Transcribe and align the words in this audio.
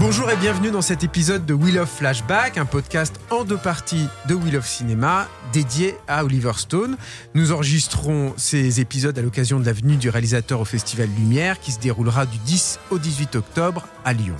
Bonjour 0.00 0.30
et 0.30 0.36
bienvenue 0.36 0.70
dans 0.70 0.80
cet 0.80 1.02
épisode 1.02 1.44
de 1.44 1.54
Wheel 1.54 1.76
of 1.80 1.90
Flashback, 1.90 2.56
un 2.56 2.66
podcast 2.66 3.18
en 3.30 3.42
deux 3.42 3.56
parties 3.56 4.06
de 4.28 4.34
Wheel 4.34 4.56
of 4.56 4.64
Cinéma 4.64 5.26
dédié 5.52 5.96
à 6.06 6.24
Oliver 6.24 6.52
Stone. 6.56 6.96
Nous 7.34 7.50
enregistrons 7.50 8.32
ces 8.36 8.80
épisodes 8.80 9.18
à 9.18 9.22
l'occasion 9.22 9.58
de 9.58 9.66
la 9.66 9.72
venue 9.72 9.96
du 9.96 10.08
réalisateur 10.08 10.60
au 10.60 10.64
Festival 10.64 11.08
Lumière 11.18 11.58
qui 11.58 11.72
se 11.72 11.80
déroulera 11.80 12.26
du 12.26 12.38
10 12.38 12.78
au 12.92 12.98
18 13.00 13.34
octobre 13.34 13.88
à 14.04 14.12
Lyon. 14.12 14.36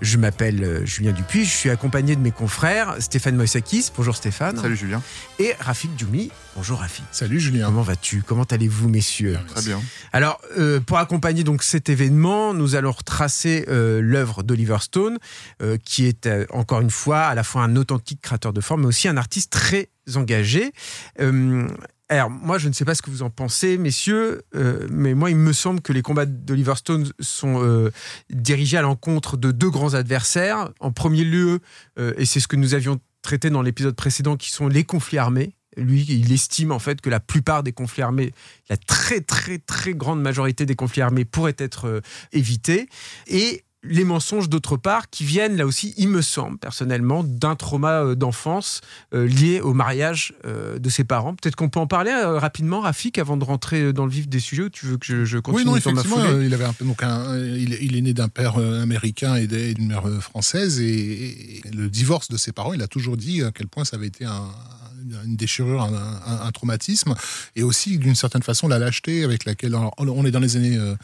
Je 0.00 0.16
m'appelle 0.16 0.64
euh, 0.64 0.84
Julien 0.84 1.12
Dupuis, 1.12 1.44
je 1.44 1.54
suis 1.54 1.70
accompagné 1.70 2.16
de 2.16 2.20
mes 2.20 2.32
confrères 2.32 2.96
Stéphane 2.98 3.36
Moïsakis, 3.36 3.92
bonjour 3.96 4.16
Stéphane. 4.16 4.56
Salut 4.56 4.76
Julien. 4.76 5.00
Et 5.38 5.54
Rafik 5.60 5.96
Djoumi, 5.96 6.32
bonjour 6.56 6.80
Rafik. 6.80 7.04
Salut 7.12 7.38
Julien. 7.38 7.66
Comment 7.66 7.82
vas-tu? 7.82 8.22
Comment 8.26 8.44
allez-vous 8.44 8.88
messieurs? 8.88 9.38
Très 9.48 9.62
bien. 9.62 9.80
Alors, 10.12 10.40
euh, 10.58 10.80
pour 10.80 10.98
accompagner 10.98 11.44
donc 11.44 11.62
cet 11.62 11.88
événement, 11.90 12.54
nous 12.54 12.74
allons 12.74 12.92
retracer 12.92 13.66
euh, 13.68 14.00
l'œuvre 14.00 14.42
d'Oliver 14.42 14.78
Stone, 14.80 15.18
euh, 15.62 15.76
qui 15.84 16.06
est 16.06 16.26
euh, 16.26 16.46
encore 16.50 16.80
une 16.80 16.90
fois 16.90 17.20
à 17.20 17.34
la 17.34 17.44
fois 17.44 17.62
un 17.62 17.76
authentique 17.76 18.22
créateur 18.22 18.52
de 18.54 18.60
forme, 18.62 18.80
mais 18.82 18.86
aussi 18.88 19.06
un 19.06 19.18
artiste 19.18 19.52
très 19.52 19.90
engagé. 20.14 20.72
Euh, 21.20 21.68
alors, 22.08 22.30
moi, 22.30 22.56
je 22.56 22.68
ne 22.68 22.72
sais 22.72 22.84
pas 22.84 22.94
ce 22.94 23.02
que 23.02 23.10
vous 23.10 23.22
en 23.22 23.30
pensez, 23.30 23.78
messieurs, 23.78 24.42
euh, 24.54 24.86
mais 24.90 25.14
moi, 25.14 25.28
il 25.28 25.36
me 25.36 25.52
semble 25.52 25.80
que 25.80 25.92
les 25.92 26.02
combats 26.02 26.24
d'Oliver 26.24 26.74
Stone 26.76 27.10
sont 27.20 27.62
euh, 27.62 27.90
dirigés 28.30 28.78
à 28.78 28.82
l'encontre 28.82 29.36
de 29.36 29.50
deux 29.50 29.70
grands 29.70 29.94
adversaires. 29.94 30.70
En 30.80 30.92
premier 30.92 31.24
lieu, 31.24 31.58
euh, 31.98 32.14
et 32.16 32.24
c'est 32.24 32.40
ce 32.40 32.48
que 32.48 32.56
nous 32.56 32.74
avions 32.74 33.00
traité 33.22 33.50
dans 33.50 33.60
l'épisode 33.60 33.96
précédent, 33.96 34.36
qui 34.36 34.52
sont 34.52 34.68
les 34.68 34.84
conflits 34.84 35.18
armés. 35.18 35.55
Lui, 35.76 36.04
il 36.08 36.32
estime 36.32 36.72
en 36.72 36.78
fait 36.78 37.00
que 37.00 37.10
la 37.10 37.20
plupart 37.20 37.62
des 37.62 37.72
conflits 37.72 38.02
armés, 38.02 38.32
la 38.68 38.76
très 38.76 39.20
très 39.20 39.58
très 39.58 39.94
grande 39.94 40.22
majorité 40.22 40.66
des 40.66 40.76
conflits 40.76 41.02
armés 41.02 41.24
pourraient 41.24 41.56
être 41.58 41.86
euh, 41.86 42.00
évités. 42.32 42.88
Et 43.26 43.62
les 43.88 44.04
mensonges 44.04 44.48
d'autre 44.48 44.76
part 44.76 45.10
qui 45.10 45.24
viennent 45.24 45.56
là 45.56 45.66
aussi, 45.66 45.94
il 45.96 46.08
me 46.08 46.22
semble 46.22 46.58
personnellement, 46.58 47.22
d'un 47.22 47.54
trauma 47.54 48.02
euh, 48.02 48.14
d'enfance 48.14 48.80
euh, 49.14 49.26
lié 49.26 49.60
au 49.60 49.74
mariage 49.74 50.34
euh, 50.44 50.78
de 50.78 50.88
ses 50.88 51.04
parents. 51.04 51.34
Peut-être 51.34 51.56
qu'on 51.56 51.68
peut 51.68 51.80
en 51.80 51.86
parler 51.86 52.10
euh, 52.10 52.38
rapidement, 52.38 52.80
Rafik, 52.80 53.18
avant 53.18 53.36
de 53.36 53.44
rentrer 53.44 53.92
dans 53.92 54.04
le 54.04 54.10
vif 54.10 54.28
des 54.28 54.40
sujets. 54.40 54.64
Ou 54.64 54.70
tu 54.70 54.86
veux 54.86 54.96
que 54.96 55.06
je, 55.06 55.24
je 55.24 55.38
continue 55.38 55.64
Oui, 55.64 55.70
non, 55.70 55.76
effectivement, 55.76 56.40
il 56.40 56.52
avait 56.52 56.64
un 56.64 56.74
donc 56.80 57.02
un, 57.02 57.38
il, 57.38 57.74
il 57.80 57.96
est 57.96 58.00
né 58.00 58.12
d'un 58.12 58.28
père 58.28 58.56
américain 58.58 59.36
et 59.36 59.46
d'une 59.46 59.88
mère 59.88 60.08
française 60.20 60.80
et, 60.80 61.58
et 61.58 61.62
le 61.72 61.88
divorce 61.88 62.28
de 62.28 62.36
ses 62.36 62.52
parents, 62.52 62.72
il 62.72 62.82
a 62.82 62.88
toujours 62.88 63.16
dit 63.16 63.42
à 63.42 63.50
quel 63.52 63.68
point 63.68 63.84
ça 63.84 63.96
avait 63.96 64.08
été 64.08 64.24
un 64.24 64.42
une 65.24 65.36
déchirure, 65.36 65.82
un, 65.82 66.50
traumatisme, 66.52 67.14
et 67.54 67.62
aussi 67.62 67.98
d'une 67.98 68.14
certaine 68.14 68.42
façon 68.42 68.68
la 68.68 68.78
lâcheté 68.78 69.24
avec 69.24 69.44
laquelle 69.44 69.74
on 69.74 70.26
est 70.26 70.30
dans 70.30 70.40
les 70.40 70.56
années 70.56 70.76
euh, 70.76 70.94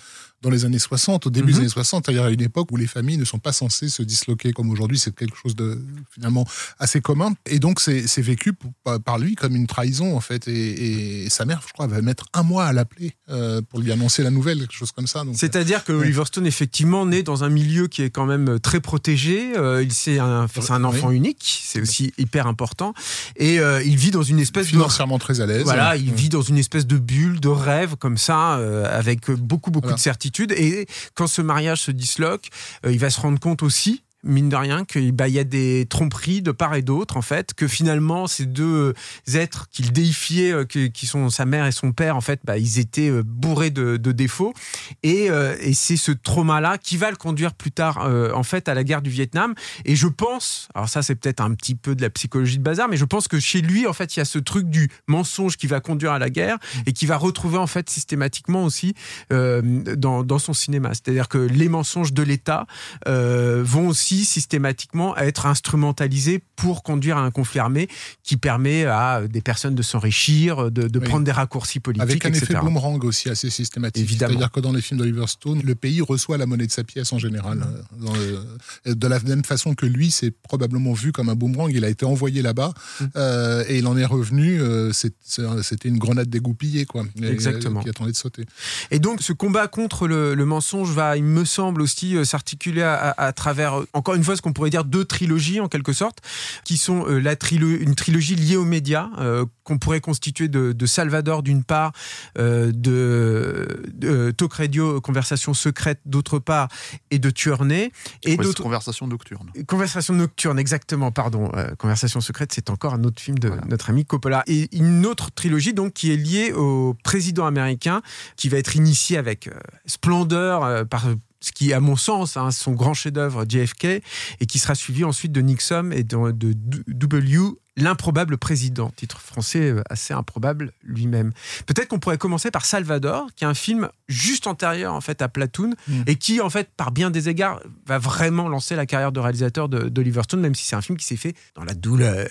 dans 0.43 0.51
les 0.51 0.65
années 0.65 0.79
60, 0.79 1.27
au 1.27 1.31
début 1.31 1.48
Mhm. 1.48 1.53
des 1.55 1.59
années 1.61 1.69
60, 1.69 2.05
c'est-à-dire 2.07 2.25
à 2.25 2.31
une 2.31 2.41
époque 2.43 2.69
où 2.73 2.77
les 2.77 2.87
familles 2.87 3.17
ne 3.19 3.25
sont 3.25 3.39
pas 3.39 3.53
censées 3.53 3.89
se 3.89 4.03
disloquer 4.03 4.53
comme 4.53 4.71
aujourd'hui, 4.71 4.98
c'est 4.98 5.15
quelque 5.15 5.37
chose 5.37 5.55
de 5.57 5.81
finalement 6.11 6.47
assez 6.79 7.01
commun. 7.01 7.33
Et 7.47 7.59
donc 7.59 7.81
c'est 7.81 8.03
vécu 8.23 8.53
pour- 8.53 8.73
par- 9.01 9.19
lui 9.19 9.35
comme 9.35 9.55
une 9.55 9.67
trahison 9.67 10.17
en 10.17 10.20
fait. 10.20 10.48
Et, 10.48 11.25
et 11.25 11.31
sa 11.31 11.45
mère, 11.45 11.63
je 11.67 11.73
crois, 11.73 11.87
va 11.87 12.01
mettre 12.03 12.27
un 12.35 12.43
mois 12.43 12.65
à 12.67 12.73
l'appeler 12.73 13.13
euh, 13.31 13.63
pour 13.63 13.79
lui 13.81 13.93
annoncer 13.93 14.23
la 14.23 14.31
nouvelle, 14.31 14.59
quelque 14.59 14.73
chose 14.75 14.91
comme 14.93 15.07
ça. 15.07 15.23
C'est-à-dire 15.35 15.85
que 15.85 15.93
Oui. 15.93 16.01
Oliver 16.01 16.25
Stone, 16.27 16.47
effectivement, 16.47 17.07
naît 17.07 17.23
dans 17.23 17.45
un 17.45 17.48
milieu 17.48 17.87
qui 17.89 18.03
est 18.03 18.11
quand 18.11 18.27
même 18.27 18.59
très 18.61 18.81
protégé. 18.81 19.57
Euh, 19.57 19.83
il 19.83 19.93
c'est 19.93 20.19
un, 20.19 20.48
enfant 20.85 21.11
unique, 21.11 21.61
c'est 21.65 21.81
aussi 21.81 22.13
hyper 22.19 22.47
important. 22.47 22.95
Et 23.37 23.61
euh, 23.61 23.83
il 23.85 23.97
vit 23.97 24.11
dans 24.11 24.23
une 24.23 24.39
espèce 24.41 24.67
de 24.67 24.70
financièrement 24.73 25.19
très 25.19 25.41
à 25.41 25.47
l'aise. 25.47 25.63
Voilà, 25.65 25.97
il 25.97 26.09
Ouais. 26.11 26.17
vit 26.17 26.29
dans 26.29 26.43
une 26.43 26.59
espèce 26.59 26.87
de 26.87 26.97
bulle, 26.98 27.39
de 27.41 27.48
rêve 27.48 27.97
comme 27.97 28.17
ça, 28.19 28.57
euh, 28.59 28.85
avec 28.98 29.31
beaucoup 29.31 29.70
beaucoup 29.70 29.85
Voilà. 29.89 29.97
de 29.97 30.01
Et 30.41 30.86
quand 31.14 31.27
ce 31.27 31.42
mariage 31.42 31.83
se 31.83 31.91
disloque, 31.91 32.48
euh, 32.86 32.92
il 32.92 32.98
va 32.98 33.11
se 33.11 33.20
rendre 33.20 33.41
compte 33.41 33.62
aussi. 33.62 34.02
Mine 34.25 34.48
de 34.48 34.56
rien, 34.56 34.84
qu'il 34.84 35.11
bah, 35.12 35.28
y 35.28 35.41
a 35.41 35.45
des 35.45 35.87
tromperies 35.91 36.42
de 36.42 36.53
part 36.53 36.77
et 36.77 36.83
d'autre, 36.83 37.17
en 37.17 37.23
fait, 37.23 37.55
que 37.55 37.67
finalement, 37.67 38.29
ces 38.29 38.47
deux 38.47 38.95
êtres 39.34 39.69
qu'il 39.70 39.92
déifiait, 39.92 40.52
euh, 40.52 40.64
qui 40.64 41.07
sont 41.07 41.29
sa 41.29 41.45
mère 41.45 41.67
et 41.67 41.73
son 41.73 41.91
père, 41.92 42.17
en 42.17 42.20
fait, 42.20 42.41
bah, 42.45 42.57
ils 42.57 42.79
étaient 42.79 43.11
euh, 43.11 43.24
bourrés 43.24 43.70
de, 43.70 43.96
de 43.96 44.13
défauts. 44.13 44.55
Et, 45.02 45.29
euh, 45.29 45.57
et 45.61 45.74
c'est 45.74 45.96
ce 45.96 46.13
trauma-là 46.13 46.79
qui 46.79 46.96
va 46.96 47.11
le 47.11 47.17
conduire 47.17 47.52
plus 47.52 47.73
tard, 47.73 48.05
euh, 48.05 48.33
en 48.33 48.45
fait, 48.45 48.69
à 48.69 48.74
la 48.74 48.85
guerre 48.85 49.02
du 49.02 49.11
Vietnam. 49.11 49.55
Et 49.85 49.96
je 49.96 50.07
pense, 50.07 50.69
alors 50.75 50.89
ça, 50.89 51.02
c'est 51.02 51.17
peut-être 51.17 51.41
un 51.41 51.52
petit 51.55 51.75
peu 51.75 51.96
de 51.96 52.02
la 52.02 52.11
psychologie 52.11 52.58
de 52.58 52.63
bazar, 52.63 52.89
mais 52.89 52.96
je 52.96 53.05
pense 53.05 53.27
que 53.27 53.41
chez 53.41 53.61
lui, 53.61 53.89
en 53.89 53.92
fait, 53.92 54.14
il 54.14 54.20
y 54.20 54.23
a 54.23 54.25
ce 54.25 54.39
truc 54.39 54.70
du 54.70 54.89
mensonge 55.08 55.57
qui 55.57 55.67
va 55.67 55.80
conduire 55.80 56.13
à 56.13 56.20
la 56.20 56.30
guerre 56.30 56.58
et 56.86 56.92
qui 56.92 57.07
va 57.07 57.17
retrouver, 57.17 57.58
en 57.58 57.67
fait, 57.67 57.91
systématiquement 57.91 58.64
aussi 58.64 58.95
euh, 59.33 59.63
dans, 59.96 60.23
dans 60.23 60.39
son 60.39 60.52
cinéma. 60.52 60.91
C'est-à-dire 60.91 61.29
que 61.29 61.39
les 61.39 61.69
mensonges 61.69 62.13
de 62.13 62.23
l'État 62.23 62.67
euh, 63.08 63.63
vont 63.64 63.89
aussi 63.89 64.11
systématiquement 64.24 65.17
être 65.17 65.46
instrumentalisés 65.46 66.42
pour 66.56 66.83
conduire 66.83 67.17
à 67.17 67.23
un 67.23 67.30
conflit 67.30 67.58
armé 67.61 67.89
qui 68.23 68.36
permet 68.36 68.84
à 68.84 69.23
des 69.28 69.40
personnes 69.40 69.74
de 69.74 69.83
s'enrichir, 69.83 70.70
de, 70.70 70.89
de 70.89 70.98
Oui. 70.98 71.05
prendre 71.08 71.24
des 71.24 71.33
raccourcis 71.33 71.80
politiques, 71.80 72.02
Avec 72.02 72.24
un 72.27 72.28
etc. 72.28 72.46
effet 72.52 72.61
boomerang 72.61 73.02
aussi 73.05 73.28
assez 73.30 73.51
systématique. 73.51 74.02
Évidemment. 74.02 74.30
C'est-à-dire 74.33 74.51
que 74.52 74.61
dans 74.61 74.72
les 74.72 74.80
films 74.83 74.98
d'Oliver 74.98 75.27
Stone, 75.27 75.61
le 75.64 75.74
pays 75.74 76.01
reçoit 76.01 76.36
la 76.39 76.46
monnaie 76.46 76.67
de 76.67 76.72
sa 76.72 76.84
pièce 76.84 77.12
en 77.12 77.18
général. 77.18 77.64
Dans 78.01 78.12
le- 78.14 78.95
de 78.95 79.06
la 79.06 79.18
même 79.20 79.45
façon 79.45 79.74
que 79.74 79.86
lui, 79.86 80.11
c'est 80.11 80.30
probablement 80.30 80.92
vu 80.92 81.12
comme 81.12 81.28
un 81.28 81.34
boomerang. 81.34 81.70
Il 81.74 81.84
a 81.84 81.89
été 81.89 82.05
envoyé 82.05 82.42
là-bas 82.42 82.72
Mm. 83.01 83.05
euh, 83.17 83.64
et 83.68 83.78
il 83.78 83.86
en 83.86 83.96
est 83.96 84.05
revenu. 84.05 84.61
euh, 84.61 84.92
C'était 84.92 85.89
une 85.89 85.98
grenade 85.98 86.28
dégoupillée, 86.28 86.84
quoi. 86.84 87.05
Exactement. 87.22 87.80
euh, 87.80 87.83
qui 87.83 87.89
attendait 87.89 88.12
de 88.12 88.17
sauter. 88.17 88.45
Et 88.90 88.98
donc, 88.98 89.22
ce 89.22 89.33
combat 89.33 89.67
contre 89.68 90.06
le, 90.06 90.34
le 90.34 90.45
mensonge 90.45 90.90
va, 90.90 91.17
il 91.17 91.24
me 91.24 91.45
semble 91.45 91.80
aussi, 91.83 92.17
s'articuler 92.24 92.83
à, 92.83 92.95
à- 92.95 93.27
à 93.27 93.33
travers, 93.33 93.80
encore 94.02 94.17
une 94.17 94.24
fois, 94.24 94.35
ce 94.35 94.42
qu'on 94.42 94.52
pourrait 94.52 94.70
dire 94.70 94.85
deux 94.85 95.05
trilogies, 95.05 95.61
en 95.61 95.68
quelque 95.68 95.92
sorte, 95.92 96.18
qui 96.64 96.77
sont 96.77 97.07
euh, 97.07 97.20
la 97.20 97.36
trilo- 97.36 97.79
une 97.80 97.95
trilogie 97.95 98.35
liée 98.35 98.57
aux 98.57 98.64
médias, 98.64 99.11
euh, 99.20 99.46
qu'on 99.63 99.79
pourrait 99.79 100.01
constituer 100.01 100.48
de, 100.48 100.73
de 100.73 100.86
Salvador 100.86 101.45
d'une 101.45 101.63
part, 101.63 101.92
euh, 102.36 102.73
de, 102.74 103.68
de 103.95 104.33
Talk 104.33 104.55
Radio, 104.55 105.01
Conversation 105.01 105.55
secrète 105.55 106.01
d'autre 106.05 106.40
part, 106.40 106.67
et 107.13 107.20
de 107.20 107.30
Tuernay. 107.30 107.92
Et 108.24 108.36
d'autre 108.36 108.61
conversation 108.64 109.07
nocturne. 109.07 109.52
Conversation 109.68 110.14
nocturne, 110.14 110.58
exactement, 110.58 111.13
pardon. 111.13 111.52
Conversation 111.79 112.20
secrète, 112.20 112.52
c'est 112.52 112.70
encore 112.70 112.95
un 112.95 113.05
autre 113.05 113.23
film 113.23 113.39
de 113.39 113.46
Voilà. 113.46 113.63
notre 113.69 113.89
ami 113.90 114.05
Coppola. 114.05 114.42
Et 114.48 114.69
une 114.77 115.07
autre 115.07 115.30
trilogie, 115.30 115.74
donc, 115.74 115.92
qui 115.92 116.11
est 116.11 116.17
liée 116.17 116.52
au 116.52 116.96
président 117.05 117.46
américain, 117.46 118.02
qui 118.36 118.48
va 118.48 118.58
être 118.58 118.74
initié 118.74 119.17
avec 119.17 119.46
euh, 119.46 119.52
splendeur 119.86 120.64
euh, 120.64 120.84
par 120.84 121.07
ce 121.42 121.53
qui, 121.53 121.73
à 121.73 121.80
mon 121.80 121.97
sens, 121.97 122.36
hein, 122.36 122.51
son 122.51 122.73
grand 122.73 122.95
chef-d'œuvre 122.95 123.45
JFK, 123.48 123.85
et 123.85 124.47
qui 124.47 124.58
sera 124.58 124.75
suivi 124.75 125.05
ensuite 125.05 125.33
de 125.33 125.41
Nixon 125.41 125.91
et 125.92 126.05
de, 126.05 126.33
de 126.33 126.85
W. 126.89 127.39
L'improbable 127.78 128.37
président, 128.37 128.90
titre 128.94 129.19
français 129.19 129.70
euh, 129.70 129.82
assez 129.88 130.12
improbable 130.12 130.72
lui-même. 130.82 131.32
Peut-être 131.64 131.88
qu'on 131.88 131.99
pourrait 131.99 132.19
commencer 132.19 132.50
par 132.50 132.66
Salvador, 132.66 133.28
qui 133.34 133.44
est 133.44 133.46
un 133.46 133.55
film 133.55 133.88
juste 134.08 134.46
antérieur 134.46 134.93
en 134.93 135.00
fait 135.00 135.22
à 135.22 135.28
Platoon 135.28 135.72
Mm. 135.88 136.02
et 136.06 136.16
qui 136.16 136.40
en 136.43 136.50
fait 136.50 136.69
par 136.76 136.90
bien 136.93 137.10
des 137.10 137.31
égards 137.31 137.60
va 137.87 137.99
vraiment 137.99 138.49
lancer 138.49 138.76
la 138.76 138.84
carrière 138.84 139.10
de 139.10 139.20
réalisateur 139.20 139.70
de- 139.70 139.88
d'Oliver 139.88 140.22
Stone, 140.25 140.40
même 140.40 140.55
si 140.55 140.64
c'est 140.66 140.76
un 140.76 140.82
film 140.82 140.99
qui 140.99 141.06
s'est 141.06 141.16
fait 141.16 141.34
dans 141.55 141.64
la 141.64 141.72
douleur. 141.75 142.28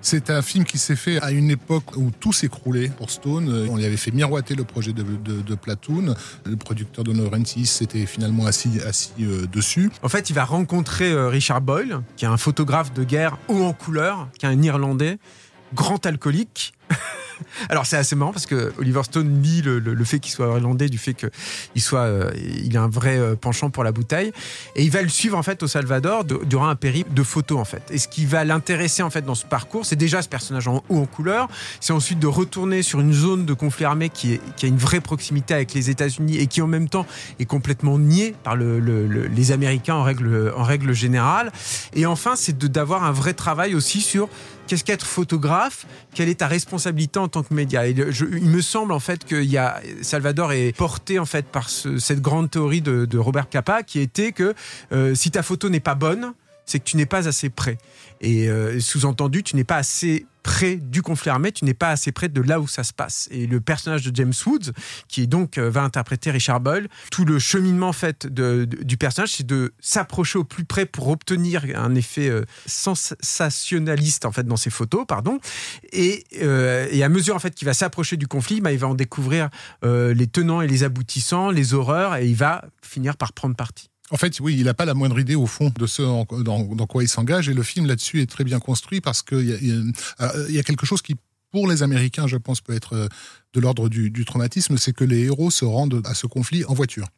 C'est 0.00 0.30
un 0.30 0.42
film 0.42 0.64
qui 0.64 0.78
s'est 0.78 0.96
fait 0.96 1.20
à 1.20 1.32
une 1.32 1.50
époque 1.50 1.96
où 1.96 2.10
tout 2.18 2.32
s'écroulait 2.32 2.88
pour 2.88 3.10
Stone. 3.10 3.48
Euh, 3.50 3.66
On 3.70 3.78
y 3.78 3.84
avait 3.84 3.96
fait 3.96 4.10
miroiter 4.12 4.54
le 4.54 4.64
projet 4.64 4.92
de, 4.92 5.02
de, 5.02 5.42
de 5.42 5.54
Platoon. 5.54 6.14
Le 6.44 6.56
producteur 6.56 7.04
de 7.04 7.12
Laurentiis 7.12 7.66
s'était 7.66 8.06
finalement 8.06 8.46
assis, 8.46 8.80
assis 8.86 9.12
euh, 9.20 9.46
dessus. 9.46 9.90
En 10.02 10.08
fait, 10.08 10.30
il 10.30 10.32
va 10.34 10.44
rencontrer 10.44 11.12
Richard 11.28 11.60
Boyle, 11.60 12.00
qui 12.16 12.24
est 12.24 12.28
un 12.28 12.36
photographe 12.36 12.92
de 12.94 13.04
guerre 13.04 13.36
haut 13.48 13.62
en 13.64 13.72
couleur, 13.72 14.28
qui 14.38 14.45
un 14.48 14.62
Irlandais, 14.62 15.18
grand 15.74 16.04
alcoolique. 16.06 16.72
Alors 17.68 17.84
c'est 17.86 17.96
assez 17.96 18.16
marrant 18.16 18.32
parce 18.32 18.46
que 18.46 18.72
Oliver 18.78 19.02
Stone 19.02 19.42
lie 19.42 19.60
le, 19.62 20.04
fait 20.04 20.20
qu'il 20.20 20.32
soit 20.32 20.46
irlandais 20.46 20.88
du 20.88 20.98
fait 20.98 21.14
qu'il 21.14 21.82
soit, 21.82 22.00
euh, 22.00 22.30
il 22.64 22.76
a 22.76 22.82
un 22.82 22.88
vrai 22.88 23.18
euh, 23.18 23.34
penchant 23.36 23.70
pour 23.70 23.84
la 23.84 23.92
bouteille 23.92 24.32
et 24.74 24.82
il 24.84 24.90
va 24.90 25.02
le 25.02 25.08
suivre 25.08 25.36
en 25.36 25.42
fait 25.42 25.62
au 25.62 25.66
Salvador 25.66 26.24
durant 26.24 26.68
un 26.68 26.76
périple 26.76 27.12
de 27.12 27.22
photos 27.22 27.58
en 27.58 27.64
fait. 27.64 27.82
Et 27.90 27.98
ce 27.98 28.08
qui 28.08 28.24
va 28.24 28.44
l'intéresser 28.44 29.02
en 29.02 29.10
fait 29.10 29.22
dans 29.22 29.34
ce 29.34 29.44
parcours, 29.44 29.84
c'est 29.84 29.96
déjà 29.96 30.22
ce 30.22 30.28
personnage 30.28 30.66
en 30.68 30.82
haut 30.88 30.98
en 30.98 31.06
couleur, 31.06 31.48
c'est 31.80 31.92
ensuite 31.92 32.18
de 32.18 32.26
retourner 32.26 32.82
sur 32.82 33.00
une 33.00 33.12
zone 33.12 33.44
de 33.44 33.52
conflit 33.52 33.84
armé 33.84 34.08
qui, 34.08 34.40
a 34.62 34.66
une 34.66 34.78
vraie 34.78 35.00
proximité 35.00 35.54
avec 35.54 35.74
les 35.74 35.90
États-Unis 35.90 36.38
et 36.38 36.46
qui 36.46 36.62
en 36.62 36.66
même 36.66 36.88
temps 36.88 37.06
est 37.38 37.44
complètement 37.44 37.98
niée 37.98 38.34
par 38.44 38.56
le- 38.56 38.80
le- 38.80 39.06
le- 39.06 39.26
les 39.26 39.52
Américains 39.52 39.94
en 39.96 40.02
règle, 40.02 40.52
en 40.56 40.62
règle 40.62 40.92
générale. 40.92 41.52
Et 41.94 42.06
enfin, 42.06 42.34
c'est 42.36 42.56
d'avoir 42.58 43.04
un 43.04 43.12
vrai 43.12 43.34
travail 43.34 43.74
aussi 43.74 44.00
sur 44.00 44.28
qu'est-ce 44.66 44.82
qu'être 44.84 45.06
photographe, 45.06 45.86
quelle 46.14 46.28
est 46.28 46.36
ta 46.36 46.46
responsabilité 46.48 46.75
en 47.22 47.28
tant 47.28 47.42
que 47.42 47.52
média. 47.54 47.86
Et 47.86 47.92
il 47.92 48.48
me 48.48 48.60
semble 48.60 48.92
en 48.92 49.00
fait 49.00 49.24
que 49.24 49.36
y 49.42 49.56
a, 49.56 49.80
Salvador 50.02 50.52
est 50.52 50.76
porté 50.76 51.18
en 51.18 51.26
fait 51.26 51.46
par 51.46 51.68
ce- 51.68 51.98
cette 51.98 52.20
grande 52.20 52.50
théorie 52.50 52.80
de, 52.80 53.04
de 53.04 53.18
Robert 53.18 53.48
Capa 53.48 53.82
qui 53.82 54.00
était 54.00 54.32
que 54.32 54.54
euh, 54.92 55.14
si 55.14 55.30
ta 55.30 55.42
photo 55.42 55.68
n'est 55.68 55.80
pas 55.80 55.94
bonne, 55.94 56.32
c'est 56.64 56.78
que 56.80 56.84
tu 56.84 56.96
n'es 56.96 57.06
pas 57.06 57.28
assez 57.28 57.48
prêt. 57.50 57.78
Et 58.20 58.48
euh, 58.48 58.80
sous-entendu, 58.80 59.42
tu 59.42 59.56
n'es 59.56 59.64
pas 59.64 59.76
assez 59.76 60.26
près 60.46 60.76
du 60.76 61.02
conflit 61.02 61.28
armé, 61.28 61.50
tu 61.50 61.64
n'es 61.64 61.74
pas 61.74 61.90
assez 61.90 62.12
près 62.12 62.28
de 62.28 62.40
là 62.40 62.60
où 62.60 62.68
ça 62.68 62.84
se 62.84 62.92
passe. 62.92 63.26
Et 63.32 63.48
le 63.48 63.60
personnage 63.60 64.04
de 64.04 64.14
James 64.14 64.32
Woods, 64.46 64.70
qui 65.08 65.26
donc 65.26 65.58
va 65.58 65.82
interpréter 65.82 66.30
Richard 66.30 66.60
Boyle, 66.60 66.86
tout 67.10 67.24
le 67.24 67.40
cheminement 67.40 67.92
fait 67.92 68.28
du 68.28 68.96
personnage, 68.96 69.32
c'est 69.32 69.46
de 69.46 69.74
s'approcher 69.80 70.38
au 70.38 70.44
plus 70.44 70.64
près 70.64 70.86
pour 70.86 71.08
obtenir 71.08 71.64
un 71.74 71.96
effet 71.96 72.30
sensationnaliste 72.64 74.24
en 74.24 74.30
fait 74.30 74.44
dans 74.44 74.56
ses 74.56 74.70
photos, 74.70 75.04
pardon. 75.04 75.40
Et, 75.92 76.24
et 76.30 77.02
à 77.02 77.08
mesure 77.08 77.34
en 77.34 77.40
fait 77.40 77.54
qu'il 77.56 77.66
va 77.66 77.74
s'approcher 77.74 78.16
du 78.16 78.28
conflit, 78.28 78.60
bah, 78.60 78.70
il 78.70 78.78
va 78.78 78.86
en 78.86 78.94
découvrir 78.94 79.50
les 79.82 80.26
tenants 80.28 80.60
et 80.60 80.68
les 80.68 80.84
aboutissants, 80.84 81.50
les 81.50 81.74
horreurs, 81.74 82.14
et 82.14 82.26
il 82.28 82.36
va 82.36 82.64
finir 82.82 83.16
par 83.16 83.32
prendre 83.32 83.56
parti. 83.56 83.90
En 84.10 84.16
fait, 84.16 84.38
oui, 84.40 84.56
il 84.56 84.64
n'a 84.64 84.74
pas 84.74 84.84
la 84.84 84.94
moindre 84.94 85.18
idée 85.18 85.34
au 85.34 85.46
fond 85.46 85.72
de 85.76 85.86
ce 85.86 86.02
dans, 86.42 86.86
quoi 86.86 87.02
il 87.02 87.08
s'engage, 87.08 87.48
et 87.48 87.54
le 87.54 87.62
film 87.62 87.86
là-dessus 87.86 88.22
est 88.22 88.30
très 88.30 88.44
bien 88.44 88.60
construit 88.60 89.00
parce 89.00 89.22
qu'il 89.22 89.40
y, 89.40 90.52
y, 90.52 90.58
a 90.58 90.62
quelque 90.62 90.86
chose 90.86 91.02
qui, 91.02 91.16
pour 91.50 91.66
les 91.68 91.82
Américains, 91.82 92.26
je 92.26 92.36
pense, 92.36 92.60
peut 92.60 92.74
être 92.74 92.94
euh, 92.94 93.08
de 93.54 93.60
l'ordre 93.60 93.88
du 93.88 94.24
traumatisme, 94.24 94.76
c'est 94.76 94.92
que 94.92 95.04
les 95.04 95.24
héros 95.24 95.50
se 95.50 95.64
rendent 95.64 96.02
à 96.04 96.14
ce 96.14 96.26
conflit 96.26 96.64
en 96.64 96.74
voiture. 96.74 97.08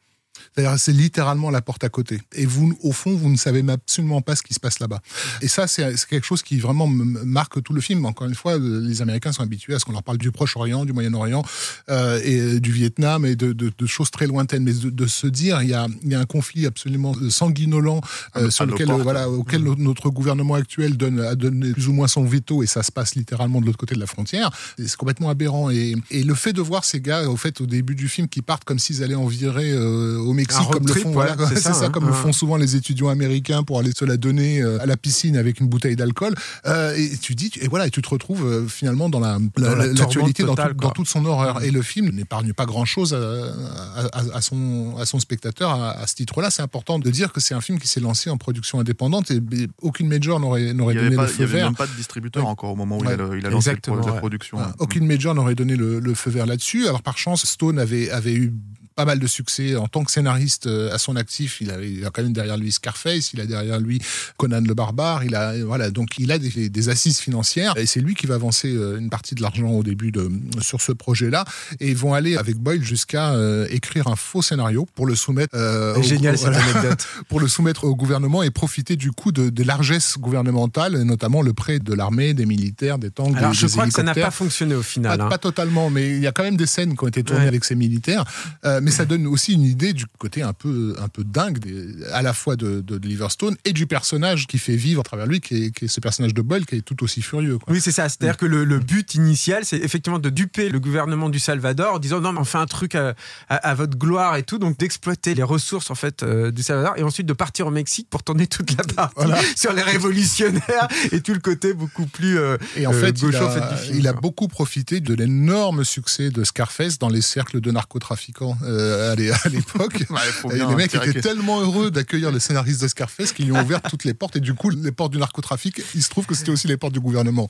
C'est-à-dire, 0.54 0.78
c'est 0.78 0.92
littéralement 0.92 1.50
la 1.50 1.60
porte 1.60 1.84
à 1.84 1.88
côté. 1.88 2.20
Et 2.34 2.46
vous, 2.46 2.76
au 2.82 2.92
fond, 2.92 3.14
vous 3.14 3.28
ne 3.28 3.36
savez 3.36 3.64
absolument 3.68 4.22
pas 4.22 4.36
ce 4.36 4.42
qui 4.42 4.54
se 4.54 4.60
passe 4.60 4.80
là-bas. 4.80 5.00
Et 5.42 5.48
ça, 5.48 5.66
c'est 5.66 5.94
quelque 6.08 6.24
chose 6.24 6.42
qui 6.42 6.58
vraiment 6.58 6.86
marque 6.86 7.62
tout 7.62 7.72
le 7.72 7.80
film. 7.80 8.04
Encore 8.06 8.26
une 8.26 8.34
fois, 8.34 8.58
les 8.58 9.02
Américains 9.02 9.32
sont 9.32 9.42
habitués 9.42 9.74
à 9.74 9.78
ce 9.78 9.84
qu'on 9.84 9.92
leur 9.92 10.02
parle 10.02 10.18
du 10.18 10.30
Proche-Orient, 10.30 10.84
du 10.84 10.92
Moyen-Orient 10.92 11.44
euh, 11.90 12.20
et 12.24 12.60
du 12.60 12.72
Vietnam 12.72 13.24
et 13.24 13.36
de, 13.36 13.52
de, 13.52 13.72
de, 13.76 13.86
choses 13.86 14.10
très 14.10 14.26
lointaines. 14.26 14.62
Mais 14.62 14.72
de, 14.72 15.06
se 15.06 15.26
dire, 15.26 15.62
il 15.62 15.70
y, 15.70 15.74
a, 15.74 15.86
il 16.02 16.12
y 16.12 16.14
a 16.14 16.20
un 16.20 16.26
conflit 16.26 16.66
absolument 16.66 17.14
sanguinolent 17.30 18.00
euh, 18.36 18.50
sur 18.50 18.66
lequel, 18.66 18.90
voilà, 18.90 19.28
auquel 19.28 19.62
mmh. 19.62 19.74
notre 19.78 20.10
gouvernement 20.10 20.54
actuel 20.54 20.96
donne, 20.96 21.20
a 21.20 21.34
donné 21.34 21.72
plus 21.72 21.88
ou 21.88 21.92
moins 21.92 22.08
son 22.08 22.24
veto 22.24 22.62
et 22.62 22.66
ça 22.66 22.82
se 22.82 22.92
passe 22.92 23.14
littéralement 23.14 23.60
de 23.60 23.66
l'autre 23.66 23.78
côté 23.78 23.94
de 23.94 24.00
la 24.00 24.06
frontière. 24.06 24.50
C'est 24.78 24.96
complètement 24.96 25.30
aberrant. 25.30 25.70
Et, 25.70 25.94
et, 26.10 26.22
le 26.22 26.34
fait 26.34 26.52
de 26.52 26.60
voir 26.60 26.84
ces 26.84 27.00
gars, 27.00 27.28
au 27.28 27.36
fait, 27.36 27.60
au 27.60 27.66
début 27.66 27.94
du 27.94 28.08
film, 28.08 28.28
qui 28.28 28.42
partent 28.42 28.64
comme 28.64 28.78
s'ils 28.78 29.02
allaient 29.02 29.14
en 29.14 29.26
virer 29.26 29.70
euh, 29.70 30.18
au 30.28 30.34
Mexique, 30.34 30.68
comme 30.70 30.86
le 30.86 30.94
font, 30.94 31.10
voilà, 31.10 31.36
c'est 31.48 31.58
ça, 31.58 31.72
ça, 31.72 31.86
hein. 31.86 31.90
comme 31.90 32.06
le 32.06 32.12
font 32.12 32.32
souvent 32.32 32.56
les 32.56 32.76
étudiants 32.76 33.08
américains 33.08 33.62
pour 33.62 33.78
aller 33.78 33.92
se 33.96 34.04
la 34.04 34.16
donner 34.16 34.60
euh, 34.60 34.80
à 34.80 34.86
la 34.86 34.96
piscine 34.96 35.36
avec 35.36 35.60
une 35.60 35.68
bouteille 35.68 35.96
d'alcool. 35.96 36.34
Euh, 36.66 36.94
et 36.96 37.16
tu 37.16 37.34
dis, 37.34 37.50
et 37.60 37.68
voilà, 37.68 37.86
et 37.86 37.90
tu 37.90 38.02
te 38.02 38.08
retrouves 38.08 38.44
euh, 38.44 38.66
finalement 38.66 39.08
dans 39.08 39.20
la, 39.20 39.38
l'actualité, 39.56 40.44
dans, 40.44 40.54
dans, 40.54 40.90
toute 40.90 41.08
son 41.08 41.24
horreur. 41.24 41.62
Et 41.62 41.70
le 41.70 41.82
film 41.82 42.10
n'épargne 42.10 42.52
pas 42.52 42.66
grand 42.66 42.84
chose 42.84 43.14
à, 43.14 44.08
à, 44.12 44.40
son, 44.40 44.96
à 44.98 45.06
son 45.06 45.18
spectateur 45.18 45.70
à, 45.70 46.06
ce 46.06 46.14
titre-là. 46.14 46.50
C'est 46.50 46.62
important 46.62 46.98
de 46.98 47.10
dire 47.10 47.32
que 47.32 47.40
c'est 47.40 47.54
un 47.54 47.60
film 47.60 47.78
qui 47.78 47.88
s'est 47.88 48.00
lancé 48.00 48.30
en 48.30 48.36
production 48.36 48.80
indépendante 48.80 49.30
et 49.30 49.40
aucune 49.82 50.08
major 50.08 50.40
n'aurait, 50.40 50.72
n'aurait 50.74 50.94
donné 50.94 51.16
le 51.16 51.26
feu 51.26 51.44
vert. 51.44 51.48
Il 51.48 51.54
n'y 51.54 51.60
avait 51.60 51.62
même 51.64 51.76
pas 51.76 51.86
de 51.86 51.96
distributeur 51.96 52.46
encore 52.46 52.72
au 52.72 52.76
moment 52.76 52.98
où 52.98 53.04
il 53.04 53.08
a, 53.08 53.36
il 53.36 53.46
a 53.46 53.50
lancé 53.50 53.72
la 53.72 54.12
production. 54.12 54.58
Aucune 54.78 55.06
major 55.06 55.34
n'aurait 55.34 55.54
donné 55.54 55.76
le, 55.76 56.00
le, 56.00 56.14
feu 56.14 56.30
vert 56.30 56.46
là-dessus. 56.46 56.86
Alors 56.86 57.02
par 57.02 57.18
chance, 57.18 57.44
Stone 57.44 57.78
avait, 57.78 58.10
avait 58.10 58.34
eu 58.34 58.52
pas 58.98 59.04
mal 59.04 59.20
de 59.20 59.28
succès 59.28 59.76
en 59.76 59.86
tant 59.86 60.02
que 60.02 60.10
scénariste 60.10 60.66
euh, 60.66 60.92
à 60.92 60.98
son 60.98 61.14
actif. 61.14 61.60
Il 61.60 61.70
a, 61.70 61.80
il 61.80 62.04
a, 62.04 62.10
quand 62.10 62.20
même 62.20 62.32
derrière 62.32 62.56
lui 62.56 62.72
Scarface, 62.72 63.32
il 63.32 63.40
a 63.40 63.46
derrière 63.46 63.78
lui 63.78 64.02
Conan 64.38 64.60
le 64.60 64.74
barbare. 64.74 65.22
Il 65.22 65.36
a 65.36 65.54
voilà 65.64 65.92
donc 65.92 66.18
il 66.18 66.32
a 66.32 66.38
des, 66.40 66.68
des 66.68 66.88
assises 66.88 67.20
financières 67.20 67.74
et 67.76 67.86
c'est 67.86 68.00
lui 68.00 68.16
qui 68.16 68.26
va 68.26 68.34
avancer 68.34 68.74
euh, 68.74 68.98
une 68.98 69.08
partie 69.08 69.36
de 69.36 69.42
l'argent 69.42 69.68
au 69.68 69.84
début 69.84 70.10
de 70.10 70.28
sur 70.60 70.80
ce 70.80 70.90
projet-là 70.90 71.44
et 71.78 71.90
ils 71.90 71.96
vont 71.96 72.12
aller 72.12 72.36
avec 72.36 72.56
Boyle 72.56 72.82
jusqu'à 72.82 73.34
euh, 73.34 73.68
écrire 73.70 74.08
un 74.08 74.16
faux 74.16 74.42
scénario 74.42 74.84
pour 74.96 75.06
le 75.06 75.14
soumettre. 75.14 75.54
Euh, 75.54 76.02
Génial 76.02 76.36
cette 76.36 76.48
anecdote. 76.48 77.06
pour 77.28 77.38
le 77.38 77.46
soumettre 77.46 77.84
au 77.84 77.94
gouvernement 77.94 78.42
et 78.42 78.50
profiter 78.50 78.96
du 78.96 79.12
coup 79.12 79.30
de, 79.30 79.48
de 79.48 79.62
largesses 79.62 80.18
gouvernementales, 80.18 81.00
notamment 81.02 81.42
le 81.42 81.52
prêt 81.52 81.78
de 81.78 81.94
l'armée, 81.94 82.34
des 82.34 82.46
militaires, 82.46 82.98
des 82.98 83.12
tanks. 83.12 83.36
Alors 83.36 83.52
des, 83.52 83.56
je 83.56 83.68
crois 83.68 83.86
que 83.86 83.92
ça 83.92 84.02
n'a 84.02 84.14
pas 84.14 84.32
fonctionné 84.32 84.74
au 84.74 84.82
final. 84.82 85.18
Pas, 85.18 85.24
hein. 85.24 85.28
pas, 85.28 85.38
totalement, 85.38 85.88
mais 85.88 86.08
il 86.08 86.20
y 86.20 86.26
a 86.26 86.32
quand 86.32 86.42
même 86.42 86.56
des 86.56 86.66
scènes 86.66 86.96
qui 86.96 87.04
ont 87.04 87.08
été 87.08 87.22
tournées 87.22 87.42
ouais. 87.42 87.48
avec 87.48 87.64
ces 87.64 87.76
militaires. 87.76 88.24
Euh, 88.64 88.80
mais 88.88 88.94
ça 88.94 89.04
donne 89.04 89.26
aussi 89.26 89.52
une 89.52 89.64
idée 89.64 89.92
du 89.92 90.06
côté 90.18 90.42
un 90.42 90.52
peu, 90.52 90.96
un 90.98 91.08
peu 91.08 91.24
dingue, 91.24 91.58
des, 91.58 92.04
à 92.12 92.22
la 92.22 92.32
fois 92.32 92.56
de, 92.56 92.80
de, 92.80 92.96
Liverstone 92.96 93.56
et 93.64 93.72
du 93.72 93.86
personnage 93.86 94.46
qui 94.46 94.58
fait 94.58 94.76
vivre 94.76 95.00
à 95.00 95.04
travers 95.04 95.26
lui, 95.26 95.40
qui 95.40 95.64
est, 95.64 95.70
qui 95.70 95.84
est 95.84 95.88
ce 95.88 96.00
personnage 96.00 96.34
de 96.34 96.42
Boyle 96.42 96.66
qui 96.66 96.76
est 96.76 96.82
tout 96.82 97.02
aussi 97.04 97.22
furieux. 97.22 97.58
Quoi. 97.58 97.72
Oui, 97.72 97.80
c'est 97.80 97.92
ça. 97.92 98.08
C'est-à-dire 98.08 98.34
mm. 98.34 98.38
que 98.38 98.46
le, 98.46 98.64
le, 98.64 98.78
but 98.78 99.14
initial, 99.14 99.64
c'est 99.64 99.78
effectivement 99.78 100.18
de 100.18 100.30
duper 100.30 100.68
le 100.68 100.80
gouvernement 100.80 101.28
du 101.28 101.38
Salvador 101.38 101.94
en 101.94 101.98
disant 101.98 102.20
non, 102.20 102.32
mais 102.32 102.40
on 102.40 102.44
fait 102.44 102.58
un 102.58 102.66
truc 102.66 102.94
à, 102.94 103.14
à, 103.48 103.56
à 103.56 103.74
votre 103.74 103.96
gloire 103.98 104.36
et 104.36 104.42
tout, 104.42 104.58
donc 104.58 104.78
d'exploiter 104.78 105.34
les 105.34 105.42
ressources 105.42 105.90
en 105.90 105.94
fait 105.94 106.22
euh, 106.22 106.50
du 106.50 106.62
Salvador 106.62 106.94
et 106.96 107.02
ensuite 107.02 107.26
de 107.26 107.32
partir 107.32 107.66
au 107.66 107.70
Mexique 107.70 108.08
pour 108.10 108.22
tourner 108.22 108.46
toute 108.46 108.76
la 108.76 108.84
partie 108.84 109.14
voilà. 109.16 109.40
sur 109.56 109.72
les 109.72 109.82
révolutionnaires 109.82 110.88
et 111.12 111.20
tout 111.20 111.34
le 111.34 111.40
côté 111.40 111.74
beaucoup 111.74 112.06
plus 112.06 112.38
euh, 112.38 112.56
et 112.76 112.86
en 112.86 112.92
fait, 112.92 113.20
il, 113.20 113.36
a, 113.36 113.50
fait 113.50 113.76
film, 113.76 113.98
il 113.98 114.08
a, 114.08 114.12
beaucoup 114.12 114.48
profité 114.48 115.00
de 115.00 115.14
l'énorme 115.14 115.84
succès 115.84 116.30
de 116.30 116.44
Scarface 116.44 116.98
dans 116.98 117.08
les 117.08 117.22
cercles 117.22 117.60
de 117.60 117.70
narcotrafiquants 117.70 118.56
euh, 118.78 119.12
à 119.12 119.48
l'époque. 119.48 120.04
ouais, 120.10 120.58
les 120.66 120.74
mecs 120.74 120.94
étaient 120.94 121.20
tellement 121.20 121.60
heureux 121.60 121.90
d'accueillir 121.90 122.30
les 122.30 122.40
scénaristes 122.40 122.82
de 122.82 122.88
Scarface 122.88 123.32
qu'ils 123.32 123.46
lui 123.46 123.52
ont 123.52 123.62
ouvert 123.62 123.82
toutes 123.82 124.04
les 124.04 124.14
portes. 124.14 124.36
Et 124.36 124.40
du 124.40 124.54
coup, 124.54 124.70
les 124.70 124.92
portes 124.92 125.12
du 125.12 125.18
narcotrafic, 125.18 125.82
il 125.94 126.02
se 126.02 126.08
trouve 126.08 126.26
que 126.26 126.34
c'était 126.34 126.50
aussi 126.50 126.66
les 126.66 126.76
portes 126.76 126.92
du 126.92 127.00
gouvernement. 127.00 127.48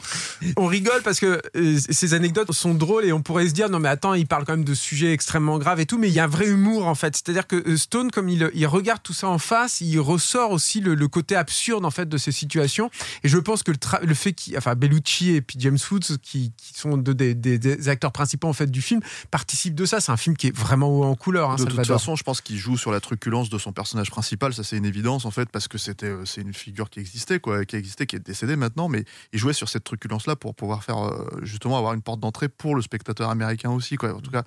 On 0.56 0.66
rigole 0.66 1.02
parce 1.02 1.20
que 1.20 1.40
euh, 1.56 1.78
ces 1.90 2.14
anecdotes 2.14 2.52
sont 2.52 2.74
drôles 2.74 3.04
et 3.04 3.12
on 3.12 3.22
pourrait 3.22 3.48
se 3.48 3.52
dire 3.52 3.68
non 3.68 3.78
mais 3.78 3.88
attends, 3.88 4.14
il 4.14 4.26
parle 4.26 4.44
quand 4.44 4.52
même 4.52 4.64
de 4.64 4.74
sujets 4.74 5.12
extrêmement 5.12 5.58
graves 5.58 5.80
et 5.80 5.86
tout, 5.86 5.98
mais 5.98 6.08
il 6.08 6.14
y 6.14 6.20
a 6.20 6.24
un 6.24 6.28
vrai 6.28 6.46
humour 6.46 6.86
en 6.86 6.94
fait. 6.94 7.14
C'est-à-dire 7.14 7.46
que 7.46 7.56
euh, 7.56 7.76
Stone, 7.76 8.10
comme 8.10 8.28
il, 8.28 8.50
il, 8.54 8.66
regarde 8.66 9.02
tout 9.02 9.12
ça 9.12 9.28
en 9.28 9.38
face, 9.38 9.80
il 9.80 9.98
ressort 9.98 10.50
aussi 10.50 10.80
le, 10.80 10.94
le, 10.94 11.08
côté 11.08 11.36
absurde 11.36 11.84
en 11.84 11.90
fait 11.90 12.08
de 12.08 12.18
ces 12.18 12.32
situations. 12.32 12.90
Et 13.24 13.28
je 13.28 13.38
pense 13.38 13.62
que 13.62 13.72
le, 13.72 13.78
le 14.06 14.14
fait 14.14 14.32
qu'il, 14.32 14.56
enfin 14.56 14.74
Bellucci 14.74 15.30
et 15.30 15.40
puis 15.40 15.58
James 15.60 15.78
Woods, 15.90 16.18
qui, 16.22 16.52
qui 16.56 16.78
sont 16.78 16.96
deux 16.96 17.14
des, 17.14 17.34
des, 17.34 17.58
des, 17.58 17.88
acteurs 17.88 18.12
principaux 18.12 18.48
en 18.48 18.52
fait 18.52 18.70
du 18.70 18.82
film, 18.82 19.00
participent 19.30 19.74
de 19.74 19.84
ça. 19.84 20.00
C'est 20.00 20.12
un 20.12 20.16
film 20.16 20.36
qui 20.36 20.48
est 20.48 20.56
vraiment 20.56 20.88
haut 20.88 21.04
en 21.08 21.14
couleur. 21.14 21.50
Hein, 21.50 21.56
de 21.56 21.64
toute 21.64 21.86
façon, 21.86 22.16
je 22.16 22.22
pense 22.22 22.40
qu'il 22.40 22.56
joue 22.56 22.76
sur 22.76 22.92
la 22.92 23.00
truculence 23.00 23.50
de 23.50 23.58
son 23.58 23.72
personnage 23.72 24.10
principal. 24.10 24.54
Ça, 24.54 24.62
c'est 24.62 24.76
une 24.76 24.84
évidence 24.84 25.24
en 25.24 25.30
fait, 25.30 25.48
parce 25.50 25.68
que 25.68 25.78
c'était 25.78 26.06
euh, 26.06 26.24
c'est 26.24 26.42
une 26.42 26.54
figure 26.54 26.90
qui 26.90 27.00
existait, 27.00 27.40
quoi, 27.40 27.64
qui 27.64 27.76
existait, 27.76 28.06
qui 28.06 28.16
est 28.16 28.24
décédée 28.24 28.56
maintenant, 28.56 28.88
mais 28.88 29.04
il 29.32 29.38
jouait 29.38 29.52
sur 29.52 29.68
cette 29.68 29.84
truculence-là 29.84 30.36
pour 30.36 30.54
pouvoir 30.54 30.84
faire 30.84 30.98
euh, 30.98 31.40
justement 31.42 31.78
avoir 31.78 31.94
une 31.94 32.02
porte 32.02 32.20
d'entrée 32.20 32.48
pour 32.48 32.74
le 32.74 32.82
spectateur 32.82 33.30
américain 33.30 33.70
aussi, 33.70 33.96
quoi. 33.96 34.14
En 34.14 34.20
tout 34.20 34.30
cas, 34.30 34.44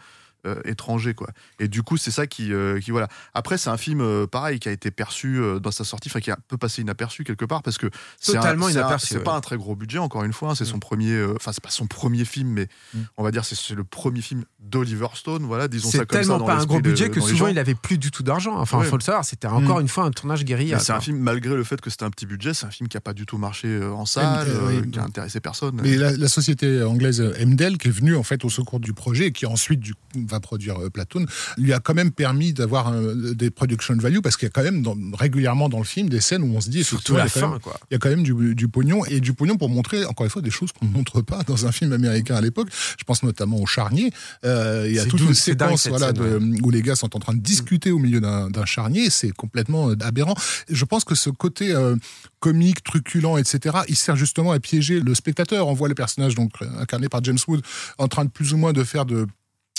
étranger 0.65 1.13
quoi 1.13 1.29
et 1.59 1.67
du 1.67 1.83
coup 1.83 1.97
c'est 1.97 2.11
ça 2.11 2.27
qui, 2.27 2.53
euh, 2.53 2.79
qui 2.79 2.91
voilà 2.91 3.07
après 3.33 3.57
c'est 3.57 3.69
un 3.69 3.77
film 3.77 4.01
euh, 4.01 4.27
pareil 4.27 4.59
qui 4.59 4.69
a 4.69 4.71
été 4.71 4.91
perçu 4.91 5.37
euh, 5.37 5.59
dans 5.59 5.71
sa 5.71 5.83
sortie 5.83 6.09
enfin 6.09 6.19
qui 6.19 6.31
a 6.31 6.33
un 6.33 6.43
peu 6.47 6.57
passé 6.57 6.81
inaperçu 6.81 7.23
quelque 7.23 7.45
part 7.45 7.61
parce 7.61 7.77
que 7.77 7.87
c'est 8.19 8.33
totalement 8.33 8.67
un, 8.67 8.71
inaperçu 8.71 9.07
c'est 9.07 9.17
ouais. 9.17 9.23
pas 9.23 9.35
un 9.35 9.41
très 9.41 9.57
gros 9.57 9.75
budget 9.75 9.99
encore 9.99 10.23
une 10.23 10.33
fois 10.33 10.51
hein, 10.51 10.55
c'est 10.55 10.63
mm. 10.63 10.67
son 10.67 10.79
premier 10.79 11.23
enfin 11.35 11.51
c'est 11.53 11.63
pas 11.63 11.69
son 11.69 11.87
premier 11.87 12.25
film 12.25 12.49
mais 12.49 12.67
mm. 12.93 12.99
on 13.17 13.23
va 13.23 13.31
dire 13.31 13.45
c'est 13.45 13.75
le 13.75 13.83
premier 13.83 14.21
film 14.21 14.45
d'Oliver 14.59 15.07
Stone 15.13 15.43
voilà 15.43 15.67
disons 15.67 15.89
ça 15.89 15.99
comme 15.99 16.07
ça 16.07 16.23
c'est 16.23 16.29
tellement 16.29 16.45
pas 16.45 16.55
un 16.55 16.65
gros 16.65 16.81
budget 16.81 17.09
de, 17.09 17.13
que 17.13 17.21
souvent 17.21 17.47
il 17.47 17.59
avait 17.59 17.75
plus 17.75 17.97
du 17.97 18.11
tout 18.11 18.23
d'argent 18.23 18.57
enfin 18.57 18.77
il 18.77 18.81
ouais. 18.81 18.87
faut 18.87 18.97
le 18.97 19.03
savoir 19.03 19.25
c'était 19.25 19.47
encore 19.47 19.77
mm. 19.77 19.81
une 19.81 19.87
fois 19.87 20.05
un 20.05 20.11
tournage 20.11 20.43
guérilla 20.43 20.79
c'est 20.79 20.93
un 20.93 21.01
film 21.01 21.17
malgré 21.19 21.55
le 21.55 21.63
fait 21.63 21.79
que 21.79 21.89
c'était 21.89 22.05
un 22.05 22.11
petit 22.11 22.25
budget 22.25 22.53
c'est 22.53 22.65
un 22.65 22.71
film 22.71 22.87
qui 22.87 22.97
a 22.97 23.01
pas 23.01 23.13
du 23.13 23.25
tout 23.25 23.37
marché 23.37 23.83
en 23.83 24.05
salle 24.05 24.47
euh, 24.47 24.81
qui 24.81 24.99
a 24.99 25.03
intéressé 25.03 25.39
personne 25.39 25.79
mais 25.81 25.95
la, 25.95 26.11
la, 26.11 26.27
société 26.27 26.83
anglaise 26.83 27.21
Emdel 27.39 27.77
qui 27.77 27.89
est 27.89 27.91
venue 27.91 28.15
en 28.15 28.23
fait 28.23 28.43
au 28.45 28.49
secours 28.49 28.79
du 28.79 28.93
projet 28.93 29.27
et 29.27 29.31
qui 29.31 29.45
ensuite 29.45 29.79
du, 29.79 29.93
va 30.31 30.39
produire 30.39 30.77
Plateau 30.93 31.21
lui 31.57 31.73
a 31.73 31.79
quand 31.79 31.93
même 31.93 32.11
permis 32.11 32.53
d'avoir 32.53 32.91
des 32.91 33.51
production 33.51 33.95
value 33.95 34.19
parce 34.19 34.37
qu'il 34.37 34.47
y 34.47 34.49
a 34.49 34.51
quand 34.51 34.63
même 34.63 34.81
dans, 34.81 34.95
régulièrement 35.13 35.69
dans 35.69 35.77
le 35.77 35.83
film 35.83 36.09
des 36.09 36.21
scènes 36.21 36.43
où 36.43 36.55
on 36.55 36.61
se 36.61 36.69
dit 36.69 36.83
surtout 36.83 37.15
la 37.15 37.27
fin 37.27 37.49
même, 37.49 37.59
quoi. 37.59 37.79
il 37.89 37.93
y 37.93 37.95
a 37.95 37.99
quand 37.99 38.09
même 38.09 38.23
du, 38.23 38.55
du, 38.55 38.67
pognon 38.67 39.05
et 39.05 39.19
du 39.19 39.33
pognon 39.33 39.57
pour 39.57 39.69
montrer 39.69 40.05
encore 40.05 40.25
une 40.25 40.29
fois 40.29 40.41
des 40.41 40.51
choses 40.51 40.71
qu'on 40.71 40.85
ne 40.85 40.91
montre 40.91 41.21
pas 41.21 41.43
dans 41.43 41.65
un 41.65 41.71
film 41.71 41.91
américain 41.93 42.35
à 42.35 42.41
l'époque 42.41 42.69
je 42.97 43.03
pense 43.03 43.23
notamment 43.23 43.57
au 43.57 43.65
charnier 43.65 44.11
euh, 44.45 44.85
il 44.87 44.95
y 44.95 44.99
a 44.99 45.05
toute 45.05 45.19
une 45.19 45.33
séquence 45.33 45.87
voilà, 45.87 46.07
scène, 46.07 46.15
de, 46.15 46.37
ouais. 46.37 46.59
où 46.63 46.69
les 46.69 46.81
gars 46.81 46.95
sont 46.95 47.15
en 47.15 47.19
train 47.19 47.33
de 47.33 47.41
discuter 47.41 47.91
au 47.91 47.99
milieu 47.99 48.21
d'un 48.21 48.65
charnier 48.65 49.09
c'est 49.09 49.31
complètement 49.31 49.89
euh, 49.89 49.95
aberrant 50.01 50.35
je 50.69 50.85
pense 50.85 51.03
que 51.03 51.15
ce 51.15 51.29
côté 51.29 51.73
euh, 51.73 51.95
comique, 52.39 52.83
truculent, 52.83 53.37
etc. 53.37 53.79
Il 53.87 53.95
sert 53.95 54.15
justement 54.15 54.51
à 54.51 54.59
piéger 54.59 54.99
le 54.99 55.13
spectateur. 55.15 55.67
On 55.67 55.73
voit 55.73 55.87
le 55.87 55.95
personnage 55.95 56.35
donc 56.35 56.51
incarné 56.79 57.07
par 57.09 57.23
James 57.23 57.37
Wood 57.47 57.61
en 57.97 58.07
train 58.07 58.25
de 58.25 58.29
plus 58.29 58.53
ou 58.53 58.57
moins 58.57 58.73
de 58.73 58.83
faire 58.83 59.05
de 59.05 59.27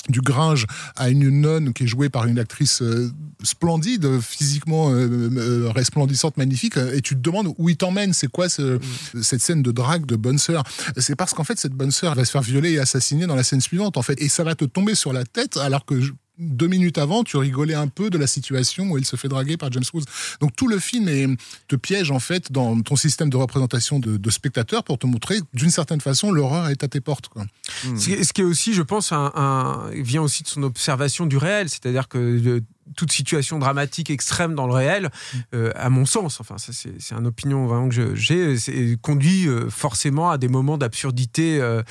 du 0.08 0.20
Gringe 0.20 0.66
à 0.96 1.10
une 1.10 1.28
nonne 1.28 1.72
qui 1.72 1.84
est 1.84 1.86
jouée 1.86 2.08
par 2.08 2.26
une 2.26 2.38
actrice 2.38 2.82
euh, 2.82 3.10
splendide, 3.42 4.20
physiquement 4.20 4.90
euh, 4.90 5.30
euh, 5.36 5.70
resplendissante, 5.70 6.36
magnifique, 6.36 6.76
et 6.76 7.00
tu 7.00 7.14
te 7.14 7.20
demandes 7.20 7.54
où 7.58 7.68
il 7.68 7.76
t'emmène, 7.76 8.12
c'est 8.12 8.28
quoi 8.28 8.48
ce, 8.48 8.76
mmh. 8.76 9.22
cette 9.22 9.40
scène 9.40 9.62
de 9.62 9.72
drague 9.72 10.06
de 10.06 10.16
bonne 10.16 10.38
sœur? 10.38 10.64
C'est 10.96 11.16
parce 11.16 11.34
qu'en 11.34 11.44
fait 11.44 11.58
cette 11.58 11.72
bonne 11.72 11.90
sœur 11.90 12.14
va 12.14 12.24
se 12.24 12.30
faire 12.30 12.42
violer 12.42 12.72
et 12.72 12.78
assassiner 12.78 13.26
dans 13.26 13.36
la 13.36 13.44
scène 13.44 13.60
suivante 13.60 13.96
en 13.96 14.02
fait, 14.02 14.20
et 14.20 14.28
ça 14.28 14.44
va 14.44 14.54
te 14.54 14.64
tomber 14.64 14.94
sur 14.94 15.12
la 15.12 15.24
tête 15.24 15.56
alors 15.56 15.84
que 15.84 16.00
deux 16.38 16.66
minutes 16.66 16.98
avant, 16.98 17.24
tu 17.24 17.36
rigolais 17.36 17.74
un 17.74 17.88
peu 17.88 18.10
de 18.10 18.18
la 18.18 18.26
situation 18.26 18.90
où 18.90 18.98
il 18.98 19.04
se 19.04 19.16
fait 19.16 19.28
draguer 19.28 19.56
par 19.56 19.70
James 19.70 19.84
Woods. 19.92 20.04
Donc 20.40 20.56
tout 20.56 20.66
le 20.66 20.78
film 20.78 21.08
est, 21.08 21.26
te 21.68 21.76
piège 21.76 22.10
en 22.10 22.18
fait 22.20 22.50
dans 22.50 22.80
ton 22.80 22.96
système 22.96 23.30
de 23.30 23.36
représentation 23.36 23.98
de, 23.98 24.16
de 24.16 24.30
spectateur 24.30 24.82
pour 24.82 24.98
te 24.98 25.06
montrer 25.06 25.40
d'une 25.54 25.70
certaine 25.70 26.00
façon 26.00 26.32
l'horreur 26.32 26.68
est 26.68 26.82
à 26.82 26.88
tes 26.88 27.00
portes. 27.00 27.28
Quoi. 27.28 27.44
Mmh. 27.84 27.96
Ce 27.98 28.32
qui 28.32 28.40
est 28.40 28.44
aussi, 28.44 28.72
je 28.74 28.82
pense, 28.82 29.12
un, 29.12 29.30
un, 29.34 29.90
vient 29.92 30.22
aussi 30.22 30.42
de 30.42 30.48
son 30.48 30.62
observation 30.62 31.26
du 31.26 31.36
réel, 31.36 31.68
c'est-à-dire 31.68 32.08
que 32.08 32.62
toute 32.96 33.12
situation 33.12 33.58
dramatique 33.58 34.10
extrême 34.10 34.54
dans 34.54 34.66
le 34.66 34.74
réel, 34.74 35.10
euh, 35.54 35.70
à 35.76 35.88
mon 35.88 36.04
sens, 36.04 36.40
enfin 36.40 36.58
ça 36.58 36.72
c'est 36.72 37.00
c'est 37.00 37.14
une 37.14 37.26
opinion 37.26 37.66
vraiment 37.66 37.88
que 37.88 37.94
je- 37.94 38.14
j'ai, 38.56 38.96
conduit 39.00 39.46
euh, 39.46 39.70
forcément 39.70 40.30
à 40.30 40.36
des 40.36 40.48
moments 40.48 40.76
d'absurdité. 40.78 41.60
euh, 41.60 41.82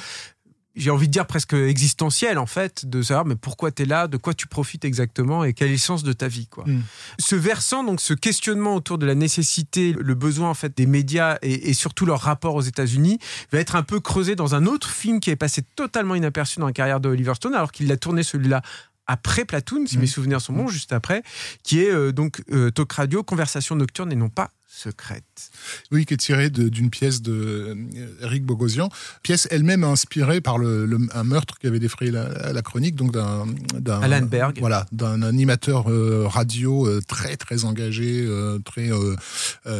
j'ai 0.76 0.90
envie 0.90 1.08
de 1.08 1.12
dire 1.12 1.28
presque 1.28 1.54
existentielle 1.54 2.38
en 2.38 2.46
fait, 2.46 2.86
de 2.86 3.02
savoir 3.02 3.26
mais 3.26 3.36
pourquoi 3.36 3.72
tu 3.72 3.84
es 3.84 3.86
là, 3.86 4.08
de 4.08 4.18
quoi 4.18 4.34
tu 4.34 4.48
profites 4.48 4.86
exactement 4.86 5.44
et 5.44 5.54
quel 5.54 5.70
est 5.70 5.74
le 5.74 5.78
sens 5.78 6.04
de 6.04 6.14
ta 6.14 6.28
vie 6.28 6.48
quoi. 6.48 6.64
Mm. 6.66 6.84
Ce 7.20 7.36
versant 7.36 7.84
donc 7.84 8.00
ce 8.02 8.14
questionnement 8.14 8.76
autour 8.76 8.98
de 8.98 9.06
la 9.06 9.16
nécessité, 9.16 9.94
le 9.98 10.16
besoin 10.16 10.50
en 10.50 10.54
fait 10.54 10.76
des 10.76 10.86
médias 10.86 11.38
et, 11.42 11.70
et 11.70 11.74
surtout 11.74 12.06
leur 12.06 12.22
rapport 12.22 12.56
aux 12.56 12.62
États-Unis 12.62 13.20
va 13.52 13.60
être 13.60 13.76
un 13.76 13.84
peu 13.84 14.00
creusé 14.00 14.36
dans 14.36 14.56
un 14.56 14.66
autre 14.66 14.90
film 14.90 15.20
qui 15.20 15.30
est 15.30 15.36
passé 15.36 15.62
totalement 15.76 16.16
inaperçu 16.16 16.60
dans 16.60 16.68
la 16.68 16.74
carrière 16.74 17.00
de 17.00 17.10
Oliver 17.10 17.34
Stone 17.36 17.54
alors 17.54 17.72
qu'il 17.72 17.88
l'a 17.88 17.98
tourné 17.98 18.24
celui-là 18.24 18.62
après 19.08 19.44
Platoon, 19.44 19.86
si 19.88 19.98
Mm. 19.98 20.02
mes 20.02 20.08
souvenirs 20.08 20.42
sont 20.42 20.54
bons, 20.54 20.68
juste 20.70 20.94
après, 20.94 21.22
qui 21.64 21.82
est 21.82 21.92
euh, 21.92 22.14
donc 22.14 22.42
euh, 22.54 22.72
Talk 22.72 22.94
Radio, 22.94 23.24
Conversation 23.24 23.76
nocturne 23.76 24.12
et 24.12 24.16
non 24.16 24.30
pas 24.30 24.52
secrète. 24.68 25.51
Oui, 25.92 26.06
qui 26.06 26.14
est 26.14 26.18
tiré 26.18 26.50
d'une 26.50 26.90
pièce 26.90 27.22
de 27.22 27.32
euh, 27.34 27.76
Eric 28.22 28.44
Bogosian, 28.46 28.90
pièce 29.24 29.48
elle-même 29.52 29.84
inspirée 29.84 30.42
par 30.42 30.58
le, 30.58 30.86
le- 30.86 31.00
un 31.14 31.24
meurtre 31.24 31.58
qui 31.60 31.68
avait 31.68 31.80
défrayé 31.80 32.12
la, 32.12 32.54
la 32.54 32.62
chronique, 32.62 32.96
donc 32.96 33.12
d'un 33.14 34.02
Alan 34.02 34.22
Berg. 34.26 34.58
voilà, 34.60 34.86
d'un 34.92 35.22
animateur 35.22 35.90
euh, 35.92 36.26
radio 36.28 36.88
euh, 36.88 37.02
très 37.08 37.36
très 37.38 37.66
engagé, 37.66 38.24
euh, 38.26 38.60
très 38.60 38.90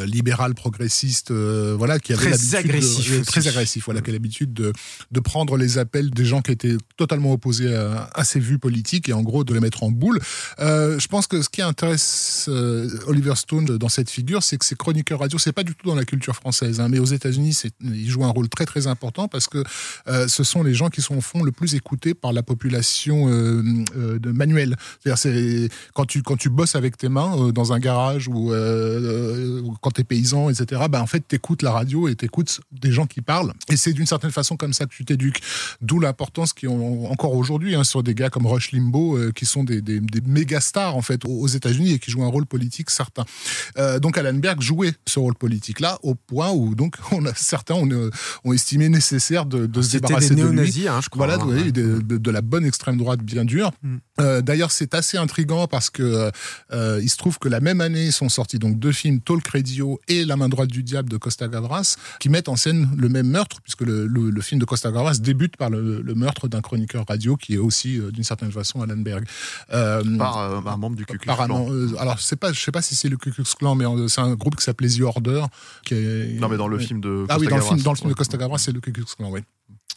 libéral, 0.06 0.54
progressiste, 0.54 1.32
voilà, 1.32 2.00
qui 2.00 2.14
avait 2.14 2.32
Très 2.32 2.32
l'habitude 2.32 2.52
de- 2.52 2.58
agressif 2.58 3.26
très 3.26 3.48
agressif, 3.48 3.86
voilà, 3.86 4.02
qui 4.02 4.10
a 4.10 4.14
l'habitude 4.14 4.54
de, 4.54 4.74
de 5.12 5.20
prendre 5.20 5.58
les 5.58 5.78
appels 5.78 6.10
des 6.12 6.26
gens 6.26 6.42
qui 6.42 6.52
étaient 6.52 6.78
totalement 6.98 7.32
opposés 7.34 7.74
à, 7.76 8.10
à 8.14 8.24
ses 8.24 8.40
vues 8.40 8.60
politiques 8.60 9.10
et 9.10 9.14
en 9.14 9.22
gros 9.22 9.44
de 9.44 9.54
les 9.54 9.60
mettre 9.60 9.84
en 9.84 9.92
boule. 9.92 10.20
Je 10.60 11.08
pense 11.08 11.28
que 11.28 11.42
ce 11.42 11.50
qui 11.50 11.62
intéresse 11.62 12.50
Oliver 13.08 13.36
Stone 13.36 13.66
dans 13.78 13.90
cette 13.90 14.10
figure, 14.10 14.44
c'est 14.44 14.58
que 14.58 14.66
ces 14.66 14.76
chroniqueurs 14.76 15.20
radio, 15.20 15.38
c'est 15.40 15.52
pas 15.52 15.64
du 15.64 15.71
tout 15.76 15.88
dans 15.88 15.96
la 15.96 16.06
culture 16.06 16.36
française, 16.36 16.80
hein, 16.80 16.88
mais 16.90 17.00
aux 17.00 17.06
États-Unis, 17.06 17.58
ils 17.82 18.10
jouent 18.10 18.26
un 18.26 18.30
rôle 18.30 18.50
très 18.50 18.66
très 18.66 18.88
important 18.88 19.28
parce 19.28 19.48
que 19.48 19.64
euh, 20.08 20.28
ce 20.28 20.44
sont 20.44 20.64
les 20.64 20.74
gens 20.74 20.90
qui 20.90 21.02
sont 21.02 21.16
au 21.16 21.22
fond 21.22 21.44
le 21.44 21.52
plus 21.52 21.76
écoutés 21.76 22.14
par 22.14 22.34
la 22.34 22.44
population 22.44 23.30
euh, 23.30 23.64
euh, 23.96 24.20
de 24.20 24.32
manuelle. 24.32 24.76
C'est-à-dire, 25.00 25.18
c'est 25.18 25.70
quand 25.94 26.06
tu 26.06 26.22
quand 26.22 26.38
tu 26.38 26.50
bosses 26.50 26.76
avec 26.76 26.98
tes 26.98 27.10
mains 27.10 27.52
dans 27.52 27.74
un 27.74 27.80
garage 27.80 28.28
ou, 28.28 28.52
quand 29.82 29.92
t'es 29.92 30.04
paysan, 30.04 30.50
etc. 30.50 30.84
Ben 30.90 31.02
en 31.02 31.08
fait, 31.08 31.22
t'écoutes 31.28 31.62
la 31.62 31.72
radio 31.72 32.08
et 32.08 32.16
t'écoutes 32.16 32.62
des 32.72 32.92
gens 32.92 33.06
qui 33.06 33.22
parlent. 33.22 33.54
Et 33.70 33.78
c'est 33.78 33.94
d'une 33.94 34.06
certaine 34.06 34.32
façon 34.32 34.58
comme 34.58 34.74
ça 34.74 34.86
que 34.86 34.94
tu 34.94 35.06
t'éduques. 35.06 35.42
D'où 35.82 36.00
l'importance 36.00 36.54
qui 36.54 36.68
ont 36.68 37.12
encore 37.12 37.34
aujourd'hui 37.34 37.76
hein, 37.76 37.84
sur 37.84 38.04
des 38.04 38.14
gars 38.14 38.30
comme 38.30 38.46
Rush 38.46 38.72
Limbaugh 38.72 39.32
qui 39.34 39.46
sont 39.46 39.64
des, 39.64 39.82
des, 39.82 40.02
méga 40.26 40.62
stars 40.62 40.96
en 40.96 41.02
fait 41.02 41.24
aux 41.26 41.48
États-Unis 41.48 41.94
et 41.94 42.00
qui 42.00 42.12
jouent 42.12 42.24
un 42.24 42.30
rôle 42.30 42.46
politique 42.46 42.90
certain. 42.90 43.26
Donc 44.00 44.18
Alan 44.18 44.34
Berg 44.34 44.62
jouait 44.62 44.94
ce 45.08 45.20
rôle 45.20 45.36
politique-là 45.62 46.00
au 46.02 46.16
point 46.16 46.52
où 46.52 46.74
donc 46.76 46.96
on 47.12 47.26
a, 47.26 47.34
certains 47.36 47.76
ont, 47.76 47.90
euh, 47.92 48.10
ont 48.44 48.54
estimé 48.54 48.90
nécessaire 48.90 49.46
de, 49.46 49.66
de 49.68 49.82
se 49.82 49.92
débarrasser 49.94 50.36
des 50.36 50.42
de 50.42 50.48
lui. 50.50 50.88
hein, 50.88 51.00
je 51.04 51.10
crois. 51.10 51.26
Voilà, 51.28 51.42
hein, 51.42 51.48
oui, 51.48 51.62
ouais. 51.66 51.72
de, 51.72 52.02
de- 52.02 52.18
de 52.18 52.32
la 52.32 52.42
bonne 52.42 52.66
extrême 52.66 52.98
droite 52.98 53.22
bien 53.22 53.46
dure. 53.46 53.72
Mm. 53.84 53.98
Euh, 54.22 54.42
D'ailleurs, 54.42 54.72
c'est 54.72 54.94
assez 54.94 55.18
intrigant 55.18 55.68
parce 55.68 55.90
que 55.90 56.32
euh, 56.72 57.00
il 57.02 57.10
se 57.10 57.18
trouve 57.18 57.38
que 57.40 57.50
la 57.50 57.60
même 57.60 57.82
année 57.82 58.12
sont 58.12 58.30
sortis 58.30 58.60
donc 58.60 58.80
deux 58.80 58.92
films, 58.92 59.20
Talk 59.22 59.48
Radio 59.48 60.00
et 60.08 60.26
La 60.26 60.36
main 60.38 60.50
droite 60.50 60.70
du 60.70 60.84
diable 60.84 61.10
de 61.10 61.18
Costa 61.18 61.48
Gavras, 61.48 61.98
qui 62.20 62.30
mettent 62.30 62.50
en 62.50 62.56
scène 62.56 62.90
le 62.98 63.10
même 63.10 63.28
meurtre, 63.28 63.62
puisque 63.62 63.82
le, 63.82 64.06
le- 64.08 64.30
le 64.30 64.42
film 64.42 64.60
de 64.60 64.66
Costa 64.66 64.92
Gavras 64.92 65.18
débute 65.20 65.58
par 65.58 65.70
le, 65.70 66.02
le 66.02 66.16
meurtre 66.16 66.48
d'un 66.48 66.62
chroniqueur 66.62 67.06
radio 67.08 67.36
qui 67.36 67.56
est 67.56 67.58
aussi 67.58 67.98
euh, 68.00 68.12
d'une 68.12 68.24
certaine 68.24 68.52
façon 68.52 68.82
Alan 68.82 68.98
Berg. 68.98 69.26
Par 69.70 70.38
un 70.68 70.78
membre 70.78 70.96
du 70.96 71.06
Ku 71.06 71.18
Klux 71.18 71.34
Klan. 71.34 71.68
alors, 72.00 72.18
je 72.18 72.24
sais 72.24 72.36
pas, 72.36 72.54
je 72.54 72.60
sais 72.60 72.72
pas 72.72 72.82
si 72.82 72.96
c'est 72.96 73.10
le 73.10 73.18
Ku 73.18 73.32
Klux 73.32 73.44
Klan, 73.58 73.76
mais 73.76 73.86
c'est 74.08 74.22
un 74.22 74.34
groupe 74.36 74.56
qui 74.56 74.64
s'appelait 74.64 74.90
The 74.90 75.02
Order. 75.02 75.44
Qui 75.86 75.96
est, 75.96 76.40
Non, 76.40 76.48
mais 76.50 76.58
dans 76.58 76.68
le 76.68 76.78
film 76.80 77.02
de 77.02 77.26
ah 77.30 77.38
oui, 77.40 77.46
Costa 77.48 77.56
le 77.56 77.56
Gavras. 77.62 77.68
film, 77.76 77.82
dans 77.84 77.92
le 77.92 77.98
film 77.98 78.10
de. 78.10 78.14
Costa 78.16 78.38
Gavras, 78.38 78.58
c'est 78.60 78.72
le 78.72 78.80
Ku 78.80 78.92
Klux 78.92 79.06
Klan, 79.18 79.30
oui. 79.32 79.42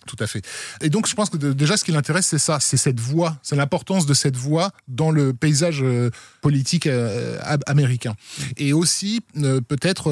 Tout 0.07 0.17
à 0.21 0.27
fait. 0.27 0.43
Et 0.83 0.91
donc, 0.91 1.09
je 1.09 1.15
pense 1.15 1.31
que 1.31 1.37
déjà, 1.37 1.77
ce 1.77 1.85
qui 1.85 1.93
l'intéresse, 1.93 2.27
c'est 2.27 2.39
ça, 2.39 2.59
c'est 2.61 2.77
cette 2.77 3.01
voix, 3.01 3.39
c'est 3.43 3.57
l'importance 3.57 4.05
de 4.05 4.13
cette 4.15 4.37
voix 4.37 4.71
dans 4.87 5.11
le 5.11 5.33
paysage 5.33 5.83
euh, 5.83 6.11
politique 6.43 6.87
euh, 6.87 7.39
am- 7.43 7.61
américain. 7.67 8.15
Et 8.59 8.73
aussi, 8.75 9.21
euh, 9.39 9.61
peut-être, 9.61 10.11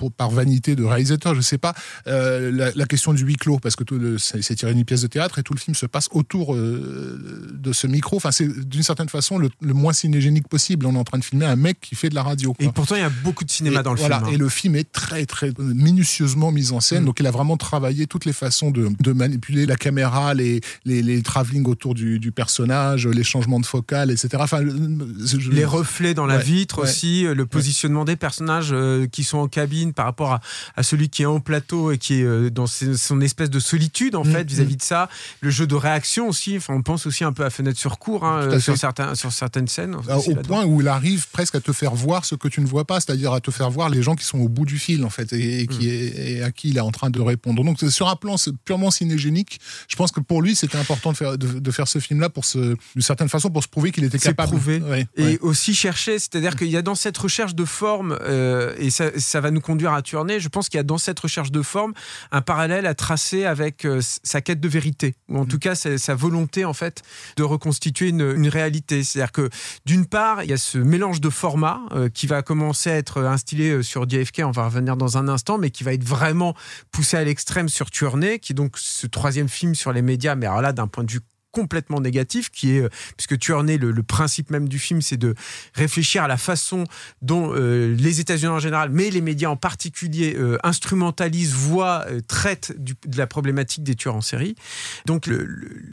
pour, 0.00 0.10
par 0.10 0.30
vanité 0.30 0.74
de 0.76 0.82
réalisateur, 0.82 1.34
je 1.34 1.42
sais 1.42 1.58
pas, 1.58 1.74
euh, 2.06 2.50
la, 2.50 2.70
la 2.74 2.86
question 2.86 3.12
du 3.12 3.22
huis 3.22 3.36
clos, 3.36 3.58
parce 3.58 3.76
que 3.76 3.84
c'est 4.18 4.54
tiré 4.54 4.72
d'une 4.72 4.86
pièce 4.86 5.02
de 5.02 5.08
théâtre 5.08 5.38
et 5.38 5.42
tout 5.42 5.52
le 5.52 5.58
film 5.60 5.74
se 5.74 5.84
passe 5.84 6.08
autour 6.12 6.54
euh, 6.54 7.50
de 7.52 7.72
ce 7.74 7.86
micro. 7.86 8.16
Enfin, 8.16 8.30
c'est 8.30 8.48
d'une 8.66 8.82
certaine 8.82 9.10
façon 9.10 9.36
le, 9.36 9.50
le 9.60 9.74
moins 9.74 9.92
cinégénique 9.92 10.48
possible. 10.48 10.86
On 10.86 10.94
est 10.94 10.98
en 10.98 11.04
train 11.04 11.18
de 11.18 11.24
filmer 11.24 11.44
un 11.44 11.56
mec 11.56 11.78
qui 11.82 11.94
fait 11.96 12.08
de 12.08 12.14
la 12.14 12.22
radio. 12.22 12.54
Et 12.60 12.68
pourtant, 12.70 12.94
il 12.96 13.02
y 13.02 13.04
a 13.04 13.10
beaucoup 13.22 13.44
de 13.44 13.50
cinéma 13.50 13.80
Et 13.80 13.82
dans 13.82 13.92
le 13.92 13.98
voilà, 14.00 14.16
film. 14.20 14.28
hein. 14.30 14.32
Et 14.34 14.38
le 14.38 14.48
film 14.48 14.74
est 14.76 14.90
très, 14.90 15.26
très 15.26 15.52
minutieusement 15.58 16.50
mis 16.52 16.72
en 16.72 16.80
scène. 16.80 17.02
Mm. 17.02 17.06
Donc, 17.06 17.20
il 17.20 17.26
a 17.26 17.30
vraiment 17.30 17.56
travaillé 17.58 18.06
toutes 18.06 18.24
les 18.24 18.32
façons 18.32 18.70
de, 18.70 18.88
de 18.98 19.12
manipuler 19.12 19.66
la 19.66 19.76
caméra, 19.76 20.32
les, 20.34 20.60
les, 20.86 21.02
les 21.02 21.22
travelling 21.22 21.66
autour 21.66 21.94
du, 21.94 22.18
du 22.18 22.32
personnage, 22.32 23.06
les 23.06 23.24
changements 23.24 23.60
de 23.60 23.66
focale, 23.66 24.10
etc. 24.10 24.28
Enfin, 24.40 24.60
je- 24.64 25.38
je- 25.38 25.50
les 25.50 25.64
reflets 25.64 26.14
dans 26.14 26.26
la 26.26 26.36
Ouais, 26.38 26.42
vitre 26.42 26.78
ouais. 26.78 26.84
aussi, 26.84 27.26
euh, 27.26 27.34
le 27.34 27.44
positionnement 27.46 28.04
des 28.04 28.16
personnages 28.16 28.70
euh, 28.72 29.06
qui 29.06 29.24
sont 29.24 29.38
en 29.38 29.48
cabine 29.48 29.89
par 29.92 30.06
rapport 30.06 30.32
à, 30.32 30.40
à 30.76 30.82
celui 30.82 31.08
qui 31.08 31.22
est 31.22 31.26
en 31.26 31.40
plateau 31.40 31.92
et 31.92 31.98
qui 31.98 32.20
est 32.20 32.24
euh, 32.24 32.50
dans 32.50 32.66
son 32.66 33.20
espèce 33.20 33.50
de 33.50 33.60
solitude 33.60 34.14
en 34.16 34.24
Mm, 34.24 34.32
fait 34.32 34.44
vis-à-vis 34.44 34.76
de 34.76 34.82
ça. 34.82 35.08
Le 35.40 35.50
jeu 35.50 35.66
de 35.66 35.74
réaction 35.74 36.28
aussi, 36.28 36.56
enfin, 36.56 36.74
on 36.74 36.82
pense 36.82 37.06
aussi 37.06 37.24
un 37.24 37.32
peu 37.32 37.44
à 37.44 37.50
Fenêtre 37.50 37.78
sur 37.78 37.98
cours 37.98 38.24
hein, 38.24 38.40
euh, 38.42 38.60
sur, 38.60 38.76
certains, 38.76 39.14
sur 39.14 39.32
certaines 39.32 39.68
scènes. 39.68 39.96
Euh, 40.08 40.16
au 40.16 40.34
point 40.36 40.64
où 40.64 40.80
il 40.80 40.88
arrive 40.88 41.28
presque 41.30 41.54
à 41.54 41.60
te 41.60 41.72
faire 41.72 41.94
voir 41.94 42.24
ce 42.24 42.34
que 42.34 42.48
tu 42.48 42.60
ne 42.60 42.66
vois 42.66 42.84
pas, 42.84 43.00
c'est-à-dire 43.00 43.32
à 43.32 43.40
te 43.40 43.50
faire 43.50 43.70
voir 43.70 43.88
les 43.88 44.02
gens 44.02 44.14
qui 44.14 44.24
sont 44.24 44.38
au 44.38 44.48
bout 44.48 44.64
du 44.66 44.78
fil 44.78 45.04
en 45.04 45.10
fait 45.10 45.32
et, 45.32 45.60
et 45.62 45.66
qui 45.66 45.86
Mm. 45.86 45.90
est, 45.90 46.30
et 46.32 46.42
à 46.42 46.50
qui 46.52 46.68
il 46.70 46.76
est 46.76 46.80
en 46.80 46.90
train 46.90 47.10
de 47.10 47.20
répondre. 47.20 47.64
Donc 47.64 47.78
sur 47.90 48.08
un 48.08 48.16
plan 48.16 48.36
purement 48.64 48.90
cinégénique, 48.90 49.60
je 49.88 49.96
pense 49.96 50.12
que 50.12 50.20
pour 50.20 50.42
lui 50.42 50.54
c'était 50.54 50.76
important 50.78 51.12
de 51.12 51.16
faire, 51.16 51.38
de, 51.38 51.58
de 51.58 51.70
faire 51.70 51.88
ce 51.88 51.98
film-là 51.98 52.28
pour 52.28 52.44
se, 52.44 52.58
d'une 52.58 53.02
certaine 53.02 53.28
façon 53.28 53.50
pour 53.50 53.62
se 53.62 53.68
prouver 53.68 53.90
qu'il 53.92 54.04
était 54.04 54.18
capable. 54.18 54.50
prouvé. 54.50 54.80
Ouais, 54.80 55.06
Et 55.16 55.22
ouais. 55.24 55.38
aussi 55.40 55.74
chercher, 55.74 56.18
c'est-à-dire 56.18 56.54
qu'il 56.56 56.68
y 56.68 56.76
a 56.76 56.82
dans 56.82 56.94
cette 56.94 57.16
recherche 57.16 57.54
de 57.54 57.64
forme, 57.64 58.18
euh, 58.22 58.74
et 58.78 58.90
ça, 58.90 59.06
ça 59.18 59.40
va 59.40 59.50
nous 59.50 59.60
conduire 59.60 59.79
à 59.88 60.02
Tourner, 60.02 60.40
je 60.40 60.48
pense 60.48 60.68
qu'il 60.68 60.78
y 60.78 60.80
a 60.80 60.84
dans 60.84 60.98
cette 60.98 61.18
recherche 61.18 61.50
de 61.50 61.62
forme 61.62 61.92
un 62.30 62.42
parallèle 62.42 62.86
à 62.86 62.94
tracer 62.94 63.44
avec 63.44 63.84
euh, 63.84 64.00
sa 64.22 64.40
quête 64.40 64.60
de 64.60 64.68
vérité, 64.68 65.14
ou 65.28 65.38
en 65.38 65.44
tout 65.44 65.58
cas 65.58 65.74
sa, 65.74 65.98
sa 65.98 66.14
volonté 66.14 66.64
en 66.64 66.74
fait 66.74 67.02
de 67.36 67.42
reconstituer 67.42 68.08
une, 68.08 68.32
une 68.36 68.48
réalité. 68.48 69.02
C'est-à-dire 69.02 69.32
que 69.32 69.50
d'une 69.86 70.06
part, 70.06 70.42
il 70.42 70.50
y 70.50 70.52
a 70.52 70.58
ce 70.58 70.78
mélange 70.78 71.20
de 71.20 71.30
formats 71.30 71.80
euh, 71.92 72.08
qui 72.08 72.26
va 72.26 72.42
commencer 72.42 72.90
à 72.90 72.96
être 72.96 73.22
instillé 73.22 73.70
euh, 73.70 73.82
sur 73.82 74.08
JFK, 74.08 74.42
on 74.44 74.50
va 74.50 74.66
revenir 74.66 74.96
dans 74.96 75.18
un 75.18 75.28
instant, 75.28 75.58
mais 75.58 75.70
qui 75.70 75.84
va 75.84 75.92
être 75.92 76.04
vraiment 76.04 76.54
poussé 76.90 77.16
à 77.16 77.24
l'extrême 77.24 77.68
sur 77.68 77.90
Tournai, 77.90 78.38
qui 78.38 78.52
est 78.52 78.54
donc 78.54 78.76
ce 78.76 79.06
troisième 79.06 79.48
film 79.48 79.74
sur 79.74 79.92
les 79.92 80.02
médias, 80.02 80.34
mais 80.34 80.46
alors 80.46 80.62
là 80.62 80.72
d'un 80.72 80.86
point 80.86 81.04
de 81.04 81.12
vue 81.12 81.20
complètement 81.52 82.00
négatif, 82.00 82.50
qui 82.50 82.76
est, 82.76 82.82
euh, 82.82 82.88
puisque 83.16 83.38
Tuernay, 83.38 83.78
le, 83.78 84.02
principe 84.02 84.50
même 84.50 84.68
du 84.68 84.78
film, 84.78 85.02
c'est 85.02 85.16
de 85.16 85.34
réfléchir 85.74 86.22
à 86.22 86.28
la 86.28 86.36
façon 86.36 86.84
dont 87.22 87.52
euh, 87.54 87.94
les 87.96 88.20
États-Unis 88.20 88.52
en 88.52 88.58
général, 88.58 88.90
mais 88.90 89.10
les 89.10 89.20
médias 89.20 89.50
en 89.50 89.56
particulier, 89.56 90.34
euh, 90.36 90.58
instrumentalisent, 90.62 91.54
voient, 91.54 92.06
traitent 92.28 92.72
de 92.78 93.16
la 93.16 93.26
problématique 93.26 93.84
des 93.84 93.94
tueurs 93.94 94.16
en 94.16 94.20
série. 94.20 94.54
Donc, 95.06 95.30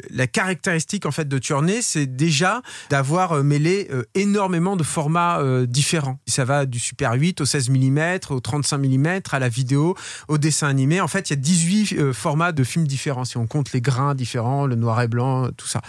la 0.10 0.28
caractéristique 0.28 1.06
en 1.06 1.12
fait 1.12 1.28
de 1.28 1.38
Tuernay, 1.38 1.82
c'est 1.82 2.06
déjà 2.06 2.62
d'avoir 2.90 3.44
mêlé 3.44 3.90
énormément 4.16 4.76
de 4.76 4.84
formats 4.84 5.42
différents. 5.66 6.20
Ça 6.28 6.46
va 6.46 6.66
du 6.66 6.80
Super 6.80 7.14
8 7.14 7.42
au 7.42 7.46
16 7.46 7.70
mm, 7.70 8.20
au 8.30 8.40
35 8.40 8.78
mm, 8.78 9.08
à 9.32 9.40
la 9.40 9.50
vidéo, 9.50 9.96
au 10.28 10.38
dessin 10.38 10.68
animé. 10.68 11.02
En 11.02 11.08
fait, 11.08 11.30
il 11.30 11.34
y 11.34 11.38
a 11.38 11.40
18 11.40 11.94
euh, 11.94 12.14
formats 12.14 12.52
de 12.52 12.64
films 12.64 12.88
différents, 12.88 13.26
si 13.26 13.38
on 13.38 13.48
compte 13.48 13.72
les 13.74 13.82
grains 13.82 14.16
différents, 14.16 14.66
le 14.66 14.76
noir 14.76 15.02
et 15.02 15.08
blanc, 15.08 15.47
tout 15.56 15.68
ça. 15.68 15.82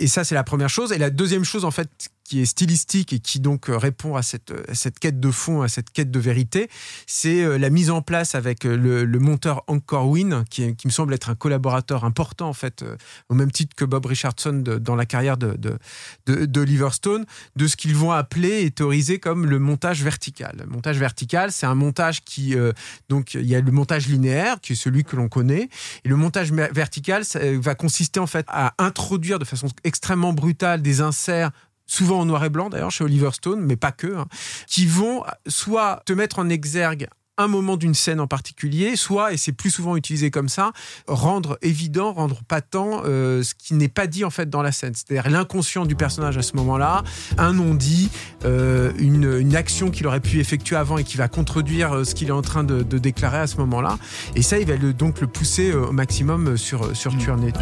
Et 0.00 0.06
ça, 0.06 0.24
c'est 0.24 0.34
la 0.34 0.44
première 0.44 0.70
chose. 0.70 0.92
Et 0.92 0.98
la 0.98 1.10
deuxième 1.10 1.44
chose, 1.44 1.64
en 1.64 1.70
fait, 1.70 1.88
qui 2.32 2.40
est 2.40 2.46
stylistique 2.46 3.12
et 3.12 3.18
qui 3.18 3.40
donc 3.40 3.68
euh, 3.68 3.76
répond 3.76 4.16
à 4.16 4.22
cette, 4.22 4.54
à 4.66 4.74
cette 4.74 4.98
quête 4.98 5.20
de 5.20 5.30
fond, 5.30 5.60
à 5.60 5.68
cette 5.68 5.90
quête 5.90 6.10
de 6.10 6.18
vérité, 6.18 6.70
c'est 7.06 7.44
euh, 7.44 7.58
la 7.58 7.68
mise 7.68 7.90
en 7.90 8.00
place 8.00 8.34
avec 8.34 8.64
euh, 8.64 8.74
le, 8.74 9.18
monteur 9.18 9.62
Hank 9.66 9.84
Corwin, 9.84 10.42
qui, 10.48 10.74
me 10.86 10.90
semble 10.90 11.12
être 11.12 11.28
un 11.28 11.34
collaborateur 11.34 12.06
important, 12.06 12.48
en 12.48 12.54
fait, 12.54 12.80
euh, 12.80 12.96
au 13.28 13.34
même 13.34 13.50
titre 13.50 13.76
que 13.76 13.84
Bob 13.84 14.06
Richardson 14.06 14.62
dans 14.80 14.96
la 14.96 15.04
carrière 15.04 15.36
de, 15.36 15.58
de, 15.58 16.46
de, 16.46 16.90
Stone, 16.90 17.26
de 17.54 17.66
ce 17.66 17.76
qu'ils 17.76 17.96
vont 17.96 18.12
appeler 18.12 18.62
et 18.62 18.70
théoriser 18.70 19.18
comme 19.18 19.44
le 19.44 19.58
montage 19.58 20.02
vertical. 20.02 20.56
Le 20.58 20.66
montage 20.66 20.98
vertical, 20.98 21.52
c'est 21.52 21.66
un 21.66 21.74
montage 21.74 22.22
qui... 22.22 22.54
euh, 22.54 22.72
donc, 23.10 23.34
il 23.34 23.46
y 23.46 23.54
a 23.54 23.60
le 23.60 23.72
montage 23.72 24.08
linéaire, 24.08 24.58
qui 24.62 24.72
est 24.72 24.76
celui 24.76 25.04
que 25.04 25.16
l'on 25.16 25.28
connaît, 25.28 25.68
et 26.04 26.08
le 26.08 26.16
montage 26.16 26.50
vertical 26.50 27.26
ça, 27.26 27.40
euh, 27.40 27.58
va 27.60 27.74
consister 27.74 28.20
en 28.20 28.26
fait 28.26 28.46
à 28.48 28.72
introduire 28.78 29.38
de 29.38 29.44
façon 29.44 29.68
extrêmement 29.84 30.32
brutale 30.32 30.80
des 30.80 31.02
inserts 31.02 31.50
souvent 31.92 32.20
en 32.20 32.24
noir 32.24 32.44
et 32.44 32.50
blanc 32.50 32.70
d'ailleurs 32.70 32.90
chez 32.90 33.04
Oliver 33.04 33.30
Stone, 33.32 33.60
mais 33.60 33.76
pas 33.76 33.92
que, 33.92 34.16
hein, 34.16 34.26
qui 34.66 34.86
vont 34.86 35.24
soit 35.46 36.02
te 36.06 36.12
mettre 36.12 36.38
en 36.38 36.48
exergue 36.48 37.08
un 37.38 37.48
moment 37.48 37.76
d'une 37.76 37.94
scène 37.94 38.20
en 38.20 38.26
particulier, 38.26 38.94
soit, 38.94 39.32
et 39.32 39.36
c'est 39.38 39.52
plus 39.52 39.70
souvent 39.70 39.96
utilisé 39.96 40.30
comme 40.30 40.50
ça, 40.50 40.72
rendre 41.08 41.58
évident, 41.62 42.12
rendre 42.12 42.42
patent 42.46 42.74
euh, 42.76 43.42
ce 43.42 43.54
qui 43.54 43.74
n'est 43.74 43.88
pas 43.88 44.06
dit 44.06 44.24
en 44.24 44.30
fait 44.30 44.50
dans 44.50 44.60
la 44.62 44.70
scène. 44.70 44.92
C'est-à-dire 44.94 45.30
l'inconscient 45.30 45.86
du 45.86 45.96
personnage 45.96 46.36
à 46.36 46.42
ce 46.42 46.56
moment-là, 46.56 47.02
un 47.38 47.54
non-dit, 47.54 48.10
euh, 48.44 48.92
une, 48.98 49.56
action 49.56 49.90
qu'il 49.90 50.06
aurait 50.06 50.20
pu 50.20 50.40
effectuer 50.40 50.76
avant 50.76 50.98
et 50.98 51.04
qui 51.04 51.16
va 51.16 51.28
contredire 51.28 51.92
euh, 51.92 52.04
ce 52.04 52.14
qu'il 52.14 52.28
est 52.28 52.32
en 52.32 52.42
train 52.42 52.64
de, 52.64 52.82
déclarer 52.98 53.38
à 53.38 53.46
ce 53.46 53.56
moment-là. 53.56 53.98
Et 54.36 54.42
ça, 54.42 54.58
il 54.58 54.66
va 54.66 54.76
le, 54.76 54.92
donc 54.92 55.20
le 55.20 55.26
pousser 55.26 55.72
au 55.72 55.92
maximum 55.92 56.56
sur, 56.56 56.94
sur 56.94 57.12
Baby, 57.12 57.52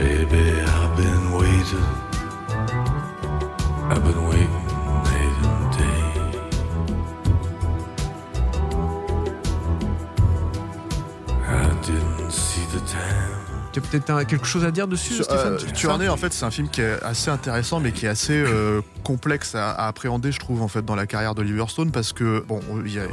peut-être 13.90 14.26
quelque 14.26 14.46
chose 14.46 14.64
à 14.64 14.70
dire 14.70 14.88
dessus, 14.88 15.22
Stéphane 15.22 15.58
euh, 15.58 16.08
en 16.08 16.16
fait, 16.16 16.32
c'est 16.32 16.44
un 16.44 16.50
film 16.50 16.68
qui 16.68 16.80
est 16.80 17.02
assez 17.02 17.30
intéressant, 17.30 17.80
mais 17.80 17.92
qui 17.92 18.06
est 18.06 18.08
assez 18.08 18.34
euh, 18.34 18.80
complexe 19.10 19.56
à, 19.56 19.88
appréhender, 19.88 20.30
je 20.30 20.38
trouve, 20.38 20.62
en 20.62 20.68
fait, 20.68 20.84
dans 20.84 20.94
la 20.94 21.04
carrière 21.04 21.34
d'Oliver 21.34 21.64
Stone, 21.66 21.90
parce 21.90 22.12
que, 22.12 22.44
bon, 22.46 22.60
il 22.86 22.94
y, 22.94 23.00
a, 23.00 23.06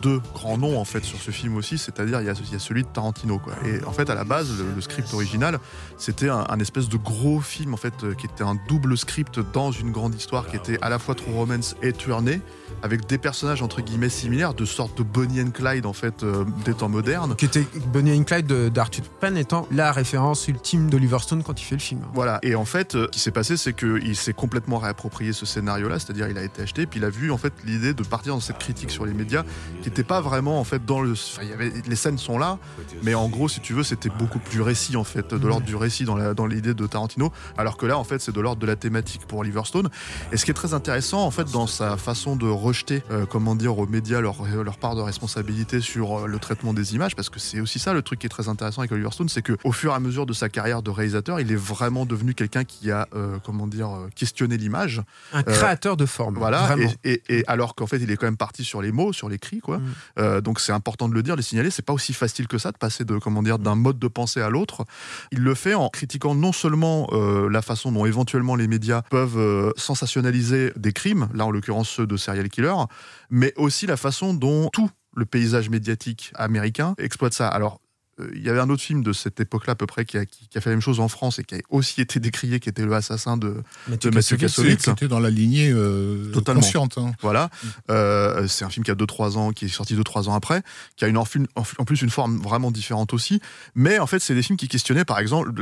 deux 0.00 0.20
grands 0.34 0.56
noms, 0.56 0.78
en 0.78 0.84
fait, 0.84 1.02
sur 1.02 1.18
ce 1.18 1.32
film 1.32 1.56
aussi, 1.56 1.78
c'est-à-dire, 1.78 2.20
il 2.20 2.26
y, 2.26 2.30
a, 2.30 2.58
celui 2.60 2.84
de 2.84 2.88
Tarantino, 2.88 3.40
quoi. 3.40 3.54
Et 3.66 3.84
en 3.84 3.90
fait, 3.90 4.08
à 4.08 4.14
la 4.14 4.22
base, 4.22 4.52
le, 4.76 4.80
script 4.80 5.12
original, 5.12 5.58
c'était 5.98 6.28
un, 6.28 6.60
espèce 6.60 6.88
de 6.88 6.96
gros 6.96 7.40
film, 7.40 7.74
en 7.74 7.76
fait, 7.76 8.04
euh, 8.04 8.14
qui 8.14 8.26
était 8.26 8.44
un 8.44 8.56
double 8.68 8.96
script 8.96 9.40
dans 9.52 9.72
une 9.72 9.90
grande 9.90 10.14
histoire, 10.14 10.46
qui 10.46 10.54
était 10.54 10.78
à 10.80 10.88
la 10.88 11.00
fois 11.00 11.16
True 11.16 11.32
Romance 11.32 11.74
et 11.82 11.92
Tournée 11.92 12.40
avec 12.82 13.06
des 13.06 13.18
personnages 13.18 13.62
entre 13.62 13.80
guillemets 13.80 14.08
similaires, 14.08 14.54
de 14.54 14.64
sorte 14.64 14.98
de 14.98 15.02
Bonnie 15.02 15.40
and 15.40 15.50
Clyde 15.50 15.86
en 15.86 15.92
fait 15.92 16.22
euh, 16.22 16.44
des 16.64 16.74
temps 16.74 16.88
modernes. 16.88 17.34
Qui 17.36 17.46
était 17.46 17.66
Bonnie 17.92 18.18
and 18.18 18.24
Clyde 18.24 18.46
d'Arthur 18.46 19.04
Penn 19.20 19.36
étant 19.36 19.66
la 19.70 19.92
référence 19.92 20.46
ultime 20.48 20.90
d'Oliver 20.90 21.18
Stone 21.20 21.42
quand 21.42 21.60
il 21.60 21.64
fait 21.64 21.76
le 21.76 21.80
film. 21.80 22.00
Voilà. 22.14 22.38
Et 22.42 22.54
en 22.54 22.64
fait, 22.64 22.94
euh, 22.94 23.06
ce 23.06 23.10
qui 23.10 23.20
s'est 23.20 23.30
passé, 23.30 23.56
c'est 23.56 23.72
qu'il 23.72 24.16
s'est 24.16 24.32
complètement 24.32 24.78
réapproprié 24.78 25.15
ce 25.32 25.46
scénario-là, 25.46 25.98
c'est-à-dire 25.98 26.28
il 26.28 26.38
a 26.38 26.42
été 26.42 26.62
acheté, 26.62 26.86
puis 26.86 27.00
il 27.00 27.04
a 27.04 27.10
vu 27.10 27.30
en 27.30 27.38
fait 27.38 27.52
l'idée 27.64 27.94
de 27.94 28.02
partir 28.02 28.34
dans 28.34 28.40
cette 28.40 28.58
critique 28.58 28.90
sur 28.90 29.06
les 29.06 29.14
médias 29.14 29.44
qui 29.82 29.88
n'était 29.88 30.04
pas 30.04 30.20
vraiment 30.20 30.60
en 30.60 30.64
fait 30.64 30.84
dans 30.84 31.00
le. 31.00 31.12
Enfin, 31.12 31.42
il 31.42 31.48
y 31.48 31.52
avait 31.52 31.72
les 31.86 31.96
scènes 31.96 32.18
sont 32.18 32.38
là, 32.38 32.58
mais 33.02 33.14
en 33.14 33.28
gros, 33.28 33.48
si 33.48 33.60
tu 33.60 33.72
veux, 33.72 33.82
c'était 33.82 34.08
beaucoup 34.08 34.38
plus 34.38 34.60
récit 34.60 34.96
en 34.96 35.04
fait, 35.04 35.34
de 35.34 35.46
l'ordre 35.46 35.66
du 35.66 35.76
récit 35.76 36.04
dans 36.04 36.34
dans 36.34 36.46
l'idée 36.46 36.74
de 36.74 36.86
Tarantino, 36.86 37.32
alors 37.56 37.76
que 37.76 37.86
là, 37.86 37.98
en 37.98 38.04
fait, 38.04 38.20
c'est 38.20 38.32
de 38.32 38.40
l'ordre 38.40 38.60
de 38.60 38.66
la 38.66 38.76
thématique 38.76 39.26
pour 39.26 39.40
Oliver 39.40 39.62
Stone. 39.64 39.88
Et 40.32 40.36
ce 40.36 40.44
qui 40.44 40.50
est 40.50 40.54
très 40.54 40.74
intéressant 40.74 41.24
en 41.24 41.30
fait 41.30 41.50
dans 41.50 41.66
sa 41.66 41.96
façon 41.96 42.36
de 42.36 42.46
rejeter, 42.48 43.02
euh, 43.10 43.26
comment 43.26 43.54
dire, 43.54 43.78
aux 43.78 43.86
médias 43.86 44.20
leur, 44.20 44.44
leur 44.44 44.78
part 44.78 44.96
de 44.96 45.00
responsabilité 45.00 45.80
sur 45.80 46.18
euh, 46.18 46.26
le 46.26 46.38
traitement 46.38 46.72
des 46.72 46.94
images, 46.94 47.14
parce 47.14 47.30
que 47.30 47.38
c'est 47.38 47.60
aussi 47.60 47.78
ça 47.78 47.92
le 47.92 48.02
truc 48.02 48.18
qui 48.20 48.26
est 48.26 48.30
très 48.30 48.48
intéressant 48.48 48.80
avec 48.80 48.92
Oliver 48.92 49.10
Stone, 49.10 49.28
c'est 49.28 49.42
que 49.42 49.56
au 49.64 49.72
fur 49.72 49.92
et 49.92 49.94
à 49.94 50.00
mesure 50.00 50.26
de 50.26 50.32
sa 50.32 50.48
carrière 50.48 50.82
de 50.82 50.90
réalisateur, 50.90 51.40
il 51.40 51.50
est 51.52 51.56
vraiment 51.56 52.06
devenu 52.06 52.34
quelqu'un 52.34 52.64
qui 52.64 52.90
a, 52.90 53.08
euh, 53.14 53.38
comment 53.44 53.66
dire, 53.66 53.90
questionné 54.14 54.56
l'image. 54.56 55.02
Un 55.32 55.42
créateur 55.42 55.96
de 55.96 56.06
forme. 56.06 56.36
Voilà. 56.36 56.76
Et, 57.04 57.22
et, 57.28 57.44
alors 57.46 57.74
qu'en 57.74 57.86
fait, 57.86 57.98
il 57.98 58.10
est 58.10 58.16
quand 58.16 58.26
même 58.26 58.36
parti 58.36 58.64
sur 58.64 58.82
les 58.82 58.92
mots, 58.92 59.12
sur 59.12 59.28
les 59.28 59.38
cris, 59.38 59.60
quoi. 59.60 59.78
Mm. 60.16 60.40
donc 60.40 60.60
c'est 60.60 60.72
important 60.72 61.08
de 61.08 61.14
le 61.14 61.22
dire, 61.22 61.34
de 61.34 61.40
le 61.40 61.42
signaler. 61.42 61.70
C'est 61.70 61.84
pas 61.84 61.92
aussi 61.92 62.12
facile 62.12 62.48
que 62.48 62.58
ça 62.58 62.72
de 62.72 62.78
passer 62.78 63.04
de, 63.04 63.18
comment 63.18 63.42
dire, 63.42 63.58
d'un 63.58 63.74
mode 63.74 63.98
de 63.98 64.08
pensée 64.08 64.40
à 64.40 64.50
l'autre. 64.50 64.84
Il 65.32 65.40
le 65.40 65.54
fait 65.54 65.74
en 65.74 65.88
critiquant 65.88 66.34
non 66.34 66.52
seulement 66.52 67.08
la 67.50 67.62
façon 67.62 67.92
dont 67.92 68.06
éventuellement 68.06 68.56
les 68.56 68.68
médias 68.68 69.02
peuvent 69.02 69.72
sensationnaliser 69.76 70.72
des 70.76 70.92
crimes, 70.92 71.28
là 71.34 71.46
en 71.46 71.50
l'occurrence 71.50 71.88
ceux 71.88 72.06
de 72.06 72.16
serial 72.16 72.48
killers, 72.48 72.84
mais 73.30 73.52
aussi 73.56 73.86
la 73.86 73.96
façon 73.96 74.34
dont 74.34 74.68
tout 74.72 74.90
le 75.16 75.24
paysage 75.24 75.70
médiatique 75.70 76.32
américain 76.34 76.94
exploite 76.98 77.32
ça. 77.32 77.48
Alors, 77.48 77.74
euh, 77.74 77.85
il 78.34 78.42
y 78.42 78.48
avait 78.48 78.60
un 78.60 78.70
autre 78.70 78.82
film 78.82 79.02
de 79.02 79.12
cette 79.12 79.40
époque-là 79.40 79.72
à 79.72 79.76
peu 79.76 79.86
près 79.86 80.04
qui 80.04 80.16
a, 80.16 80.24
fait 80.54 80.66
la 80.66 80.70
même 80.70 80.80
chose 80.80 81.00
en 81.00 81.08
France 81.08 81.38
et 81.38 81.44
qui 81.44 81.56
a 81.56 81.58
aussi 81.68 82.00
été 82.00 82.18
décrié, 82.18 82.60
qui 82.60 82.68
était 82.68 82.84
le 82.84 82.92
assassin 82.94 83.36
de 83.36 83.62
Mathieu, 83.88 84.36
Kassovitz. 84.36 84.84
Qui 84.84 84.90
était 84.90 85.08
dans 85.08 85.20
la 85.20 85.30
lignée 85.30 85.70
euh, 85.70 86.30
Totalement. 86.32 86.60
consciente. 86.60 86.98
Hein. 86.98 87.12
Voilà. 87.20 87.50
Mm. 87.62 87.66
Euh, 87.90 88.48
c'est 88.48 88.64
un 88.64 88.70
film 88.70 88.84
qui 88.84 88.90
a 88.90 88.94
2-3 88.94 89.36
ans, 89.36 89.52
qui 89.52 89.66
est 89.66 89.68
sorti 89.68 89.94
2-3 89.94 90.28
ans 90.28 90.34
après, 90.34 90.62
qui 90.96 91.04
a 91.04 91.08
une, 91.08 91.18
en, 91.18 91.24
plus 91.24 92.02
une 92.02 92.10
forme 92.10 92.38
vraiment 92.38 92.70
différente 92.70 93.12
aussi. 93.12 93.40
Mais 93.74 93.98
en 93.98 94.06
fait, 94.06 94.18
c'est 94.20 94.34
des 94.34 94.42
films 94.42 94.56
qui 94.56 94.68
questionnaient, 94.68 95.04
par 95.04 95.18
exemple, 95.18 95.52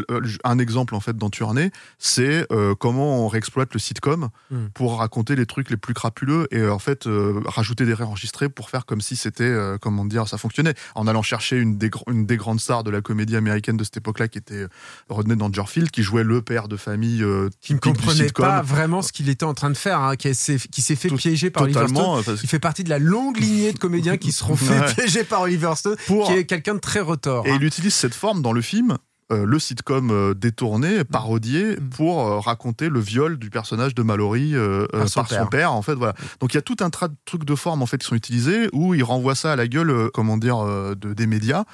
un 0.45 0.59
exemple 0.59 0.95
en 0.95 1.01
fait 1.01 1.17
dans 1.17 1.31
Tournée, 1.31 1.71
c'est 1.99 2.47
comment 2.79 3.25
on 3.25 3.29
réexploite 3.29 3.73
le 3.75 3.81
sitcom 3.81 4.29
mm. 4.51 4.67
pour 4.75 4.99
raconter 4.99 5.35
les 5.35 5.47
trucs 5.47 5.71
les 5.71 5.77
plus 5.77 5.95
crapuleux 5.95 6.47
et 6.53 6.67
en 6.69 6.79
fait 6.79 7.09
rajouter 7.47 7.85
des 7.85 7.95
réenregistrés 7.95 8.49
pour 8.49 8.71
faire 8.71 8.87
comme 8.87 9.01
si 9.01 9.17
c'était, 9.17 9.55
comment 9.81 10.05
dire, 10.05 10.29
ça 10.29 10.39
fonctionnait, 10.39 10.75
en 10.95 11.07
allant 11.07 11.23
chercher 11.23 11.59
une 11.59 11.79
des, 11.79 11.91
une 12.09 12.27
des 12.27 12.37
grande 12.45 12.61
star 12.61 12.85
de 12.85 12.91
la 12.91 13.01
comédie 13.01 13.37
américaine 13.37 13.77
de 13.77 13.85
cette 13.85 13.97
époque-là, 13.97 14.29
qui 14.29 14.39
était 14.39 14.55
euh, 14.55 14.69
Rodney 15.09 15.35
Dangerfield, 15.35 15.91
qui 15.91 16.03
jouait 16.03 16.25
le 16.25 16.43
père 16.43 16.69
de 16.69 16.77
famille. 16.77 17.23
Euh, 17.23 17.49
qui 17.61 17.75
ne 17.75 17.79
comprenait 17.79 18.31
pas 18.31 18.61
vraiment 18.61 19.01
ce 19.01 19.13
qu'il 19.13 19.29
était 19.31 19.45
en 19.45 19.55
train 19.55 19.71
de 19.71 19.77
faire, 19.77 20.01
hein, 20.01 20.17
qui 20.17 20.35
s'est 20.35 20.59
fait 20.97 21.09
piéger 21.09 21.51
par 21.51 21.65
Oliver 21.65 21.89
Stone. 21.89 22.37
Il 22.43 22.49
fait 22.49 22.59
partie 22.59 22.85
de 22.85 22.91
la 22.91 22.99
longue 22.99 23.39
lignée 23.39 23.73
de 23.73 23.79
comédiens 23.79 24.19
qui 24.19 24.31
seront 24.31 24.57
fait 24.57 24.95
piéger 24.95 25.25
par 25.25 25.43
Oliver 25.43 25.73
Stone, 25.75 25.97
qui 26.07 26.33
est 26.33 26.45
quelqu'un 26.45 26.75
de 26.75 26.81
très 26.81 27.01
retors. 27.01 27.47
Et 27.47 27.51
il 27.51 27.55
hein. 27.55 27.61
utilise 27.63 27.95
cette 27.95 28.15
forme 28.15 28.43
dans 28.43 28.53
le 28.53 28.61
film 28.61 28.99
euh, 29.33 29.47
le 29.47 29.59
sitcom 29.59 30.11
euh, 30.11 30.35
détourné, 30.35 30.99
mm. 30.99 31.05
parodié, 31.05 31.77
mm. 31.77 31.89
pour 31.91 32.21
euh, 32.21 32.41
raconter 32.41 32.91
le 32.91 33.01
viol 33.01 33.39
du 33.39 33.49
personnage 33.49 33.95
de 33.95 34.03
Mallory 34.03 34.55
par, 34.93 35.09
son, 35.09 35.47
père. 35.47 35.73
En 35.73 35.81
fait, 35.81 35.95
voilà. 35.95 36.15
Donc 36.41 36.53
il 36.53 36.57
y 36.57 36.59
a 36.59 36.63
tout 36.63 36.77
un 36.81 36.91
tas 36.91 37.09
de 37.09 37.15
trucs 37.25 37.45
de 37.45 37.55
forme 37.55 37.83
en 37.83 37.87
fait 37.87 37.99
qui 37.99 38.07
sont 38.07 38.15
utilisés 38.15 38.69
où 38.73 38.95
il 38.95 39.03
renvoie 39.03 39.35
ça 39.35 39.53
à 39.53 39.57
la 39.57 39.67
gueule, 39.67 40.11
comment 40.13 40.37
dire, 40.37 40.63
de, 40.65 41.15
des 41.15 41.27
médias. 41.27 41.65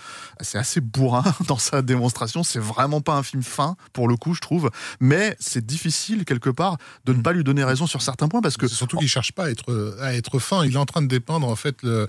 C'est 0.40 0.58
assez 0.58 0.80
bourrin 0.80 1.24
dans 1.48 1.58
sa 1.58 1.82
démonstration. 1.82 2.44
C'est 2.44 2.60
vraiment 2.60 3.00
pas 3.00 3.14
un 3.14 3.22
film 3.22 3.42
fin 3.42 3.76
pour 3.92 4.06
le 4.06 4.16
coup, 4.16 4.34
je 4.34 4.40
trouve. 4.40 4.70
Mais 5.00 5.36
c'est 5.40 5.64
difficile 5.64 6.24
quelque 6.24 6.50
part 6.50 6.76
de 7.04 7.12
ne 7.12 7.18
mm. 7.18 7.22
pas 7.22 7.32
lui 7.32 7.42
donner 7.42 7.64
raison 7.64 7.86
sur 7.86 8.02
certains 8.02 8.28
points 8.28 8.42
parce 8.42 8.56
que 8.56 8.68
surtout 8.68 8.98
qu'il 8.98 9.08
cherche 9.08 9.32
pas 9.32 9.46
à 9.46 9.50
être 9.50 9.96
à 10.00 10.14
être 10.14 10.38
fin. 10.38 10.64
Il 10.64 10.74
est 10.74 10.78
en 10.78 10.86
train 10.86 11.02
de 11.02 11.08
dépendre 11.08 11.48
en 11.48 11.56
fait 11.56 11.82
le 11.82 12.06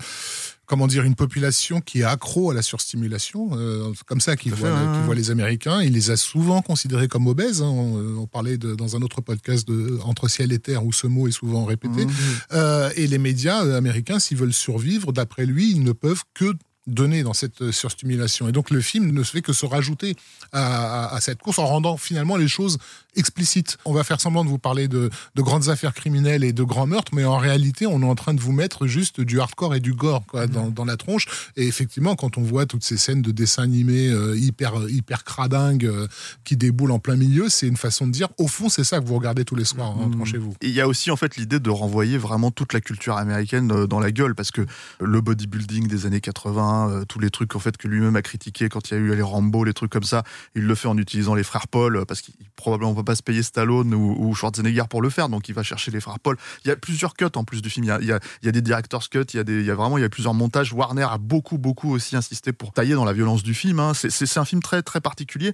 comment 0.66 0.86
dire, 0.86 1.04
une 1.04 1.14
population 1.14 1.80
qui 1.80 2.00
est 2.00 2.04
accro 2.04 2.50
à 2.50 2.54
la 2.54 2.62
surstimulation, 2.62 3.50
euh, 3.52 3.92
comme 4.06 4.20
ça 4.20 4.36
qu'il 4.36 4.54
voit, 4.54 4.70
voit, 5.04 5.14
les 5.14 5.30
Américains. 5.30 5.82
Il 5.82 5.92
les 5.92 6.10
a 6.10 6.16
souvent 6.16 6.62
considérés 6.62 7.08
comme 7.08 7.26
obèses. 7.26 7.62
Hein. 7.62 7.68
On, 7.68 8.26
parlait 8.26 8.56
de, 8.56 8.74
dans 8.74 8.96
un 8.96 9.02
autre 9.02 9.20
podcast 9.20 9.66
de 9.66 9.98
Entre 10.04 10.28
ciel 10.28 10.52
et 10.52 10.58
terre 10.58 10.84
où 10.84 10.92
ce 10.92 11.06
mot 11.06 11.28
est 11.28 11.32
souvent 11.32 11.64
répété. 11.64 12.06
Mmh. 12.06 12.10
Euh, 12.52 12.90
et 12.96 13.06
les 13.06 13.18
médias 13.18 13.64
euh, 13.64 13.76
américains, 13.76 14.18
s'ils 14.18 14.38
veulent 14.38 14.52
survivre, 14.52 15.12
d'après 15.12 15.44
lui, 15.44 15.70
ils 15.70 15.82
ne 15.82 15.92
peuvent 15.92 16.22
que 16.34 16.54
donné 16.86 17.22
dans 17.22 17.32
cette 17.32 17.62
euh, 17.62 17.72
surstimulation. 17.72 18.48
Et 18.48 18.52
donc 18.52 18.70
le 18.70 18.80
film 18.80 19.12
ne 19.12 19.22
fait 19.22 19.42
que 19.42 19.52
se 19.52 19.66
rajouter 19.66 20.16
à, 20.52 21.16
cette 21.20 21.38
course 21.38 21.58
en 21.58 21.66
rendant 21.66 21.96
finalement 21.96 22.36
les 22.36 22.48
choses 22.48 22.78
explicites. 23.16 23.78
On 23.84 23.92
va 23.92 24.04
faire 24.04 24.20
semblant 24.20 24.44
de 24.44 24.48
vous 24.48 24.58
parler 24.58 24.88
de, 24.88 25.10
grandes 25.36 25.68
affaires 25.68 25.94
criminelles 25.94 26.44
et 26.44 26.52
de 26.52 26.62
grands 26.62 26.86
meurtres, 26.86 27.12
mais 27.14 27.24
en 27.24 27.38
réalité, 27.38 27.86
on 27.86 28.02
est 28.02 28.06
en 28.06 28.14
train 28.14 28.34
de 28.34 28.40
vous 28.40 28.52
mettre 28.52 28.86
juste 28.86 29.20
du 29.20 29.40
hardcore 29.40 29.74
et 29.74 29.80
du 29.80 29.92
gore 29.92 30.24
quoi, 30.26 30.46
dans, 30.46 30.84
la 30.84 30.96
tronche. 30.96 31.26
Et 31.56 31.66
effectivement, 31.66 32.16
quand 32.16 32.38
on 32.38 32.42
voit 32.42 32.66
toutes 32.66 32.84
ces 32.84 32.96
scènes 32.96 33.22
de 33.22 33.30
dessins 33.30 33.62
animés 33.62 34.08
euh, 34.08 34.36
hyper, 34.36 34.74
hyper 34.88 35.24
cradingues 35.24 35.86
euh, 35.86 36.06
qui 36.44 36.56
déboulent 36.56 36.92
en 36.92 36.98
plein 36.98 37.16
milieu, 37.16 37.48
c'est 37.48 37.66
une 37.66 37.76
façon 37.76 38.06
de 38.06 38.12
dire, 38.12 38.28
au 38.38 38.48
fond, 38.48 38.68
c'est 38.68 38.84
ça 38.84 39.00
que 39.00 39.06
vous 39.06 39.16
regardez 39.16 39.44
tous 39.44 39.56
les 39.56 39.64
soirs 39.64 39.90
en 39.90 39.94
rentrant 39.94 40.24
chez 40.24 40.38
vous. 40.38 40.54
Il 40.62 40.70
y 40.70 40.80
a 40.80 40.88
aussi 40.88 41.10
en 41.10 41.16
fait 41.16 41.36
l'idée 41.36 41.60
de 41.60 41.70
renvoyer 41.70 42.18
vraiment 42.18 42.50
toute 42.50 42.72
la 42.72 42.80
culture 42.80 43.16
américaine 43.16 43.68
dans 43.68 44.00
la 44.00 44.10
gueule, 44.10 44.34
parce 44.34 44.50
que 44.50 44.62
le 45.00 45.20
bodybuilding 45.20 45.86
des 45.86 46.06
années 46.06 46.20
80, 46.20 46.90
euh, 46.90 47.04
tous 47.04 47.18
les 47.18 47.30
trucs 47.30 47.54
en 47.56 47.58
fait 47.58 47.76
que 47.76 47.88
lui-même 47.88 48.16
a 48.16 48.22
critiqué 48.22 48.68
quand 48.68 48.90
il 48.90 48.94
y 48.94 48.96
a 48.96 49.00
eu 49.00 49.14
les 49.14 49.22
Rambo, 49.22 49.64
les 49.64 49.74
trucs 49.74 49.90
comme 49.90 50.02
ça. 50.02 50.22
Il 50.54 50.64
le 50.64 50.74
fait 50.74 50.88
en 50.88 50.96
utilisant 50.98 51.34
les 51.34 51.42
frères 51.42 51.68
Paul 51.68 51.96
euh, 51.96 52.04
parce 52.04 52.20
qu'il 52.20 52.34
probablement 52.56 52.94
va 53.02 53.04
pas 53.04 53.14
se 53.14 53.22
payer 53.22 53.42
Stallone 53.42 53.94
ou, 53.94 54.34
Schwarzenegger 54.34 54.84
pour 54.88 55.02
le 55.02 55.10
faire, 55.10 55.28
donc 55.28 55.48
il 55.48 55.54
va 55.54 55.62
chercher 55.62 55.90
les 55.90 56.00
frères 56.00 56.18
Paul. 56.18 56.36
Il 56.64 56.68
y 56.68 56.70
a 56.70 56.76
plusieurs 56.76 57.14
cuts 57.14 57.26
en 57.34 57.44
plus 57.44 57.62
du 57.62 57.70
film. 57.70 57.84
Il 58.00 58.06
y 58.06 58.12
a, 58.12 58.52
des 58.52 58.62
directors 58.62 59.08
cuts, 59.08 59.24
il 59.32 59.36
y 59.36 59.40
a 59.40 59.44
des, 59.44 59.62
vraiment 59.72 59.98
il 59.98 60.02
y 60.02 60.04
a 60.04 60.08
plusieurs 60.08 60.34
montages. 60.34 60.72
Warner 60.72 61.06
a 61.10 61.18
beaucoup 61.18 61.58
beaucoup 61.58 61.92
aussi 61.92 62.16
insisté 62.16 62.52
pour 62.52 62.72
tailler 62.72 62.94
dans 62.94 63.04
la 63.04 63.12
violence 63.12 63.42
du 63.42 63.54
film. 63.54 63.80
Hein. 63.80 63.92
C'est 63.94 64.38
un 64.38 64.44
film 64.44 64.62
très 64.62 64.82
très 64.82 65.00
particulier 65.00 65.52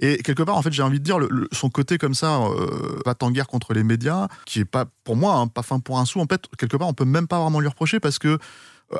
et 0.00 0.18
quelque 0.18 0.42
part 0.42 0.56
en 0.56 0.62
fait 0.62 0.72
j'ai 0.72 0.82
envie 0.82 1.00
de 1.00 1.04
dire 1.04 1.18
son 1.52 1.70
côté 1.70 1.98
comme 1.98 2.14
ça 2.14 2.40
euh, 2.40 3.00
va 3.04 3.14
en 3.20 3.30
guerre 3.30 3.48
contre 3.48 3.74
les 3.74 3.82
médias, 3.82 4.28
qui 4.46 4.60
est 4.60 4.64
pas 4.64 4.86
pour 5.04 5.16
moi 5.16 5.34
hein, 5.34 5.46
pas 5.46 5.62
fin 5.62 5.80
pour 5.80 5.98
un 5.98 6.04
sou. 6.04 6.20
En 6.20 6.26
fait 6.26 6.44
quelque 6.58 6.76
part 6.76 6.88
on 6.88 6.94
peut 6.94 7.04
même 7.04 7.26
pas 7.26 7.40
vraiment 7.40 7.60
lui 7.60 7.68
reprocher 7.68 8.00
parce 8.00 8.18
que 8.18 8.38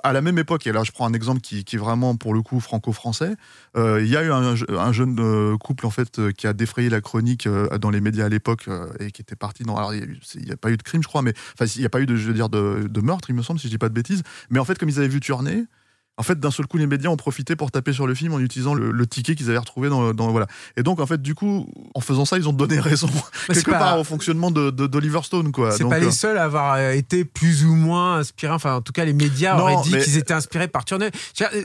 à 0.03 0.13
la 0.13 0.21
même 0.21 0.39
époque, 0.39 0.67
et 0.67 0.73
là 0.73 0.85
je 0.85 0.93
prends 0.93 1.07
un 1.07 1.13
exemple 1.13 1.41
qui, 1.41 1.59
est 1.59 1.77
vraiment 1.77 2.17
pour 2.17 2.35
le 2.35 2.43
coup 2.43 2.61
franco-français, 2.61 3.35
euh, 3.77 4.01
il 4.03 4.09
y 4.09 4.17
a 4.17 4.23
eu 4.23 4.31
un, 4.31 4.93
jeune 4.93 5.17
euh, 5.19 5.57
couple 5.57 5.87
en 5.87 5.91
fait 5.91 6.33
qui 6.33 6.47
a 6.47 6.53
défrayé 6.53 6.89
la 6.89 7.01
chronique 7.01 7.49
dans 7.81 7.91
les 7.91 8.01
médias 8.01 8.27
à 8.27 8.29
l'époque 8.29 8.69
et 9.01 9.11
qui 9.11 9.23
était 9.23 9.37
parti 9.37 9.65
dans. 9.65 9.77
Alors 9.77 9.95
il 9.95 10.19
n'y 10.45 10.53
a, 10.53 10.57
pas 10.57 10.71
eu 10.71 10.77
de 10.77 10.83
crime, 10.83 11.03
je 11.03 11.09
crois, 11.09 11.23
mais 11.23 11.35
enfin 11.55 11.71
il 11.75 11.81
n'y 11.81 11.87
a 11.87 11.91
pas 11.91 12.01
eu 12.01 12.07
de, 12.07 12.17
je 12.17 12.27
veux 12.29 12.35
dire, 12.35 12.49
de, 12.49 13.01
meurtre, 13.01 13.31
il 13.31 13.35
me 13.35 13.43
semble, 13.43 13.59
si 13.59 13.67
je 13.67 13.73
dis 13.73 13.79
pas 13.79 13.89
de 13.89 13.95
bêtises. 13.95 14.23
Mais 14.51 14.59
en 14.59 14.65
fait, 14.65 14.79
comme 14.79 14.89
ils 14.89 14.99
avaient 14.99 15.09
vu 15.09 15.21
tourner, 15.21 15.65
en 16.21 16.23
fait, 16.23 16.39
d'un 16.39 16.51
seul 16.51 16.67
coup, 16.67 16.77
les 16.77 16.87
médias 16.87 17.09
ont 17.09 17.17
profité 17.17 17.57
pour 17.57 17.71
taper 17.71 17.95
sur 17.95 18.07
le 18.07 18.15
film 18.15 18.35
en 18.35 18.41
utilisant 18.41 18.75
le, 18.75 19.07
ticket 19.07 19.35
qu'ils 19.35 19.49
avaient 19.49 19.59
retrouvé 19.59 19.89
dans, 19.89 20.13
dans, 20.13 20.31
voilà. 20.31 20.47
Et 20.77 20.83
donc, 20.83 21.01
en 21.01 21.07
fait, 21.07 21.23
du 21.23 21.35
coup, 21.35 21.67
en 21.95 22.01
faisant 22.01 22.27
ça, 22.27 22.37
ils 22.37 22.47
ont 22.47 22.53
donné 22.53 22.79
raison 22.79 23.09
quelque 23.47 23.71
part 23.71 23.99
au 23.99 24.05
fonctionnement 24.05 24.51
de 24.51 24.71
d'Oliver 24.71 25.21
Stone, 25.23 25.51
quoi. 25.51 25.71
C'est 25.71 25.89
pas 25.89 25.99
les 25.99 26.09
euh, 26.09 26.11
seuls 26.11 26.37
à 26.37 26.45
avoir 26.45 26.75
euh, 26.75 26.93
été 26.93 27.25
plus 27.25 27.65
ou 27.65 27.75
moins 27.75 28.19
inspirés. 28.19 28.53
Enfin, 28.53 28.75
en 28.75 28.81
tout 28.83 28.93
cas, 28.93 29.07
les 29.07 29.15
médias 29.15 29.59
auraient 29.59 29.83
dit 29.83 29.93
qu'ils 29.93 30.19
étaient 30.19 30.35
inspirés 30.35 30.69
par 30.69 30.85
Turner. 30.85 31.09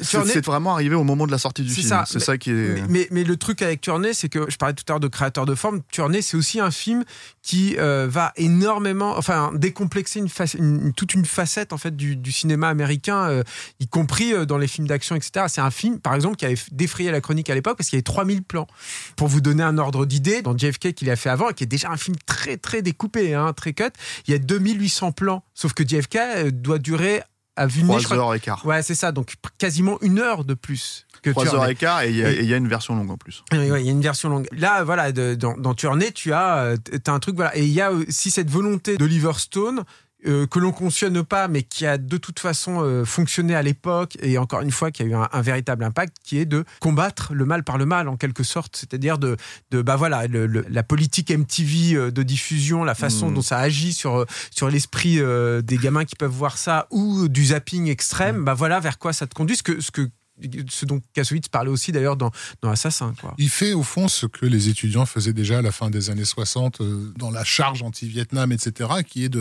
C'est 0.02 0.46
vraiment 0.46 0.74
arrivé 0.74 0.96
au 0.96 1.04
moment 1.04 1.28
de 1.28 1.32
la 1.32 1.38
sortie 1.38 1.64
du 1.64 1.70
film. 1.70 2.04
C'est 2.06 2.20
ça 2.20 2.38
qui 2.38 2.52
est. 2.52 2.84
Mais, 2.88 3.10
mais, 3.12 3.26
le 3.26 3.36
truc 3.36 3.62
avec 3.62 3.82
Turner, 3.82 4.14
c'est 4.14 4.30
que 4.30 4.46
je 4.50 4.56
parlais 4.56 4.74
tout 4.74 4.86
à 4.88 4.94
l'heure 4.94 5.00
de 5.02 5.08
créateur 5.08 5.46
de 5.46 5.56
forme. 5.56 5.82
Turner, 5.92 6.22
c'est 6.22 6.38
aussi 6.38 6.62
un 6.62 6.72
film 6.72 7.04
qui 7.42 7.76
euh, 7.78 8.08
va 8.10 8.32
énormément, 8.38 9.18
enfin, 9.18 9.52
décomplexer 9.54 10.22
une, 10.58 10.94
toute 10.94 11.14
une 11.14 11.26
facette 11.26 11.74
en 11.74 11.78
fait 11.78 11.96
du, 11.96 12.32
cinéma 12.32 12.70
américain, 12.70 13.44
y 13.80 13.88
compris 13.88 14.34
dans 14.44 14.58
les 14.58 14.68
films 14.68 14.88
d'action, 14.88 15.16
etc. 15.16 15.46
C'est 15.48 15.62
un 15.62 15.72
film, 15.72 16.00
par 16.00 16.14
exemple, 16.16 16.36
qui 16.36 16.46
avait 16.46 16.58
défrayé 16.72 17.12
la 17.12 17.22
chronique 17.22 17.50
à 17.50 17.56
l'époque 17.56 17.78
parce 17.78 17.90
qu'il 17.90 17.98
y 17.98 18.00
avait 18.00 18.04
3000 18.04 18.44
plans. 18.44 18.68
Pour 19.16 19.28
vous 19.28 19.42
donner 19.42 19.64
un 19.64 19.78
ordre 19.78 20.06
d'idée, 20.06 20.42
dans 20.42 20.58
JFK 20.58 20.94
qu'il 20.94 21.10
a 21.10 21.16
fait 21.16 21.30
avant, 21.30 21.50
et 21.50 21.54
qui 21.54 21.64
est 21.64 21.68
déjà 21.68 21.90
un 21.90 21.98
film 21.98 22.16
très, 22.26 22.58
très 22.58 22.82
découpé, 22.82 23.34
hein, 23.34 23.54
très 23.54 23.74
cut, 23.74 23.84
il 24.28 24.32
y 24.32 24.34
a 24.34 24.40
2800 24.40 25.12
plans. 25.12 25.44
Sauf 25.54 25.74
que 25.74 25.88
JFK 25.88 26.16
euh, 26.16 26.52
doit 26.52 26.80
durer 26.80 27.22
à 27.56 27.68
vue 27.68 27.84
3 27.84 28.14
heures 28.14 28.34
et 28.34 28.40
quart. 28.40 28.66
Ouais, 28.66 28.82
c'est 28.82 28.96
ça. 28.96 29.12
Donc 29.12 29.36
quasiment 29.58 29.98
une 30.02 30.20
heure 30.20 30.44
de 30.44 30.54
plus. 30.54 31.06
Que 31.22 31.30
3 31.30 31.56
heures 31.56 31.70
et 31.70 31.76
quart 31.76 32.02
et 32.02 32.10
il 32.10 32.46
y, 32.46 32.54
a 32.54 32.58
une 32.58 32.68
version 32.68 32.96
longue 32.96 33.10
en 33.10 33.18
plus. 33.18 33.44
il 33.52 33.66
y 33.66 33.72
a 33.72 33.78
une 33.78 34.02
version 34.02 34.30
longue. 34.30 34.48
Là, 34.52 34.84
voilà, 34.84 35.12
dans, 35.12 35.58
dans 35.58 35.74
Tournée, 35.74 36.12
tu 36.12 36.34
as, 36.34 36.58
euh, 36.58 36.78
as 37.08 37.12
un 37.12 37.20
truc, 37.20 37.36
voilà. 37.36 37.56
Et 37.58 37.64
il 37.64 37.72
y 37.72 37.82
a 37.82 37.92
aussi 37.92 38.30
cette 38.30 38.50
volonté 38.50 38.98
d'Oliver 38.98 39.32
Stone 39.38 39.84
euh, 40.28 40.48
que 40.48 40.60
l'on 40.60 40.72
cautionne 40.72 41.24
pas, 41.24 41.48
mais 41.48 41.64
qui 41.64 41.86
a 41.86 41.98
de 41.98 42.18
toute 42.18 42.40
façon 42.40 42.82
euh, 42.82 43.06
fonctionné 43.06 43.56
à 43.56 43.62
l'époque 43.62 44.18
et 44.22 44.38
encore 44.38 44.62
une 44.62 44.72
fois 44.72 44.92
qui 44.92 45.04
a 45.04 45.06
eu 45.06 45.14
un, 45.14 45.42
véritable 45.42 45.84
impact, 45.84 46.18
qui 46.24 46.40
est 46.40 46.46
de 46.46 46.66
combattre 46.80 47.34
le 47.34 47.46
mal 47.46 47.64
par 47.64 47.78
le 47.78 47.86
mal 47.86 48.08
en 48.08 48.18
quelque 48.18 48.44
sorte, 48.44 48.76
c'est-à-dire 48.76 49.18
de, 49.18 49.38
de 49.72 49.82
bah 49.82 49.96
voilà, 49.96 50.26
la 50.28 50.84
politique 50.84 51.32
MTV 51.32 51.96
euh, 51.96 52.12
de 52.12 52.24
diffusion, 52.24 52.84
la 52.84 52.96
façon 52.96 53.30
mmh. 53.30 53.34
dont 53.34 53.42
ça 53.42 53.60
agit 53.60 53.94
sur 53.94 54.26
sur 54.52 54.70
l'esprit 54.70 55.20
des 55.64 55.78
gamins 55.78 56.06
qui 56.06 56.16
peuvent 56.16 56.32
voir 56.32 56.58
ça 56.58 56.88
ou 56.92 57.28
du 57.28 57.46
zapping 57.46 57.90
extrême, 57.90 58.38
mmh. 58.38 58.46
bah 58.46 58.54
voilà 58.54 58.80
vers 58.80 58.98
quoi 58.98 59.14
ça 59.14 59.28
te 59.28 59.34
conduit, 59.34 59.58
ce 59.58 59.64
que 59.64 59.82
ce 59.82 59.92
que 59.92 60.10
ce 60.70 60.86
dont 60.86 61.02
Kassovitz 61.14 61.48
parlait 61.48 61.70
aussi 61.70 61.92
d'ailleurs 61.92 62.18
dans, 62.18 62.32
dans 62.62 62.70
Assassin. 62.70 63.14
Quoi. 63.20 63.34
Il 63.38 63.50
fait 63.50 63.74
au 63.74 63.84
fond 63.84 64.08
ce 64.08 64.26
que 64.26 64.46
les 64.46 64.70
étudiants 64.70 65.06
faisaient 65.06 65.34
déjà 65.34 65.60
à 65.60 65.62
la 65.62 65.72
fin 65.72 65.90
des 65.90 66.10
années 66.10 66.26
60 66.26 66.82
euh, 66.82 67.14
dans 67.18 67.32
la 67.32 67.44
charge 67.44 67.82
anti-Vietnam, 67.84 68.52
etc., 68.52 68.90
qui 69.08 69.24
est 69.24 69.38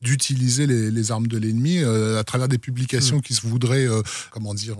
d'utiliser 0.00 0.66
les, 0.66 0.90
les 0.90 1.10
armes 1.10 1.26
de 1.26 1.38
l'ennemi 1.38 1.78
euh, 1.78 2.20
à 2.20 2.24
travers 2.24 2.48
des 2.48 2.58
publications 2.58 3.18
mm. 3.18 3.22
qui 3.22 3.34
se 3.34 3.46
voudraient, 3.46 3.88
euh, 3.88 4.02
comment 4.30 4.54
dire, 4.54 4.76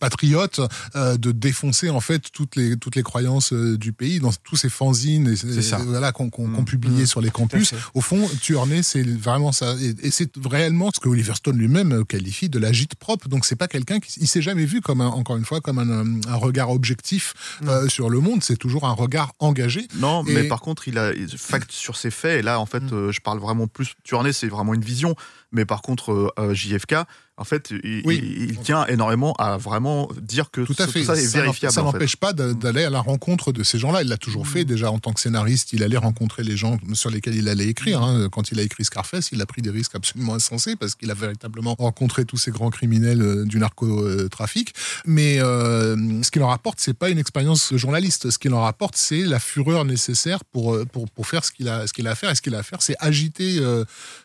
patriotes, 0.00 0.60
de 0.94 1.32
défoncer 1.32 1.90
en 1.90 2.00
fait 2.00 2.30
toutes 2.32 2.56
les, 2.56 2.76
toutes 2.76 2.96
les 2.96 3.02
croyances 3.02 3.52
du 3.52 3.92
pays 3.92 4.20
dans 4.20 4.32
tous 4.44 4.56
ces 4.56 4.68
fanzines 4.68 5.28
et, 5.28 5.60
voilà, 5.84 6.12
qu'on, 6.12 6.30
qu'on, 6.30 6.48
mm. 6.48 6.64
publiait 6.64 7.02
mm. 7.04 7.06
sur 7.06 7.20
les 7.20 7.30
campus. 7.30 7.74
Au 7.94 8.00
fond, 8.00 8.28
Tuernay, 8.40 8.82
c'est 8.82 9.02
vraiment 9.02 9.52
ça. 9.52 9.74
Et, 10.02 10.10
c'est 10.10 10.30
réellement 10.44 10.90
ce 10.94 11.00
que 11.00 11.08
Oliver 11.08 11.34
Stone 11.34 11.56
lui-même 11.56 12.04
qualifie 12.04 12.48
de 12.48 12.58
la 12.58 12.72
gîte 12.72 12.94
propre. 12.94 13.28
Donc 13.28 13.44
c'est 13.44 13.56
pas 13.56 13.68
quelqu'un 13.68 14.00
qui 14.00 14.12
il 14.20 14.28
s'est 14.28 14.42
jamais 14.42 14.64
vu 14.64 14.80
comme 14.80 15.00
un 15.00 15.05
encore 15.06 15.36
une 15.36 15.44
fois, 15.44 15.60
comme 15.60 15.78
un, 15.78 16.36
regard 16.36 16.70
objectif 16.70 17.34
euh, 17.66 17.88
sur 17.88 18.10
le 18.10 18.20
monde. 18.20 18.42
C'est 18.42 18.56
toujours 18.56 18.84
un 18.84 18.92
regard 18.92 19.32
engagé. 19.38 19.86
Non, 19.96 20.22
mais 20.22 20.44
par 20.44 20.60
contre, 20.60 20.88
il 20.88 20.98
a 20.98 21.12
fact 21.36 21.72
sur 21.72 21.96
ses 21.96 22.10
faits. 22.10 22.40
Et 22.40 22.42
là, 22.42 22.60
en 22.60 22.66
fait, 22.66 22.80
mm. 22.80 22.92
euh, 22.92 23.12
je 23.12 23.20
parle 23.20 23.38
vraiment 23.38 23.66
plus. 23.66 23.94
Tourné, 24.04 24.32
c'est 24.32 24.48
vraiment 24.48 24.74
une 24.74 24.84
vision. 24.84 25.14
Mais 25.52 25.64
par 25.64 25.82
contre, 25.82 26.32
euh, 26.38 26.54
JFK, 26.54 26.94
en 27.38 27.44
fait, 27.44 27.70
il, 27.84 28.58
tient 28.60 28.86
énormément 28.86 29.34
à 29.34 29.58
vraiment 29.58 30.08
dire 30.22 30.50
que 30.50 30.62
tout, 30.62 30.74
à 30.78 30.86
fait. 30.86 31.04
ça 31.04 31.14
est 31.16 31.34
vérifiable. 31.34 31.74
Ça 31.74 31.82
n'empêche 31.82 32.16
pas 32.16 32.32
d'aller 32.32 32.84
à 32.84 32.88
la 32.88 33.00
rencontre 33.00 33.52
de 33.52 33.62
ces 33.62 33.78
gens-là. 33.78 34.00
Il 34.00 34.08
l'a 34.08 34.16
toujours 34.16 34.48
fait. 34.48 34.64
Déjà, 34.64 34.90
en 34.90 34.98
tant 34.98 35.12
que 35.12 35.20
scénariste, 35.20 35.74
il 35.74 35.82
allait 35.82 35.98
rencontrer 35.98 36.44
les 36.44 36.56
gens 36.56 36.78
sur 36.94 37.10
lesquels 37.10 37.34
il 37.34 37.50
allait 37.50 37.66
écrire. 37.66 38.02
Hein. 38.02 38.30
Quand 38.32 38.52
il 38.52 38.58
a 38.58 38.62
écrit 38.62 38.86
Scarface, 38.86 39.32
il 39.32 39.42
a 39.42 39.46
pris 39.46 39.60
des 39.60 39.68
risques 39.68 39.94
absolument 39.94 40.34
insensés 40.34 40.76
parce 40.76 40.94
qu'il 40.94 41.10
a 41.10 41.14
véritablement 41.14 41.76
rencontré 41.78 42.24
tous 42.24 42.38
ces 42.38 42.50
grands 42.50 42.70
criminels 42.70 43.20
euh, 43.20 43.44
du 43.44 43.58
narcotrafic. 43.58 44.72
Mais 45.04 45.38
euh, 45.38 46.22
ce 46.22 46.30
qu'il 46.30 46.42
en 46.42 46.48
rapporte, 46.48 46.80
c'est 46.80 46.94
pas 46.94 47.10
une 47.10 47.18
expérience 47.18 47.76
journaliste. 47.76 48.30
Ce 48.30 48.38
qu'il 48.38 48.54
en 48.54 48.62
rapporte, 48.62 48.96
c'est 48.96 49.26
la 49.26 49.40
fureur 49.40 49.84
nécessaire 49.84 50.42
pour, 50.42 50.74
euh, 50.74 50.86
pour, 50.86 51.10
pour 51.10 51.26
faire 51.26 51.44
ce 51.44 51.52
qu'il 51.52 51.68
a, 51.68 51.86
ce 51.86 51.92
qu'il 51.92 52.06
a 52.06 52.12
à 52.12 52.14
faire. 52.14 52.30
Et 52.30 52.34
ce 52.34 52.40
qu'il 52.40 52.54
a 52.54 52.58
à 52.58 52.62
faire, 52.62 52.80
c'est 52.80 52.96
agiter. 52.98 53.56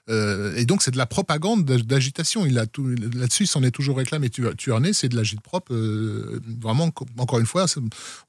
et 0.07 0.65
donc, 0.65 0.81
c'est 0.81 0.91
de 0.91 0.97
la 0.97 1.05
propagande 1.11 1.65
d'agitation. 1.65 2.45
Il 2.45 2.57
a 2.57 2.65
tout 2.65 2.87
là-dessus, 2.87 3.43
il 3.43 3.47
s'en 3.47 3.61
est 3.63 3.71
toujours 3.71 3.97
réclamé. 3.97 4.29
Tu, 4.29 4.43
tu 4.57 4.71
en 4.71 4.81
es, 4.83 4.93
c'est 4.93 5.09
de 5.09 5.17
la 5.17 5.23
gîte 5.23 5.41
propre. 5.41 5.73
Euh, 5.73 6.39
vraiment, 6.61 6.89
encore 7.17 7.39
une 7.39 7.45
fois, 7.45 7.65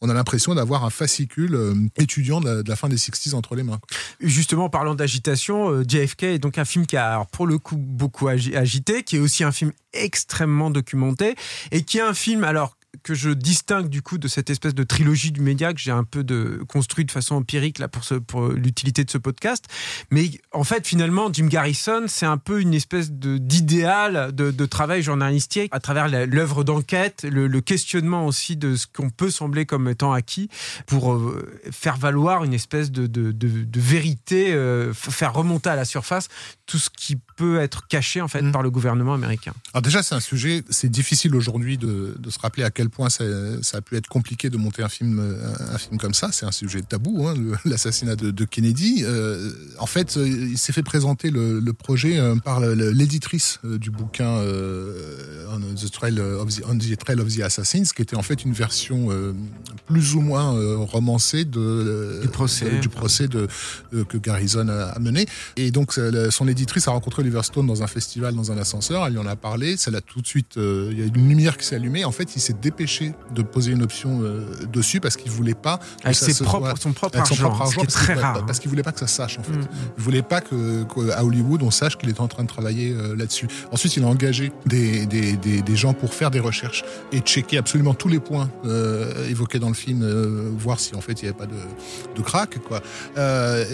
on 0.00 0.08
a 0.08 0.14
l'impression 0.14 0.54
d'avoir 0.56 0.84
un 0.84 0.90
fascicule 0.90 1.54
euh, 1.54 1.74
étudiant 1.96 2.40
de 2.40 2.64
la, 2.66 2.76
fin 2.76 2.88
des 2.88 2.96
60s 2.96 3.34
entre 3.34 3.54
les 3.54 3.62
mains. 3.62 3.78
Justement, 4.20 4.68
parlant 4.68 4.96
d'agitation, 4.96 5.70
euh, 5.70 5.84
JFK 5.86 6.24
est 6.24 6.38
donc 6.40 6.58
un 6.58 6.64
film 6.64 6.84
qui 6.84 6.96
a, 6.96 7.24
pour 7.30 7.46
le 7.46 7.58
coup, 7.58 7.76
beaucoup 7.76 8.26
agité, 8.26 9.04
qui 9.04 9.16
est 9.16 9.20
aussi 9.20 9.44
un 9.44 9.52
film 9.52 9.70
extrêmement 9.92 10.70
documenté 10.70 11.36
et 11.70 11.84
qui 11.84 11.98
est 11.98 12.02
un 12.02 12.14
film, 12.14 12.42
alors 12.42 12.76
que 13.02 13.14
je 13.14 13.30
distingue 13.30 13.88
du 13.88 14.02
coup 14.02 14.18
de 14.18 14.28
cette 14.28 14.50
espèce 14.50 14.74
de 14.74 14.82
trilogie 14.82 15.32
du 15.32 15.40
média 15.40 15.72
que 15.72 15.80
j'ai 15.80 15.90
un 15.90 16.04
peu 16.04 16.22
de 16.22 16.62
construit 16.68 17.04
de 17.04 17.10
façon 17.10 17.36
empirique 17.36 17.78
là 17.78 17.88
pour 17.88 18.48
l'utilité 18.48 19.04
de 19.04 19.10
ce 19.10 19.18
podcast. 19.18 19.64
Mais 20.10 20.30
en 20.52 20.64
fait, 20.64 20.86
finalement, 20.86 21.32
Jim 21.32 21.46
Garrison, 21.46 22.04
c'est 22.06 22.26
un 22.26 22.38
peu 22.38 22.60
une 22.60 22.74
espèce 22.74 23.10
d'idéal 23.10 24.32
de, 24.32 24.66
travail 24.66 25.02
journalistique 25.02 25.68
à 25.72 25.80
travers 25.80 26.08
l'œuvre 26.26 26.64
d'enquête, 26.64 27.24
le, 27.28 27.60
questionnement 27.60 28.26
aussi 28.26 28.56
de 28.56 28.76
ce 28.76 28.86
qu'on 28.86 29.10
peut 29.10 29.30
sembler 29.30 29.66
comme 29.66 29.88
étant 29.88 30.12
acquis 30.12 30.48
pour 30.86 31.12
euh, 31.12 31.60
faire 31.70 31.96
valoir 31.96 32.44
une 32.44 32.54
espèce 32.54 32.90
de 32.90 33.78
vérité, 33.80 34.52
euh, 34.52 34.92
faire 34.94 35.32
remonter 35.34 35.70
à 35.70 35.76
la 35.76 35.84
surface 35.84 36.28
tout 36.66 36.78
ce 36.78 36.90
qui 36.90 37.18
peut 37.36 37.60
être 37.60 37.86
caché 37.86 38.20
en 38.20 38.28
fait 38.28 38.42
mmh. 38.42 38.52
par 38.52 38.62
le 38.62 38.70
gouvernement 38.70 39.14
américain. 39.14 39.52
Alors 39.72 39.82
déjà, 39.82 40.02
c'est 40.02 40.14
un 40.14 40.20
sujet, 40.20 40.64
c'est 40.70 40.90
difficile 40.90 41.34
aujourd'hui 41.34 41.78
de, 41.78 42.14
de 42.18 42.30
se 42.30 42.38
rappeler 42.38 42.64
à 42.64 42.70
quel 42.70 42.90
point 42.90 43.10
ça, 43.10 43.24
ça, 43.62 43.78
a 43.78 43.80
pu 43.80 43.96
être 43.96 44.08
compliqué 44.08 44.50
de 44.50 44.56
monter 44.56 44.82
un 44.82 44.88
film, 44.88 45.20
un, 45.72 45.78
film 45.78 45.98
comme 45.98 46.14
ça. 46.14 46.30
C'est 46.32 46.46
un 46.46 46.52
sujet 46.52 46.82
tabou, 46.82 47.26
hein, 47.26 47.34
l'assassinat 47.64 48.16
de, 48.16 48.30
de, 48.30 48.44
Kennedy. 48.44 49.02
Euh, 49.04 49.50
en 49.78 49.86
fait, 49.86 50.16
il 50.16 50.58
s'est 50.58 50.72
fait 50.72 50.82
présenter 50.82 51.30
le, 51.30 51.60
le 51.60 51.72
projet 51.72 52.18
euh, 52.18 52.36
par 52.36 52.60
l'éditrice 52.60 53.60
euh, 53.64 53.78
du 53.78 53.90
bouquin 53.90 54.28
euh, 54.28 55.46
on, 55.50 55.60
the 55.74 55.90
Trail 55.90 56.18
of 56.20 56.54
the, 56.54 56.62
on 56.68 56.78
the 56.78 56.96
Trail 56.96 57.20
of 57.20 57.34
the 57.34 57.40
Assassins, 57.40 57.84
qui 57.94 58.02
était 58.02 58.16
en 58.16 58.22
fait 58.22 58.44
une 58.44 58.52
version 58.52 59.10
euh, 59.10 59.32
plus 59.86 60.14
ou 60.14 60.20
moins 60.20 60.52
romancée 60.84 61.44
de, 61.44 62.20
du 62.22 62.28
procès, 62.28 62.78
du 62.78 62.88
procès 62.88 63.28
de, 63.28 63.48
que 63.90 64.16
Garrison 64.16 64.68
a, 64.68 64.98
mené. 64.98 65.26
Et 65.56 65.70
donc, 65.70 65.98
son 66.30 66.48
éditrice 66.48 66.88
a 66.88 66.92
rencontré 66.92 67.21
Oliver 67.22 67.42
Stone 67.42 67.66
dans 67.66 67.82
un 67.82 67.86
festival, 67.86 68.34
dans 68.34 68.52
un 68.52 68.58
ascenseur. 68.58 69.06
Elle 69.06 69.14
lui 69.14 69.18
en 69.18 69.26
a 69.26 69.36
parlé. 69.36 69.76
Ça 69.76 69.90
l'a 69.90 70.00
tout 70.00 70.20
de 70.20 70.26
suite. 70.26 70.54
il 70.56 70.98
y 70.98 71.02
a 71.02 71.06
une 71.06 71.28
lumière 71.28 71.56
qui 71.56 71.66
s'est 71.66 71.76
allumée. 71.76 72.04
En 72.04 72.12
fait, 72.12 72.36
il 72.36 72.40
s'est 72.40 72.56
dépêché 72.60 73.14
de 73.34 73.42
poser 73.42 73.72
une 73.72 73.82
option 73.82 74.20
euh, 74.22 74.44
dessus 74.72 75.00
parce 75.00 75.16
qu'il 75.16 75.30
voulait 75.30 75.54
pas 75.54 75.78
avec 76.04 76.16
ses 76.16 76.42
propres, 76.44 76.74
son 76.78 76.92
propre 76.92 77.18
argent, 77.18 77.34
son 77.34 77.42
propre 77.42 77.62
argent 77.62 77.84
très 77.84 78.14
rare, 78.14 78.38
hein. 78.38 78.44
parce 78.46 78.58
qu'il 78.58 78.70
voulait 78.70 78.82
pas 78.82 78.92
que 78.92 79.00
ça 79.00 79.06
sache 79.06 79.38
en 79.38 79.42
fait. 79.42 79.52
Mm. 79.52 79.68
Il 79.98 80.02
voulait 80.02 80.22
pas 80.22 80.40
que, 80.40 80.86
à 81.12 81.24
Hollywood 81.24 81.62
on 81.62 81.70
sache 81.70 81.96
qu'il 81.96 82.08
était 82.08 82.20
en 82.20 82.28
train 82.28 82.42
de 82.42 82.48
travailler 82.48 82.92
euh, 82.92 83.16
là-dessus. 83.16 83.48
Ensuite, 83.70 83.96
il 83.96 84.04
a 84.04 84.06
engagé 84.06 84.52
des, 84.66 85.06
des, 85.06 85.36
des, 85.36 85.62
des, 85.62 85.76
gens 85.76 85.94
pour 85.94 86.14
faire 86.14 86.30
des 86.30 86.40
recherches 86.40 86.84
et 87.12 87.20
checker 87.20 87.58
absolument 87.58 87.94
tous 87.94 88.08
les 88.08 88.20
points 88.20 88.50
euh, 88.64 89.28
évoqués 89.28 89.58
dans 89.58 89.68
le 89.68 89.74
film, 89.74 90.02
voir 90.56 90.80
si 90.80 90.94
en 90.94 91.00
fait 91.00 91.20
il 91.22 91.24
n'y 91.24 91.28
avait 91.28 91.38
pas 91.38 91.46
de, 91.46 91.56
de 92.14 92.22
crack 92.22 92.58
quoi. 92.66 92.80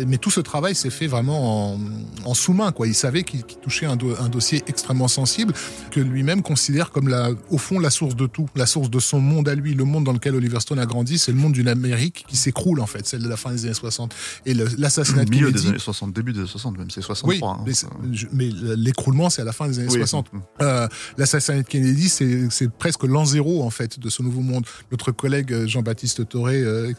mais 0.07 0.19
tout 0.19 0.31
ce 0.31 0.41
travail 0.41 0.75
s'est 0.75 0.91
fait 0.91 1.07
vraiment 1.07 1.75
en, 1.75 1.81
en 2.25 2.35
sous-main 2.35 2.73
quoi. 2.73 2.87
Il 2.87 2.95
savait 2.95 3.23
qu'il 3.23 3.38
touchait 3.43 3.87
un, 3.87 3.99
un 4.21 4.29
dossier 4.29 4.63
extrêmement 4.67 5.09
sensible 5.09 5.53
que 5.91 6.01
lui-même 6.01 6.43
considère 6.43 6.91
comme 6.91 7.09
la, 7.09 7.31
au 7.51 7.59
fond 7.59 7.79
la 7.79 7.91
source 7.91 8.17
de 8.17 8.27
tout, 8.27 8.49
la 8.55 8.67
source 8.67 8.91
de 8.91 8.99
son 8.99 9.21
monde 9.21 9.49
à 9.49 9.55
lui, 9.55 9.75
le 9.75 9.85
monde 9.85 10.05
dans 10.05 10.13
lequel 10.13 10.35
Oliver 10.35 10.61
Stone 10.61 10.79
a 10.79 10.87
grandi, 10.87 11.19
c'est 11.19 11.33
le 11.33 11.39
monde 11.39 11.53
d'une 11.53 11.69
Amérique 11.69 12.25
qui 12.29 12.37
s'écroule 12.37 12.81
en 12.81 12.87
fait, 12.87 13.07
celle 13.07 13.23
de 13.23 13.29
la 13.29 13.37
fin 13.37 13.53
des 13.53 13.65
années 13.65 13.75
60. 13.75 14.15
Et 14.47 14.55
l'assassinat 14.55 15.25
de 15.25 15.31
Milieu 15.31 15.53
des 15.53 15.67
années 15.67 15.79
60, 15.79 16.13
début 16.13 16.33
des 16.33 16.41
années 16.41 16.49
60 16.49 16.79
même, 16.79 16.91
c'est 16.91 17.03
63. 17.03 17.63
Oui, 17.65 17.75
hein. 17.85 18.29
mais, 18.33 18.49
l'écroulement 18.77 19.31
c'est 19.31 19.43
à 19.43 19.45
la 19.45 19.53
fin 19.53 19.69
des 19.69 19.79
années 19.79 19.89
60. 19.89 20.31
Euh, 20.61 20.89
l'assassinat 21.17 21.63
de 21.63 21.69
Kennedy, 21.69 22.09
c'est 22.09 22.71
presque 22.71 23.05
l'an 23.05 23.25
zéro 23.25 23.63
en 23.63 23.71
fait 23.71 23.99
de 23.99 24.09
ce 24.09 24.23
nouveau 24.23 24.41
monde. 24.41 24.65
Notre 24.91 25.13
collègue 25.13 25.53
euh, 25.53 25.67
Jean-Baptiste 25.67 26.29
Toré, 26.29 26.57
euh, 26.57 26.93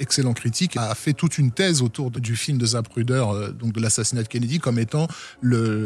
excellent 0.00 0.32
critique, 0.32 0.76
a 0.76 0.94
fait 0.94 1.12
toute 1.12 1.38
une 1.38 1.52
thèse 1.52 1.82
autour 1.82 2.10
du 2.10 2.36
film 2.36 2.58
de 2.58 2.66
Zapruder, 2.66 3.24
donc 3.58 3.72
de 3.72 3.80
l'assassinat 3.80 4.22
de 4.22 4.28
Kennedy, 4.28 4.58
comme 4.58 4.78
étant 4.78 5.08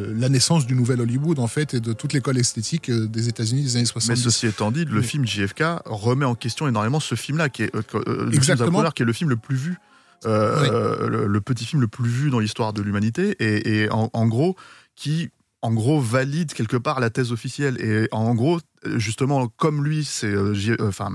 le, 0.01 0.13
la 0.13 0.29
naissance 0.29 0.67
du 0.67 0.75
nouvel 0.75 1.01
Hollywood 1.01 1.39
en 1.39 1.47
fait 1.47 1.75
et 1.75 1.81
de 1.81 1.93
toute 1.93 2.13
l'école 2.13 2.39
esthétique 2.39 2.91
des 2.91 3.29
États-Unis 3.29 3.63
des 3.63 3.77
années 3.77 3.85
60. 3.85 4.11
Mais 4.11 4.17
ceci 4.17 4.47
étant 4.47 4.71
dit, 4.71 4.85
le 4.85 5.03
film 5.03 5.27
JFK 5.27 5.63
remet 5.85 6.25
en 6.25 6.35
question 6.35 6.69
énormément 6.69 7.01
ce 7.01 7.15
film-là, 7.15 7.49
qui 7.49 7.65
est 7.65 7.75
euh, 7.75 7.83
euh, 7.95 8.25
le 8.25 8.41
film 8.41 8.93
qui 8.95 9.03
est 9.03 9.07
le 9.07 9.13
film 9.13 9.31
le 9.31 9.37
plus 9.37 9.57
vu. 9.57 9.77
Euh, 10.27 11.27
le, 11.27 11.41
petit 11.41 11.65
film 11.65 11.81
le 11.81 11.89
plus 11.89 12.11
vu 12.11 12.31
dans 12.31 12.41
l'histoire 12.41 12.75
de 12.75 12.83
l'humanité 12.83 13.37
et, 13.41 13.89
en, 13.91 14.27
gros 14.27 14.55
qui 14.95 15.31
en 15.63 15.73
gros, 15.73 16.01
valide 16.01 16.53
quelque 16.53 16.77
part 16.77 17.01
la 17.01 17.11
thèse 17.11 17.33
officielle. 17.33 17.81
Et 17.81 18.09
en 18.13 18.35
gros, 18.35 18.61
justement, 18.97 19.49
comme 19.49 19.85
lui, 19.85 20.05
c'est, 20.05 20.33
euh, 20.33 20.77
enfin, 20.81 21.11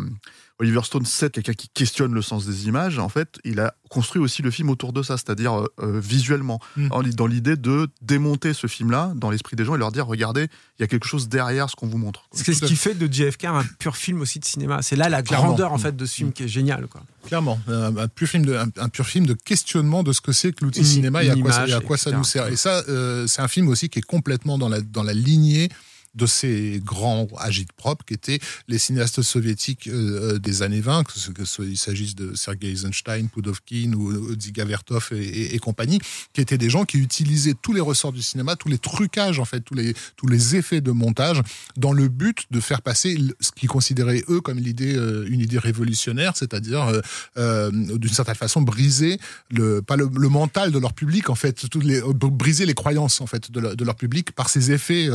Oliver 0.59 0.81
Stone, 0.83 1.05
c'est 1.05 1.33
quelqu'un 1.33 1.53
qui 1.53 1.67
questionne 1.67 2.13
le 2.13 2.21
sens 2.21 2.45
des 2.45 2.67
images. 2.67 2.97
En 2.97 3.09
fait, 3.09 3.39
il 3.43 3.59
a 3.59 3.75
construit 3.89 4.21
aussi 4.21 4.41
le 4.41 4.51
film 4.51 4.69
autour 4.69 4.93
de 4.93 5.03
ça, 5.03 5.17
c'est-à-dire 5.17 5.59
euh, 5.59 5.67
euh, 5.81 5.99
visuellement, 5.99 6.61
mm. 6.77 6.89
dans 7.13 7.27
l'idée 7.27 7.57
de 7.57 7.89
démonter 8.01 8.53
ce 8.53 8.67
film-là 8.67 9.11
dans 9.15 9.29
l'esprit 9.29 9.57
des 9.57 9.65
gens 9.65 9.75
et 9.75 9.77
leur 9.77 9.91
dire 9.91 10.07
regardez, 10.07 10.47
il 10.79 10.81
y 10.81 10.83
a 10.83 10.87
quelque 10.87 11.07
chose 11.07 11.27
derrière 11.27 11.69
ce 11.69 11.75
qu'on 11.75 11.87
vous 11.87 11.97
montre. 11.97 12.27
C'est 12.31 12.53
ce 12.53 12.65
qui 12.65 12.77
fait 12.77 12.93
de 12.93 13.11
JFK 13.11 13.45
un 13.45 13.63
pur 13.79 13.97
film 13.97 14.21
aussi 14.21 14.39
de 14.39 14.45
cinéma. 14.45 14.81
C'est 14.81 14.95
là 14.95 15.09
la 15.09 15.21
grandeur 15.21 15.73
en 15.73 15.77
fait 15.77 15.95
de 15.95 16.05
ce 16.05 16.15
film 16.15 16.31
qui 16.31 16.43
est 16.43 16.47
génial. 16.47 16.87
Quoi. 16.87 17.01
Clairement, 17.27 17.59
un, 17.67 18.07
pur 18.07 18.27
film 18.27 18.45
de, 18.45 18.55
un, 18.55 18.89
pur 18.89 19.05
film 19.05 19.25
de 19.25 19.33
questionnement 19.33 20.03
de 20.03 20.13
ce 20.13 20.21
que 20.21 20.31
c'est 20.31 20.53
que 20.53 20.63
l'outil 20.63 20.85
cinéma 20.85 21.23
et 21.23 21.29
à, 21.29 21.35
quoi, 21.35 21.53
à 21.53 21.81
quoi, 21.81 21.97
ça 21.97 22.11
nous 22.11 22.23
sert. 22.23 22.47
Et 22.47 22.55
ça, 22.55 22.83
euh, 22.87 23.27
c'est 23.27 23.41
un 23.41 23.47
film 23.49 23.67
aussi 23.67 23.89
qui 23.89 23.99
est 23.99 24.03
complètement 24.03 24.57
dans 24.57 24.69
la, 24.69 24.79
dans 24.79 25.03
la 25.03 25.13
lignée 25.13 25.69
de 26.15 26.25
ces 26.25 26.81
grands 26.83 27.27
agite-propres 27.37 28.05
qui 28.05 28.13
étaient 28.13 28.39
les 28.67 28.77
cinéastes 28.77 29.21
soviétiques 29.21 29.87
euh, 29.87 30.35
euh, 30.35 30.39
des 30.39 30.61
années 30.61 30.81
20, 30.81 31.03
que, 31.03 31.63
qu'il 31.63 31.77
s'agisse 31.77 32.15
de 32.15 32.35
Sergei 32.35 32.71
Eisenstein, 32.71 33.27
Pudovkin 33.27 33.93
ou 33.93 34.33
Dziga 34.35 34.65
Vertov 34.65 35.09
et, 35.11 35.57
compagnie, 35.59 35.99
qui 36.33 36.41
étaient 36.41 36.57
des 36.57 36.69
gens 36.69 36.85
qui 36.85 36.97
utilisaient 36.97 37.55
tous 37.61 37.73
les 37.73 37.81
ressorts 37.81 38.13
du 38.13 38.21
cinéma, 38.21 38.55
tous 38.55 38.69
les 38.69 38.77
trucages, 38.77 39.39
en 39.39 39.45
fait, 39.45 39.61
tous 39.61 39.73
les, 39.73 39.93
tous 40.15 40.27
les 40.27 40.55
effets 40.55 40.81
de 40.81 40.91
montage, 40.91 41.41
dans 41.77 41.93
le 41.93 42.07
but 42.07 42.45
de 42.51 42.59
faire 42.59 42.81
passer 42.81 43.17
ce 43.39 43.51
qu'ils 43.51 43.69
considéraient, 43.69 44.23
eux, 44.29 44.41
comme 44.41 44.59
l'idée, 44.59 44.95
euh, 44.95 45.27
une 45.29 45.41
idée 45.41 45.59
révolutionnaire, 45.59 46.33
c'est-à-dire, 46.35 47.01
d'une 47.35 48.09
certaine 48.09 48.35
façon, 48.35 48.61
briser 48.61 49.19
le, 49.49 49.81
pas 49.81 49.95
le, 49.95 50.07
mental 50.29 50.71
de 50.71 50.79
leur 50.79 50.93
public, 50.93 51.29
en 51.29 51.35
fait, 51.35 51.69
toutes 51.69 51.83
les, 51.83 52.01
briser 52.01 52.65
les 52.65 52.73
croyances, 52.73 53.21
en 53.21 53.27
fait, 53.27 53.51
de, 53.51 53.75
de 53.75 53.85
leur 53.85 53.95
public 53.95 54.31
par 54.31 54.49
ces 54.49 54.71
effets 54.71 55.09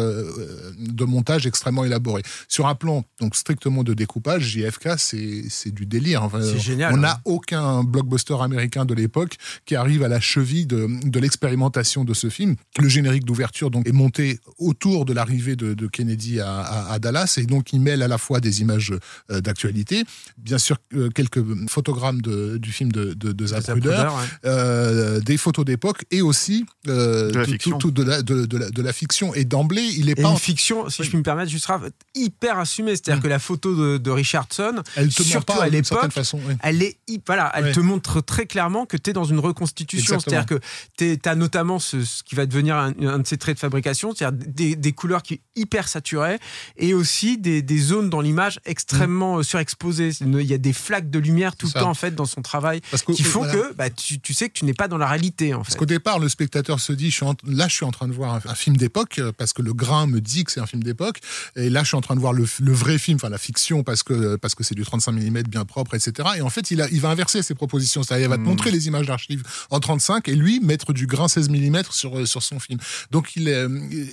de 0.91 1.05
montage 1.05 1.47
extrêmement 1.47 1.85
élaboré. 1.85 2.23
Sur 2.49 2.67
un 2.67 2.75
plan 2.75 3.05
donc 3.21 3.37
strictement 3.37 3.83
de 3.85 3.95
découpage, 3.95 4.43
JFK, 4.43 4.91
c'est 4.97 5.75
du 5.75 5.87
délire. 5.87 6.29
c'est 6.41 6.59
génial. 6.59 6.95
On 6.95 6.99
n'a 6.99 7.13
hein. 7.13 7.21
aucun 7.25 7.85
blockbuster 7.85 8.37
américain 8.41 8.85
de 8.85 8.95
l'époque 8.95 9.37
qui 9.67 9.77
arrive 9.77 10.03
à 10.03 10.09
la 10.09 10.21
cheville 10.21 10.67
de, 10.67 10.89
de 11.05 11.21
l'expérimentation 11.21 12.05
de 12.05 12.15
ce 12.15 12.29
film. 12.29 12.57
Le 12.79 12.89
générique 12.89 13.25
d'ouverture 13.25 13.71
donc 13.71 13.89
est 13.89 13.93
monté 13.93 14.39
autour 14.59 15.05
de 15.05 15.13
l'arrivée 15.13 15.57
de, 15.57 15.75
de, 15.75 15.87
Kennedy 15.87 16.41
à, 16.41 16.91
à, 16.91 16.99
Dallas 16.99 17.35
et 17.39 17.45
donc 17.45 17.73
il 17.73 17.81
mêle 17.81 18.03
à 18.03 18.09
la 18.09 18.19
fois 18.19 18.41
des 18.41 18.61
images 18.61 18.93
euh, 19.31 19.41
d'actualité, 19.41 20.05
bien 20.39 20.59
sûr 20.59 20.77
euh, 20.95 21.09
quelques 21.11 21.43
photogrammes 21.69 22.21
de, 22.21 22.59
du 22.59 22.73
film 22.73 22.93
de, 22.93 23.15
de, 23.15 23.33
de 23.33 23.47
Zapruder, 23.47 24.07
euh, 24.45 25.21
des 25.21 25.37
photos 25.37 25.65
d'époque 25.65 26.05
et 26.11 26.23
aussi 26.23 26.65
de, 26.85 27.31
la 27.35 27.45
fiction. 27.45 27.79
Tout, 27.79 27.91
de, 27.91 28.03
la, 28.03 28.23
de, 28.23 28.47
la, 28.57 28.71
de 28.71 28.83
la 28.83 28.93
fiction. 28.93 29.35
Et 29.35 29.45
d'emblée, 29.45 29.87
il 29.99 30.09
est 30.09 30.19
et 30.19 30.23
pas 30.23 30.31
une 30.31 30.37
fiction 30.37 30.80
si 30.89 31.03
je 31.03 31.09
puis 31.09 31.19
me 31.19 31.23
permettre, 31.23 31.51
juste 31.51 31.69
hyper 32.15 32.59
assumé. 32.59 32.93
C'est-à-dire 32.93 33.19
mm. 33.19 33.23
que 33.23 33.29
la 33.29 33.39
photo 33.39 33.99
de, 33.99 34.11
Richardson, 34.11 34.83
elle 34.97 35.13
te 35.13 35.23
surtout 35.23 35.53
pas, 35.53 35.65
à 35.65 35.69
l'époque, 35.69 36.13
elle 36.63 36.83
est, 36.83 36.99
voilà, 37.27 37.53
elle 37.55 37.73
te 37.73 37.81
montre 37.81 38.21
très 38.21 38.47
clairement 38.47 38.87
que 38.87 38.97
tu 38.97 39.11
es 39.11 39.13
dans 39.13 39.25
une 39.25 39.39
reconstitution. 39.39 40.19
C'est-à-dire 40.19 40.47
que 40.47 40.61
tu 40.97 41.19
as 41.25 41.35
notamment 41.35 41.79
ce, 41.79 42.23
qui 42.23 42.35
va 42.35 42.47
devenir 42.47 42.77
un, 42.77 42.93
de 42.93 43.27
ses 43.27 43.39
traits 43.39 43.57
de 43.57 43.61
fabrication, 43.61 44.15
c'est-à-dire 44.15 44.77
des, 44.77 44.93
couleurs 44.93 45.23
qui 45.23 45.41
hyper 45.57 45.89
saturées 45.89 46.39
et 46.77 46.95
aussi 46.95 47.39
des, 47.39 47.79
zones 47.79 48.11
dans 48.11 48.21
l'image 48.21 48.61
extrêmement 48.65 49.39
mm. 49.39 49.45
surexposées. 49.45 50.11
Il 50.21 50.43
y 50.43 50.55
a 50.55 50.59
des 50.59 50.73
flaques 50.73 51.11
de 51.11 51.19
lumière 51.19 51.57
tout 51.57 51.67
le 51.67 51.73
temps 51.73 51.91
en 51.91 51.95
fait 51.95 52.15
dans 52.15 52.27
son 52.27 52.43
travail 52.43 52.81
qui 53.15 53.23
font 53.23 53.43
que 53.43 53.73
bah, 53.75 53.91
tu, 53.91 54.35
sais 54.35 54.49
que 54.49 54.55
tu 54.55 54.65
n'es 54.65 54.75
pas 54.75 54.89
dans 54.89 54.99
la 54.99 55.07
réalité. 55.07 55.55
En 55.55 55.63
fait. 55.65 55.71
Parce 55.71 55.79
qu'au 55.79 55.87
départ, 55.87 56.19
le 56.19 56.29
spectateur 56.29 56.81
se 56.81 56.93
dit, 56.93 57.11
je 57.11 57.17
suis 57.17 57.27
là, 57.47 57.69
je 57.69 57.75
suis 57.75 57.85
en 57.85 57.91
train 57.91 58.09
de 58.09 58.13
voir 58.13 58.35
un, 58.35 58.41
un 58.51 58.55
film 58.55 58.77
d'époque 58.77 59.21
parce 59.39 59.53
que 59.53 59.63
le 59.63 59.73
grain 59.73 60.07
me 60.07 60.21
dit 60.21 60.45
que 60.45 60.53
c'est 60.53 60.60
un 60.61 60.67
film 60.67 60.83
d'époque. 60.83 61.21
Et 61.57 61.71
là, 61.71 61.83
je 61.83 61.89
suis 61.89 61.97
en 61.97 62.01
train 62.01 62.15
de 62.15 62.21
voir 62.21 62.33
le, 62.33 62.45
vrai 62.73 62.99
film, 62.99 63.17
enfin 63.17 63.29
la 63.29 63.39
fiction, 63.39 63.83
parce 63.83 64.03
que 64.03 64.37
parce 64.37 64.55
que 64.55 64.65
c'est 64.65 64.75
du 64.75 64.85
35 64.85 65.13
mm 65.13 65.43
bien 65.43 65.65
propre, 65.65 65.95
etc. 65.95 66.29
Et 66.37 66.43
en 66.43 66.51
fait, 66.51 66.71
il, 66.71 66.81
a, 66.81 66.89
il 66.91 67.01
va 67.01 67.11
inverser 67.11 67.43
ses 67.43 67.55
propositions. 67.55 68.03
C'est-à-dire, 68.03 68.27
il 68.27 68.31
va 68.31 68.37
te 68.37 68.43
hmm. 68.43 68.45
montrer 68.45 68.71
les 68.71 68.87
images 68.87 69.07
d'archives 69.07 69.43
en 69.71 69.81
35 69.81 70.29
et 70.29 70.35
lui 70.35 70.61
mettre 70.61 70.93
du 70.93 71.07
grain 71.07 71.29
16 71.29 71.49
mm 71.51 71.83
sur 71.91 72.27
sur 72.27 72.43
son 72.43 72.59
film. 72.61 72.79
Donc, 73.11 73.37
il, 73.37 73.49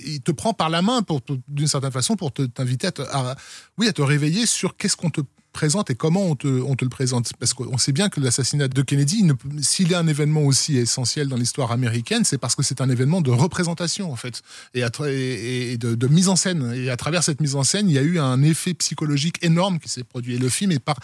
il 0.06 0.20
te 0.20 0.32
prend 0.32 0.52
par 0.52 0.70
la 0.70 0.82
main 0.82 1.02
pour, 1.02 1.20
d'une 1.48 1.66
certaine 1.66 1.92
façon 1.92 2.16
pour 2.16 2.32
t'inviter 2.32 2.88
à, 2.88 3.30
à, 3.30 3.36
oui, 3.78 3.88
à 3.88 3.92
te 3.92 4.02
réveiller 4.02 4.46
sur 4.46 4.76
qu'est-ce 4.76 4.96
qu'on 4.96 5.10
te 5.10 5.20
présente 5.52 5.90
et 5.90 5.94
comment 5.94 6.24
on 6.24 6.36
te, 6.36 6.46
on 6.46 6.76
te 6.76 6.84
le 6.84 6.90
présente. 6.90 7.30
Parce 7.38 7.54
qu'on 7.54 7.78
sait 7.78 7.92
bien 7.92 8.08
que 8.08 8.20
l'assassinat 8.20 8.68
de 8.68 8.82
Kennedy, 8.82 9.26
s'il 9.60 9.92
est 9.92 9.96
un 9.96 10.06
événement 10.06 10.42
aussi 10.42 10.76
essentiel 10.76 11.28
dans 11.28 11.36
l'histoire 11.36 11.72
américaine, 11.72 12.24
c'est 12.24 12.38
parce 12.38 12.54
que 12.54 12.62
c'est 12.62 12.80
un 12.80 12.88
événement 12.88 13.20
de 13.20 13.30
représentation, 13.30 14.12
en 14.12 14.16
fait, 14.16 14.42
et, 14.74 15.76
de, 15.78 16.06
mise 16.08 16.28
en 16.28 16.36
scène. 16.36 16.72
Et 16.74 16.90
à 16.90 16.96
travers 16.96 17.22
cette 17.22 17.40
mise 17.40 17.56
en 17.56 17.64
scène, 17.64 17.88
il 17.88 17.94
y 17.94 17.98
a 17.98 18.02
eu 18.02 18.18
un 18.18 18.42
effet 18.42 18.74
psychologique 18.74 19.38
énorme 19.42 19.78
qui 19.78 19.88
s'est 19.88 20.04
produit. 20.04 20.34
Et 20.34 20.38
le 20.38 20.48
film, 20.48 20.72
est 20.72 20.78
par, 20.78 20.98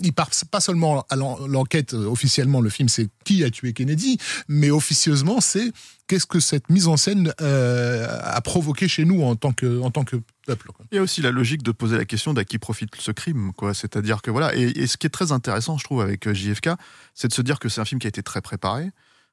il 0.00 0.12
part 0.12 0.30
pas 0.50 0.60
seulement 0.60 1.04
à 1.10 1.16
l'enquête 1.16 1.94
officiellement, 1.94 2.60
le 2.60 2.70
film, 2.70 2.88
c'est 2.88 3.08
qui 3.24 3.44
a 3.44 3.50
tué 3.50 3.72
Kennedy, 3.72 4.18
mais 4.48 4.70
officieusement, 4.70 5.40
c'est 5.40 5.72
qu'est-ce 6.06 6.26
que 6.26 6.40
cette 6.40 6.68
mise 6.68 6.88
en 6.88 6.96
scène 6.96 7.32
euh, 7.40 8.20
a 8.22 8.40
provoqué 8.40 8.88
chez 8.88 9.04
nous 9.04 9.22
en 9.22 9.36
tant 9.36 9.52
que, 9.52 9.80
en 9.80 9.90
tant 9.90 10.04
que 10.04 10.16
peuple. 10.46 10.70
Il 10.90 10.96
y 10.96 10.98
a 10.98 11.02
aussi 11.02 11.22
la 11.22 11.30
logique 11.30 11.62
de 11.62 11.72
poser 11.72 11.96
la 11.96 12.04
question 12.04 12.34
d'à 12.34 12.44
qui 12.44 12.58
profite 12.58 12.94
ce 12.96 13.12
crime. 13.12 13.52
Quoi. 13.56 13.74
C'est-à-dire 13.74 14.22
que 14.22 14.30
voilà, 14.30 14.54
et, 14.54 14.62
et, 14.62 14.86
ce 14.86 14.96
qui 14.96 15.06
est 15.06 15.10
très 15.10 15.32
intéressant, 15.32 15.78
je 15.78 15.84
trouve, 15.84 16.00
avec 16.00 16.26
euh, 16.26 16.34
JFK, 16.34 16.70
c'est 17.14 17.28
de 17.28 17.32
se 17.32 17.42
dire 17.42 17.58
que 17.58 17.68
c'est 17.68 17.80
un 17.80 17.84
film 17.84 18.00
qui 18.00 18.06
a 18.06 18.10
été 18.10 18.22
très 18.22 18.40
préparé, 18.40 18.90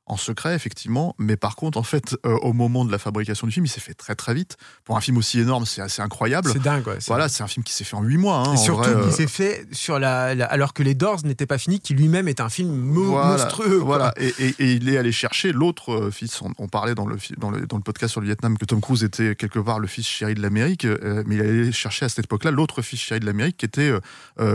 en 0.10 0.18
secret, 0.18 0.56
effectivement. 0.56 1.16
Mais 1.20 1.38
par 1.38 1.56
contre, 1.56 1.78
en 1.78 1.84
fait, 1.84 2.18
euh, 2.26 2.36
au 2.42 2.52
moment 2.52 2.84
de 2.84 2.92
la 2.92 2.98
fabrication 2.98 3.46
du 3.46 3.54
film, 3.54 3.66
il 3.66 3.70
s'est 3.70 3.80
fait 3.80 3.94
très 3.94 4.16
très 4.16 4.34
vite. 4.34 4.58
Pour 4.84 4.98
un 4.98 5.02
film 5.02 5.18
aussi 5.18 5.40
énorme, 5.40 5.66
c'est 5.66 5.82
assez 5.82 6.02
incroyable. 6.02 6.50
C'est 6.52 6.62
dingue, 6.62 6.84
Voilà, 7.08 7.30
c'est 7.30 7.44
un 7.44 7.48
film 7.48 7.64
qui 7.64 7.74
s'est 7.74 7.84
fait 7.84 7.96
en 7.96 8.02
huit 8.02 8.18
mois. 8.18 8.38
Hein, 8.38 8.54
et 8.56 8.58
surtout, 8.58 8.90
il 8.90 8.96
euh, 8.96 9.12
s'est 9.12 9.28
fait 9.28 9.68
sur 9.72 10.00
la, 10.00 10.30
alors 10.46 10.74
que 10.74 10.82
les 10.82 10.96
Doors 10.96 11.20
n'étaient 11.24 11.46
pas 11.46 11.60
finis, 11.60 11.80
qui 11.80 11.94
lui-même 11.94 12.28
est 12.28 12.42
un 12.42 12.50
film 12.50 12.72
monstrueux. 12.76 13.78
Voilà, 13.78 14.14
et, 14.18 14.34
il 14.60 14.90
est 14.90 14.98
allé 14.98 15.12
chercher 15.12 15.52
l'autre 15.52 15.94
euh, 15.94 16.12
fils. 16.12 16.42
On, 16.42 16.68
parlait 16.68 16.96
dans 16.96 17.06
le, 17.06 17.18
dans, 17.38 17.52
le, 17.52 17.68
dans 17.68 17.78
le 17.78 17.84
podcast 17.84 18.12
sur 18.12 18.22
le 18.22 18.28
Vietnam 18.28 18.58
que 18.58 18.66
Tom 18.66 18.82
Cruise 18.82 19.04
était 19.04 19.36
quelque 19.36 19.60
part 19.60 19.80
le 19.80 19.88
fils 19.88 20.08
chéri 20.08 20.34
de 20.34 20.42
l'Amérique, 20.42 20.86
mais 21.26 21.36
il 21.36 21.42
allait 21.42 21.72
chercher 21.72 22.06
à 22.06 22.10
cette 22.10 22.26
époque-là 22.26 22.52
l'autre 22.52 22.82
fils 22.82 23.00
chéri 23.00 23.20
de 23.20 23.26
l'Amérique 23.26 23.58
qui 23.58 23.66
était, 23.66 23.92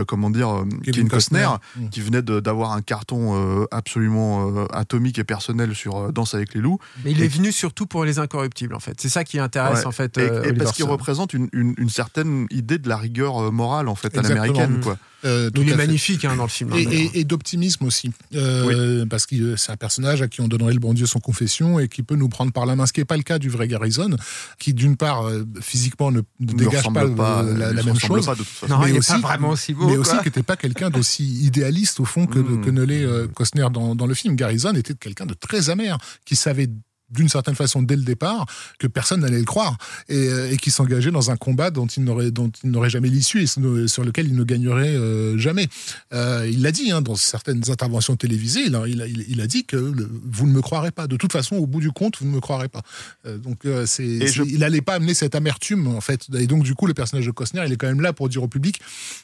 comment 0.07 0.29
dire, 0.29 0.65
Kevin, 0.83 1.07
Costner, 1.07 1.47
mm. 1.77 1.89
qui 1.89 2.01
venait 2.01 2.21
d'avoir 2.21 2.73
un 2.73 2.81
carton 2.81 3.65
absolument 3.71 4.65
atomique 4.67 5.19
et 5.19 5.23
personnel 5.23 5.44
sur 5.73 6.11
dans 6.11 6.25
avec 6.33 6.53
les 6.53 6.61
loups. 6.61 6.79
Mais 7.03 7.11
il 7.11 7.21
est 7.21 7.27
venu 7.27 7.51
surtout 7.51 7.85
pour 7.85 8.05
les 8.05 8.19
incorruptibles, 8.19 8.75
en 8.75 8.79
fait. 8.79 8.99
C'est 8.99 9.09
ça 9.09 9.23
qui 9.23 9.39
intéresse, 9.39 9.85
en 9.85 9.91
fait. 9.91 10.17
Et, 10.17 10.21
euh, 10.21 10.53
parce 10.57 10.73
qu'il 10.73 10.85
représente 10.85 11.33
une, 11.33 11.49
une, 11.53 11.89
certaine 11.89 12.47
idée 12.49 12.77
de 12.77 12.89
la 12.89 12.97
rigueur 12.97 13.37
euh, 13.37 13.51
morale, 13.51 13.87
en 13.87 13.95
fait, 13.95 14.17
à 14.17 14.21
l'américaine, 14.21 14.81
quoi. 14.81 14.97
Euh, 15.25 15.49
il 15.55 15.69
est 15.69 15.75
magnifique 15.75 16.25
hein, 16.25 16.35
dans 16.35 16.43
le 16.43 16.49
film. 16.49 16.71
Hein, 16.73 16.85
et, 17.13 17.23
d'optimisme 17.23 17.85
aussi. 17.85 18.11
Euh, 18.35 19.05
parce 19.05 19.25
que 19.25 19.55
c'est 19.55 19.71
un 19.71 19.77
personnage 19.77 20.21
à 20.21 20.27
qui 20.27 20.41
on 20.41 20.47
donnerait 20.47 20.73
le 20.73 20.79
bon 20.79 20.93
Dieu 20.93 21.05
son 21.05 21.19
confession 21.19 21.79
et 21.79 21.87
qui 21.87 22.03
peut 22.03 22.15
nous 22.15 22.29
prendre 22.29 22.51
par 22.51 22.65
la 22.65 22.75
main, 22.75 22.85
ce 22.85 22.93
qui 22.93 23.01
n'est 23.01 23.05
pas 23.05 23.17
le 23.17 23.23
cas 23.23 23.39
du 23.39 23.49
vrai 23.49 23.67
Garrison, 23.67 24.15
qui 24.59 24.73
d'une 24.73 24.97
part, 24.97 25.29
physiquement, 25.61 26.11
ne, 26.11 26.21
dégage 26.39 26.83
pas, 26.93 27.43
la, 27.43 27.73
même 27.83 27.99
chose. 27.99 28.29
non, 28.69 28.79
mais 28.79 28.91
aussi, 28.91 29.11
pas 29.13 29.17
vraiment 29.19 29.49
aussi 29.49 29.73
beau. 29.73 29.87
Mais 29.87 29.97
aussi 29.97 30.17
qui 30.19 30.25
n'était 30.25 30.43
pas 30.43 30.55
quelqu'un 30.55 30.89
d'aussi 30.89 31.23
idéaliste, 31.43 31.99
au 31.99 32.05
fond, 32.05 32.27
que, 32.27 32.39
hmm. 32.39 32.61
que 32.61 32.69
ne 32.69 32.83
l'est 32.83 33.05
Costner 33.33 33.67
dans, 33.71 33.95
dans 33.95 34.07
le 34.07 34.13
film. 34.13 34.35
Garrison 34.35 34.73
était 34.73 34.93
quelqu'un 34.93 35.25
de 35.25 35.33
très 35.33 35.69
amer, 35.69 35.97
qui 36.25 36.35
savait 36.35 36.69
d'une 37.15 37.29
certaine 37.29 37.55
façon 37.55 37.81
dès 37.81 37.95
le 37.95 38.03
départ 38.03 38.45
que 38.79 38.87
personne 38.87 39.21
n'allait 39.21 39.39
le 39.39 39.45
croire 39.45 39.77
et, 40.09 40.27
euh, 40.27 40.55
qui 40.55 40.71
s'engageait 40.71 41.11
dans 41.11 41.31
un 41.31 41.37
combat 41.37 41.71
dont 41.71 41.87
il 41.87 42.03
n'aurait 42.03 42.31
dont 42.31 42.51
il 42.63 42.71
n'aurait 42.71 42.89
jamais 42.89 43.09
l'issue 43.09 43.43
et 43.43 43.47
sur 43.47 44.03
lequel 44.03 44.27
il 44.27 44.35
ne 44.35 44.43
gagnerait 44.43 44.95
euh, 44.95 45.37
jamais. 45.37 45.67
Euh, 46.13 46.49
il 46.51 46.61
l'a 46.61 46.71
dit 46.71 46.91
hein, 46.91 47.01
dans 47.01 47.15
certaines 47.15 47.69
interventions 47.69 48.15
télévisées. 48.15 48.63
Il 48.67 48.75
a, 48.75 48.87
il, 48.87 49.41
a, 49.41 49.47
dit 49.47 49.65
que 49.65 49.75
vous 49.77 50.47
ne 50.47 50.51
me 50.51 50.61
croirez 50.61 50.91
pas. 50.91 51.07
De 51.07 51.17
toute 51.17 51.31
façon, 51.31 51.55
au 51.55 51.67
bout 51.67 51.79
du 51.79 51.91
compte, 51.91 52.17
vous 52.19 52.25
ne 52.25 52.31
me 52.31 52.39
croirez 52.39 52.67
pas. 52.67 52.81
donc 53.25 53.67
c'est, 53.85 54.05
il 54.05 54.59
n'allait 54.59 54.81
pas 54.81 54.95
amener 54.95 55.13
cette 55.13 55.35
amertume 55.35 55.87
en 55.87 56.01
fait. 56.01 56.27
Et 56.37 56.47
donc 56.47 56.63
du 56.63 56.75
coup, 56.75 56.87
le 56.87 56.93
personnage 56.93 57.25
de 57.25 57.31
Costner, 57.31 57.63
il 57.65 57.73
est 57.73 57.77
quand 57.77 57.87
même 57.87 58.01
là 58.01 58.13
pour 58.13 58.29
dire 58.29 58.43
au 58.43 58.47
public, 58.47 58.81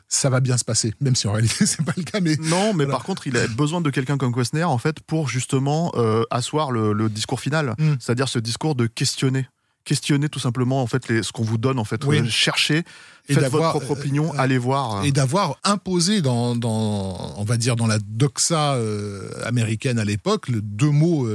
ça 0.08 0.30
va 0.30 0.39
bien 0.39 0.58
se 0.58 0.63
passer, 0.63 0.93
même 1.01 1.15
si 1.15 1.27
en 1.27 1.34
réalité 1.34 1.65
c'est 1.65 1.84
pas 1.84 1.93
le 1.97 2.04
cas. 2.04 2.19
Mais 2.19 2.38
non, 2.41 2.73
mais 2.73 2.86
par 2.86 3.04
contre, 3.04 3.27
il 3.27 3.38
a 3.38 3.47
besoin 3.47 3.82
de 3.82 3.89
quelqu'un 3.89 4.17
comme 4.17 4.32
Costner 4.32 4.63
en 4.63 4.77
fait 4.77 4.99
pour 5.01 5.27
justement 5.27 5.91
asseoir 6.30 6.71
le 6.71 7.10
discours 7.10 7.39
final. 7.39 7.75
Mm. 7.81 7.95
c'est-à-dire 7.99 8.29
ce 8.29 8.39
discours 8.39 8.75
de 8.75 8.87
questionner 8.87 9.47
questionner 9.83 10.29
tout 10.29 10.39
simplement 10.39 10.81
en 10.81 10.87
fait 10.87 11.07
les, 11.07 11.23
ce 11.23 11.31
qu'on 11.31 11.43
vous 11.43 11.57
donne 11.57 11.79
en 11.79 11.83
fait 11.83 12.03
oui. 12.05 12.29
chercher 12.29 12.83
et 13.27 13.33
faites 13.33 13.49
votre 13.49 13.69
propre 13.69 13.91
opinion 13.91 14.33
euh, 14.33 14.37
allez 14.37 14.57
voir 14.57 14.97
euh. 14.97 15.03
et 15.03 15.11
d'avoir 15.11 15.57
imposé 15.63 16.21
dans, 16.21 16.55
dans, 16.55 17.33
on 17.37 17.43
va 17.43 17.57
dire 17.57 17.75
dans 17.75 17.87
la 17.87 17.97
doxa 17.99 18.75
euh, 18.75 19.29
américaine 19.43 19.97
à 19.97 20.05
l'époque 20.05 20.51
deux 20.51 20.91
mots 20.91 21.27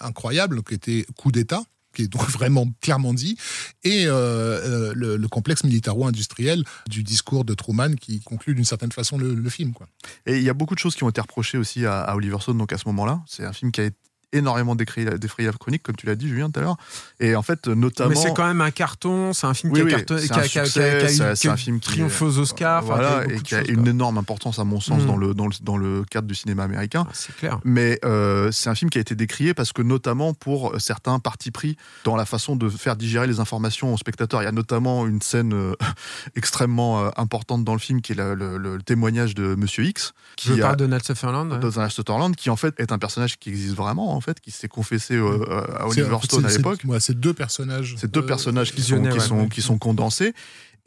incroyables 0.00 0.62
qui 0.62 0.74
étaient 0.74 1.06
coup 1.16 1.32
d'état 1.32 1.62
qui 1.94 2.02
est 2.02 2.08
donc 2.08 2.22
vraiment 2.30 2.66
clairement 2.82 3.14
dit, 3.14 3.38
et 3.82 4.04
le, 4.04 5.26
complexe 5.28 5.64
militaro-industriel 5.64 6.62
du 6.90 7.02
discours 7.02 7.46
de 7.46 7.54
Truman 7.54 7.94
qui 7.94 8.20
conclut 8.20 8.54
d'une 8.54 8.66
certaine 8.66 8.92
façon 8.92 9.16
le, 9.16 9.48
film. 9.48 9.72
Quoi. 9.72 9.86
Et 10.26 10.36
il 10.36 10.42
y 10.42 10.50
a 10.50 10.54
beaucoup 10.54 10.74
de 10.74 10.78
choses 10.78 10.94
qui 10.94 11.04
ont 11.04 11.08
été 11.08 11.22
reprochées 11.22 11.56
aussi 11.56 11.86
à, 11.86 12.02
à 12.02 12.14
Oliver 12.14 12.36
Stone 12.40 12.58
donc 12.58 12.70
à 12.74 12.76
ce 12.76 12.86
moment-là. 12.88 13.22
C'est 13.26 13.46
un 13.46 13.54
film 13.54 13.72
qui 13.72 13.80
a 13.80 13.84
été 13.84 13.96
énormément 14.38 14.74
défrayé, 14.74 15.08
la 15.08 15.52
chronique, 15.52 15.82
comme 15.82 15.96
tu 15.96 16.06
l'as 16.06 16.14
dit, 16.14 16.28
Julien, 16.28 16.50
tout 16.50 16.60
à 16.60 16.62
l'heure. 16.62 16.76
Et 17.20 17.36
en 17.36 17.42
fait, 17.42 17.68
notamment. 17.68 18.10
Mais 18.10 18.16
c'est 18.16 18.34
quand 18.34 18.46
même 18.46 18.60
un 18.60 18.70
carton, 18.70 19.32
c'est 19.32 19.46
un 19.46 19.54
film 19.54 19.72
qui, 19.72 19.80
a, 19.80 19.84
carton, 19.84 20.16
qui, 20.16 20.32
a, 20.32 20.42
qui, 20.42 20.58
a, 20.58 20.64
qui 20.64 20.80
a, 20.80 21.34
eu 21.44 21.48
un 21.48 21.56
film 21.56 21.80
triomphé 21.80 22.24
aux 22.24 22.38
Oscars. 22.38 22.82
Voilà, 22.82 23.24
et 23.28 23.40
qui 23.40 23.54
a 23.54 23.60
choses, 23.60 23.70
une 23.70 23.82
quoi. 23.82 23.90
énorme 23.90 24.18
importance, 24.18 24.58
à 24.58 24.64
mon 24.64 24.80
sens, 24.80 25.02
mm. 25.02 25.06
dans, 25.06 25.16
le, 25.16 25.34
dans, 25.34 25.46
le, 25.46 25.52
dans 25.62 25.76
le 25.76 26.04
cadre 26.04 26.26
du 26.26 26.34
cinéma 26.34 26.64
américain. 26.64 27.06
Ah, 27.08 27.12
c'est 27.14 27.34
clair. 27.36 27.60
Mais 27.64 27.98
euh, 28.04 28.50
c'est 28.52 28.70
un 28.70 28.74
film 28.74 28.90
qui 28.90 28.98
a 28.98 29.00
été 29.00 29.14
décrié 29.14 29.54
parce 29.54 29.72
que, 29.72 29.82
notamment 29.82 30.34
pour 30.34 30.74
certains 30.78 31.18
partis 31.18 31.50
pris 31.50 31.76
dans 32.04 32.16
la 32.16 32.26
façon 32.26 32.56
de 32.56 32.68
faire 32.68 32.96
digérer 32.96 33.26
les 33.26 33.40
informations 33.40 33.94
aux 33.94 33.98
spectateurs. 33.98 34.42
Il 34.42 34.44
y 34.44 34.48
a 34.48 34.52
notamment 34.52 35.06
une 35.06 35.22
scène 35.22 35.52
euh, 35.52 35.74
extrêmement 36.36 37.04
euh, 37.04 37.10
importante 37.16 37.64
dans 37.64 37.72
le 37.72 37.78
film 37.78 38.00
qui 38.00 38.12
est 38.12 38.16
le, 38.16 38.34
le, 38.34 38.58
le 38.58 38.82
témoignage 38.82 39.34
de 39.34 39.54
Monsieur 39.54 39.84
X. 39.84 40.12
Qui 40.36 40.48
Je 40.48 40.54
parle 40.54 40.76
de 40.76 40.84
Donald 40.84 41.04
Sutherland. 41.04 41.60
Donald 41.60 41.90
Sutherland, 41.90 42.36
qui 42.36 42.50
en 42.50 42.56
fait 42.56 42.78
est 42.78 42.92
un 42.92 42.98
personnage 42.98 43.38
qui 43.38 43.50
existe 43.50 43.74
vraiment, 43.74 44.14
en 44.14 44.20
fait, 44.20 44.25
qui 44.34 44.50
s'est 44.50 44.68
confessé 44.68 45.14
euh, 45.14 45.44
à 45.78 45.86
Oliver 45.86 46.18
Stone 46.22 46.46
à 46.46 46.50
l'époque. 46.50 46.80
Ouais, 46.84 47.00
c'est 47.00 47.18
deux 47.18 47.34
personnages. 47.34 47.94
C'est 47.98 48.10
deux 48.10 48.24
personnages 48.24 48.72
qui 48.72 48.82
sont, 48.82 49.02
qui, 49.02 49.20
sont, 49.20 49.48
qui 49.48 49.62
sont 49.62 49.78
condensés. 49.78 50.34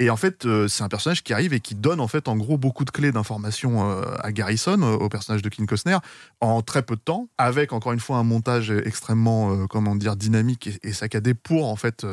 Et 0.01 0.09
en 0.09 0.15
fait, 0.15 0.45
euh, 0.45 0.69
c'est 0.69 0.81
un 0.81 0.87
personnage 0.87 1.23
qui 1.23 1.33
arrive 1.33 1.53
et 1.53 1.59
qui 1.59 1.75
donne 1.75 1.99
en 1.99 2.07
fait 2.07 2.29
en 2.29 2.37
gros 2.37 2.57
beaucoup 2.57 2.85
de 2.85 2.89
clés 2.89 3.11
d'information 3.11 3.91
euh, 3.91 4.03
à 4.19 4.31
Garrison, 4.31 4.81
euh, 4.81 4.95
au 4.95 5.09
personnage 5.09 5.41
de 5.41 5.49
King 5.49 5.65
Costner, 5.65 5.97
en 6.39 6.61
très 6.61 6.83
peu 6.83 6.95
de 6.95 7.01
temps, 7.01 7.27
avec 7.37 7.73
encore 7.73 7.91
une 7.91 7.99
fois 7.99 8.17
un 8.17 8.23
montage 8.23 8.71
extrêmement, 8.71 9.67
comment 9.67 9.97
dire, 9.97 10.15
dynamique 10.15 10.67
et, 10.67 10.89
et, 10.89 10.93
saccadé 10.93 11.33
pour 11.33 11.67
en 11.67 11.75
fait, 11.75 12.05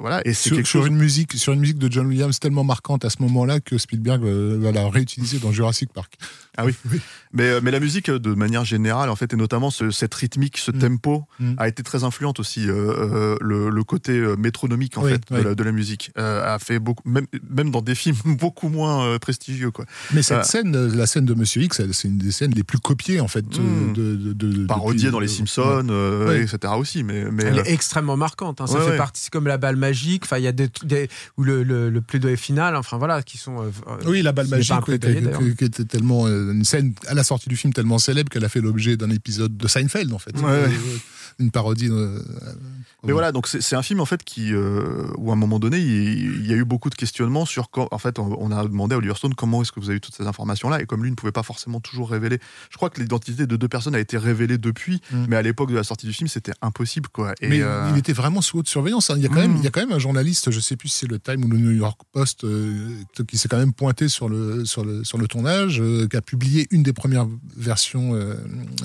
voilà. 0.00 0.20
Et 0.24 0.32
c'est 0.32 0.50
sur, 0.50 0.56
quelque 0.56 0.66
sur 0.66 0.80
chose 0.82 0.88
une 0.88 0.96
musique, 0.96 1.32
sur 1.34 1.52
une 1.52 1.60
musique 1.60 1.78
de 1.78 1.90
John 1.90 2.06
Williams 2.06 2.38
tellement 2.38 2.64
marquante 2.64 3.04
à 3.04 3.10
ce 3.10 3.20
moment-là 3.22 3.58
que 3.58 3.76
Spielberg 3.76 4.22
va 4.22 4.70
la 4.70 4.88
réutiliser 4.88 5.38
dans 5.38 5.50
Jurassic 5.50 5.92
Park. 5.92 6.18
Ah 6.56 6.64
oui. 6.64 6.74
oui. 6.90 7.00
Mais, 7.32 7.60
mais 7.60 7.70
la 7.70 7.80
musique, 7.80 8.10
de 8.10 8.34
manière 8.34 8.64
générale, 8.64 9.08
en 9.08 9.16
fait, 9.16 9.32
et 9.32 9.36
notamment 9.36 9.70
ce, 9.70 9.90
cette 9.90 10.14
rythmique, 10.14 10.58
ce 10.58 10.72
mm. 10.72 10.78
tempo, 10.78 11.24
mm. 11.38 11.54
a 11.58 11.68
été 11.68 11.82
très 11.82 12.02
influente 12.02 12.40
aussi. 12.40 12.68
Euh, 12.68 13.36
le, 13.40 13.70
le, 13.70 13.84
côté 13.84 14.12
métronomique, 14.36 14.98
en 14.98 15.04
oui, 15.04 15.12
fait, 15.12 15.22
oui. 15.30 15.38
De, 15.38 15.42
la, 15.42 15.54
de, 15.54 15.62
la, 15.62 15.72
musique, 15.72 16.10
euh, 16.18 16.54
fait 16.60 16.78
beaucoup, 16.78 17.08
même, 17.08 17.26
même 17.48 17.70
dans 17.70 17.82
des 17.82 17.94
films 17.94 18.16
beaucoup 18.24 18.68
moins 18.68 19.04
euh, 19.04 19.18
prestigieux, 19.18 19.70
quoi. 19.70 19.84
Mais 20.12 20.22
cette 20.22 20.44
scène, 20.44 20.76
la 20.94 21.06
scène 21.06 21.24
de 21.24 21.34
Monsieur 21.34 21.62
X, 21.62 21.82
c'est 21.92 22.08
une 22.08 22.18
des 22.18 22.32
scènes 22.32 22.52
les 22.52 22.64
plus 22.64 22.78
copiées, 22.78 23.20
en 23.20 23.28
fait, 23.28 23.44
mm. 23.44 23.92
de, 23.92 24.16
de, 24.16 24.32
de 24.32 24.66
parodiée 24.66 25.10
dans 25.10 25.20
les 25.20 25.28
Simpsons, 25.28 25.86
etc. 26.34 26.74
aussi. 26.76 27.02
Mais, 27.02 27.24
mais 27.30 27.44
elle 27.44 27.58
est 27.58 27.70
extrêmement 27.70 28.16
marquante. 28.16 28.60
Hein. 28.60 28.66
Ça 28.66 28.80
fait 28.80 28.96
partie, 28.96 29.22
c'est 29.22 29.30
comme 29.30 29.46
la 29.46 29.58
balle 29.58 29.76
magique. 29.76 30.24
Enfin, 30.24 30.38
il 30.38 30.44
y 30.44 30.48
a 30.48 30.52
des, 30.52 30.68
des 30.84 31.08
ou 31.36 31.42
le, 31.42 31.62
le, 31.62 31.90
le 31.90 32.00
plaidoyer 32.00 32.36
final. 32.36 32.76
Enfin 32.76 32.98
voilà, 32.98 33.22
qui 33.22 33.38
sont. 33.38 33.62
euh, 33.62 33.96
oui, 34.06 34.22
la 34.22 34.32
balle 34.32 34.48
magique, 34.48 34.74
qui 35.58 35.64
était 35.64 35.84
tellement 35.84 36.26
une 36.28 36.64
scène 36.64 36.94
à 37.06 37.14
la 37.14 37.24
sortie 37.24 37.48
du 37.48 37.56
film 37.56 37.72
tellement 37.72 37.98
célèbre 37.98 38.30
qu'elle 38.30 38.44
a 38.44 38.48
fait 38.48 38.60
l'objet 38.60 38.96
d'un 38.96 39.10
épisode 39.10 39.56
de 39.56 39.68
Seinfeld 39.68 40.12
en 40.12 40.18
fait, 40.18 40.38
ouais. 40.40 40.70
une 41.38 41.50
parodie. 41.50 41.88
Euh, 41.90 42.18
mais 43.04 43.12
voilà, 43.12 43.32
donc 43.32 43.46
c'est 43.46 43.76
un 43.76 43.82
film 43.82 44.00
en 44.00 44.04
fait 44.04 44.22
qui, 44.24 44.52
euh, 44.52 45.06
où 45.16 45.30
à 45.30 45.32
un 45.32 45.36
moment 45.36 45.58
donné, 45.58 45.78
il, 45.78 46.44
il, 46.44 46.49
y 46.50 46.54
a 46.54 46.56
eu 46.56 46.64
beaucoup 46.64 46.90
de 46.90 46.94
questionnements 46.94 47.46
sur 47.46 47.70
quand, 47.70 47.88
en 47.90 47.98
fait, 47.98 48.18
on 48.18 48.50
a 48.50 48.62
demandé 48.64 48.94
à 48.94 48.98
Oliver 48.98 49.14
Stone 49.14 49.34
comment 49.34 49.62
est-ce 49.62 49.72
que 49.72 49.80
vous 49.80 49.88
avez 49.88 49.96
eu 49.96 50.00
toutes 50.00 50.14
ces 50.14 50.26
informations-là, 50.26 50.80
et 50.80 50.86
comme 50.86 51.02
lui 51.02 51.10
ne 51.10 51.16
pouvait 51.16 51.32
pas 51.32 51.42
forcément 51.42 51.80
toujours 51.80 52.10
révéler, 52.10 52.38
je 52.70 52.76
crois 52.76 52.90
que 52.90 53.00
l'identité 53.00 53.46
de 53.46 53.56
deux 53.56 53.68
personnes 53.68 53.94
a 53.94 54.00
été 54.00 54.18
révélée 54.18 54.58
depuis, 54.58 55.00
mm. 55.10 55.26
mais 55.28 55.36
à 55.36 55.42
l'époque 55.42 55.70
de 55.70 55.76
la 55.76 55.84
sortie 55.84 56.06
du 56.06 56.12
film, 56.12 56.28
c'était 56.28 56.52
impossible 56.62 57.08
quoi. 57.08 57.34
Et 57.40 57.48
mais 57.48 57.62
euh... 57.62 57.90
il 57.92 57.98
était 57.98 58.12
vraiment 58.12 58.42
sous 58.42 58.58
haute 58.58 58.68
surveillance. 58.68 59.10
Hein. 59.10 59.14
Il 59.16 59.22
y 59.22 59.26
a 59.26 59.28
quand 59.28 59.36
mm. 59.36 59.38
même, 59.38 59.56
il 59.56 59.64
y 59.64 59.66
a 59.66 59.70
quand 59.70 59.80
même 59.80 59.92
un 59.92 59.98
journaliste, 59.98 60.50
je 60.50 60.60
sais 60.60 60.76
plus 60.76 60.88
si 60.88 61.00
c'est 61.00 61.10
le 61.10 61.18
Time 61.18 61.44
ou 61.44 61.48
le 61.48 61.58
New 61.58 61.72
York 61.72 62.00
Post, 62.12 62.44
euh, 62.44 62.88
qui 63.26 63.38
s'est 63.38 63.48
quand 63.48 63.58
même 63.58 63.72
pointé 63.72 64.08
sur 64.08 64.28
le 64.28 64.64
sur 64.64 64.84
le 64.84 65.04
sur 65.04 65.18
le 65.18 65.26
tournage, 65.26 65.80
euh, 65.80 66.06
qui 66.08 66.16
a 66.16 66.22
publié 66.22 66.66
une 66.70 66.82
des 66.82 66.92
premières 66.92 67.26
versions, 67.56 68.14
euh, 68.14 68.34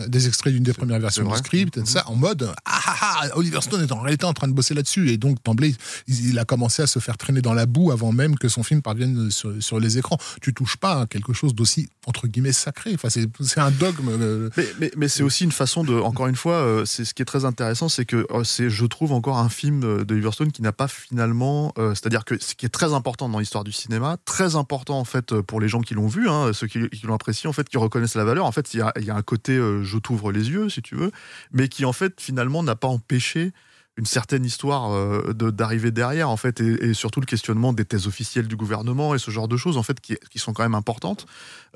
des 0.08 0.28
extraits 0.28 0.54
d'une 0.54 0.64
des 0.64 0.74
premières 0.74 1.00
versions 1.00 1.30
du 1.30 1.38
script, 1.38 1.78
mm. 1.78 1.86
ça, 1.86 2.10
en 2.10 2.16
mode 2.16 2.52
ah, 2.66 2.82
ah, 2.86 2.96
ah, 3.02 3.28
Oliver 3.36 3.62
Stone 3.62 3.82
est 3.82 3.92
en 3.92 4.02
réalité 4.02 4.26
en 4.26 4.34
train 4.34 4.48
de 4.48 4.54
bosser 4.54 4.74
là-dessus. 4.74 5.10
Et 5.10 5.18
donc, 5.18 5.38
d'emblée, 5.44 5.76
il 6.08 6.38
a 6.40 6.46
commencé 6.46 6.82
à 6.82 6.88
se 6.88 7.00
faire 7.00 7.18
traîner 7.18 7.42
dans 7.46 7.54
la 7.54 7.68
boue 7.68 7.92
avant 7.92 8.12
même 8.12 8.38
que 8.38 8.50
son 8.50 8.64
film 8.64 8.82
parvienne 8.82 9.30
sur, 9.30 9.80
les 9.80 9.98
écrans. 10.00 10.18
Tu 10.42 10.54
touches 10.54 10.78
pas 10.78 11.02
à 11.02 11.06
quelque 11.06 11.32
chose 11.32 11.54
d'aussi, 11.54 11.90
entre 12.08 12.28
guillemets, 12.28 12.52
sacré. 12.52 12.92
Enfin, 12.96 13.10
c'est 13.10 13.60
un 13.60 13.70
dogme. 13.70 14.10
Euh... 14.10 14.50
Mais, 14.80 14.92
mais, 14.98 15.08
c'est 15.08 15.22
aussi 15.22 15.44
une 15.44 15.52
façon 15.52 15.84
de, 15.84 15.94
encore 15.94 16.26
une 16.26 16.36
fois, 16.36 16.56
euh, 16.56 16.86
c'est 16.86 17.06
ce 17.06 17.14
qui 17.14 17.22
est 17.22 17.26
très 17.26 17.46
intéressant, 17.46 17.88
c'est 17.88 18.06
que 18.06 18.26
euh, 18.32 18.44
c'est, 18.44 18.72
je 18.72 18.86
trouve, 18.86 19.12
encore 19.12 19.38
un 19.38 19.50
film 19.50 19.82
de 19.82 20.14
Oliver 20.14 20.32
Stone 20.32 20.52
qui 20.52 20.64
n'a 20.64 20.72
pas 20.72 20.88
finalement, 20.88 21.72
c'est-à-dire 21.78 22.26
que 22.26 22.42
ce 22.42 22.56
qui 22.56 22.66
est 22.66 22.70
très 22.70 22.94
important 22.94 23.30
dans 23.30 23.40
l'histoire 23.40 23.64
du 23.64 23.72
cinéma, 23.72 24.18
très 24.26 24.56
important 24.56 25.00
en 25.00 25.06
fait 25.06 25.40
pour 25.42 25.62
les 25.62 25.68
gens 25.68 25.82
qui 25.82 25.94
l'ont 25.94 26.08
vu, 26.08 26.28
hein, 26.28 26.52
ceux 26.54 26.68
qui, 26.68 26.80
l'ont 27.04 27.14
apprécié, 27.14 27.48
en 27.48 27.54
fait, 27.54 27.70
qui 27.70 27.78
reconnaissent 27.78 28.16
la 28.16 28.24
valeur. 28.24 28.46
En 28.46 28.52
fait, 28.52 28.74
il 28.74 28.80
y 28.80 29.10
a 29.10 29.16
un 29.16 29.22
côté, 29.22 29.56
je 29.56 29.98
t'ouvre 29.98 30.32
les 30.32 30.50
yeux, 30.50 30.70
si 30.70 30.82
tu 30.82 30.96
veux, 30.96 31.12
mais 31.52 31.68
qui 31.68 31.86
en 31.86 31.94
fait 31.94 32.20
finalement 32.20 32.64
n'a 32.64 32.76
pas 32.76 32.88
empêché 32.88 33.52
une 33.98 34.06
certaine 34.06 34.44
histoire 34.44 34.92
euh, 34.92 35.34
d'arriver 35.34 35.92
derrière 35.92 36.30
en 36.30 36.38
fait 36.38 36.60
et, 36.60 36.94
surtout 36.94 37.22
le 37.22 37.26
questionnement 37.26 37.74
des 37.74 37.86
thèses 37.86 38.08
officielles 38.08 38.48
du 38.48 38.56
gouvernement 38.56 39.16
et 39.16 39.20
ce 39.20 39.32
genre 39.32 39.48
de 39.48 39.58
choses 39.58 39.78
en 39.78 39.84
fait 39.84 40.00
qui, 40.02 40.18
qui 40.30 40.40
sont 40.40 40.54
quand 40.54 40.64
même 40.64 40.76
importantes. 40.76 41.26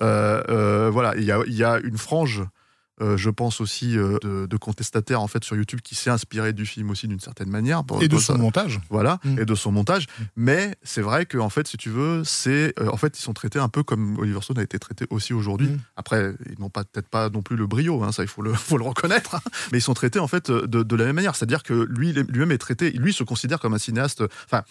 Euh, 0.01 0.43
euh, 0.49 0.89
voilà 0.91 1.15
il 1.15 1.23
y 1.23 1.32
a, 1.32 1.41
y 1.47 1.63
a 1.63 1.79
une 1.79 1.97
frange 1.97 2.43
euh, 3.01 3.17
je 3.17 3.29
pense 3.29 3.62
aussi 3.62 3.97
euh, 3.97 4.17
de, 4.21 4.45
de, 4.45 4.57
contestataires 4.57 5.21
en 5.21 5.27
fait 5.27 5.43
sur 5.43 5.55
YouTube 5.55 5.79
qui 5.81 5.95
s'est 5.95 6.09
inspiré 6.09 6.53
du 6.53 6.65
film 6.65 6.89
aussi 6.89 7.07
d'une 7.07 7.19
certaine 7.19 7.49
manière 7.49 7.83
pour, 7.83 8.01
et 8.03 8.07
de 8.07 8.17
son 8.17 8.33
ça. 8.33 8.38
montage 8.38 8.79
voilà 8.89 9.19
mmh. 9.23 9.39
et 9.39 9.45
de 9.45 9.55
son 9.55 9.71
montage 9.71 10.07
mmh. 10.07 10.23
mais 10.35 10.75
c'est 10.83 11.01
vrai 11.01 11.25
que 11.25 11.38
en 11.38 11.49
fait 11.49 11.67
si 11.67 11.77
tu 11.77 11.89
veux 11.89 12.23
c'est 12.25 12.73
euh, 12.79 12.89
en 12.89 12.97
fait 12.97 13.17
ils 13.17 13.21
sont 13.21 13.33
traités 13.33 13.59
un 13.59 13.69
peu 13.69 13.83
comme 13.83 14.17
Oliver 14.19 14.41
Stone 14.41 14.59
a 14.59 14.63
été 14.63 14.79
traité 14.79 15.05
aussi 15.09 15.33
aujourd'hui 15.33 15.67
mmh. 15.69 15.79
après 15.95 16.33
ils 16.51 16.59
n'ont 16.59 16.69
pas 16.69 16.83
peut-être 16.83 17.09
pas 17.09 17.29
non 17.29 17.41
plus 17.41 17.55
le 17.55 17.67
brio 17.67 18.03
hein, 18.03 18.12
ça 18.12 18.23
il 18.23 18.29
faut 18.29 18.41
le 18.41 18.53
faut 18.53 18.77
le 18.77 18.83
reconnaître 18.83 19.35
hein, 19.35 19.41
mais 19.71 19.77
ils 19.77 19.83
sont 19.83 19.93
traités 19.93 20.19
en 20.19 20.27
fait 20.27 20.51
de, 20.51 20.83
de 20.83 20.95
la 20.95 21.05
même 21.05 21.15
manière 21.15 21.35
c'est 21.35 21.43
à 21.43 21.47
dire 21.47 21.63
que 21.63 21.73
lui 21.73 22.12
lui-même 22.13 22.51
est 22.51 22.57
traité 22.57 22.91
lui 22.91 23.13
se 23.13 23.23
considère 23.23 23.59
comme 23.59 23.73
un 23.73 23.79
cinéaste 23.79 24.23
enfin 24.45 24.63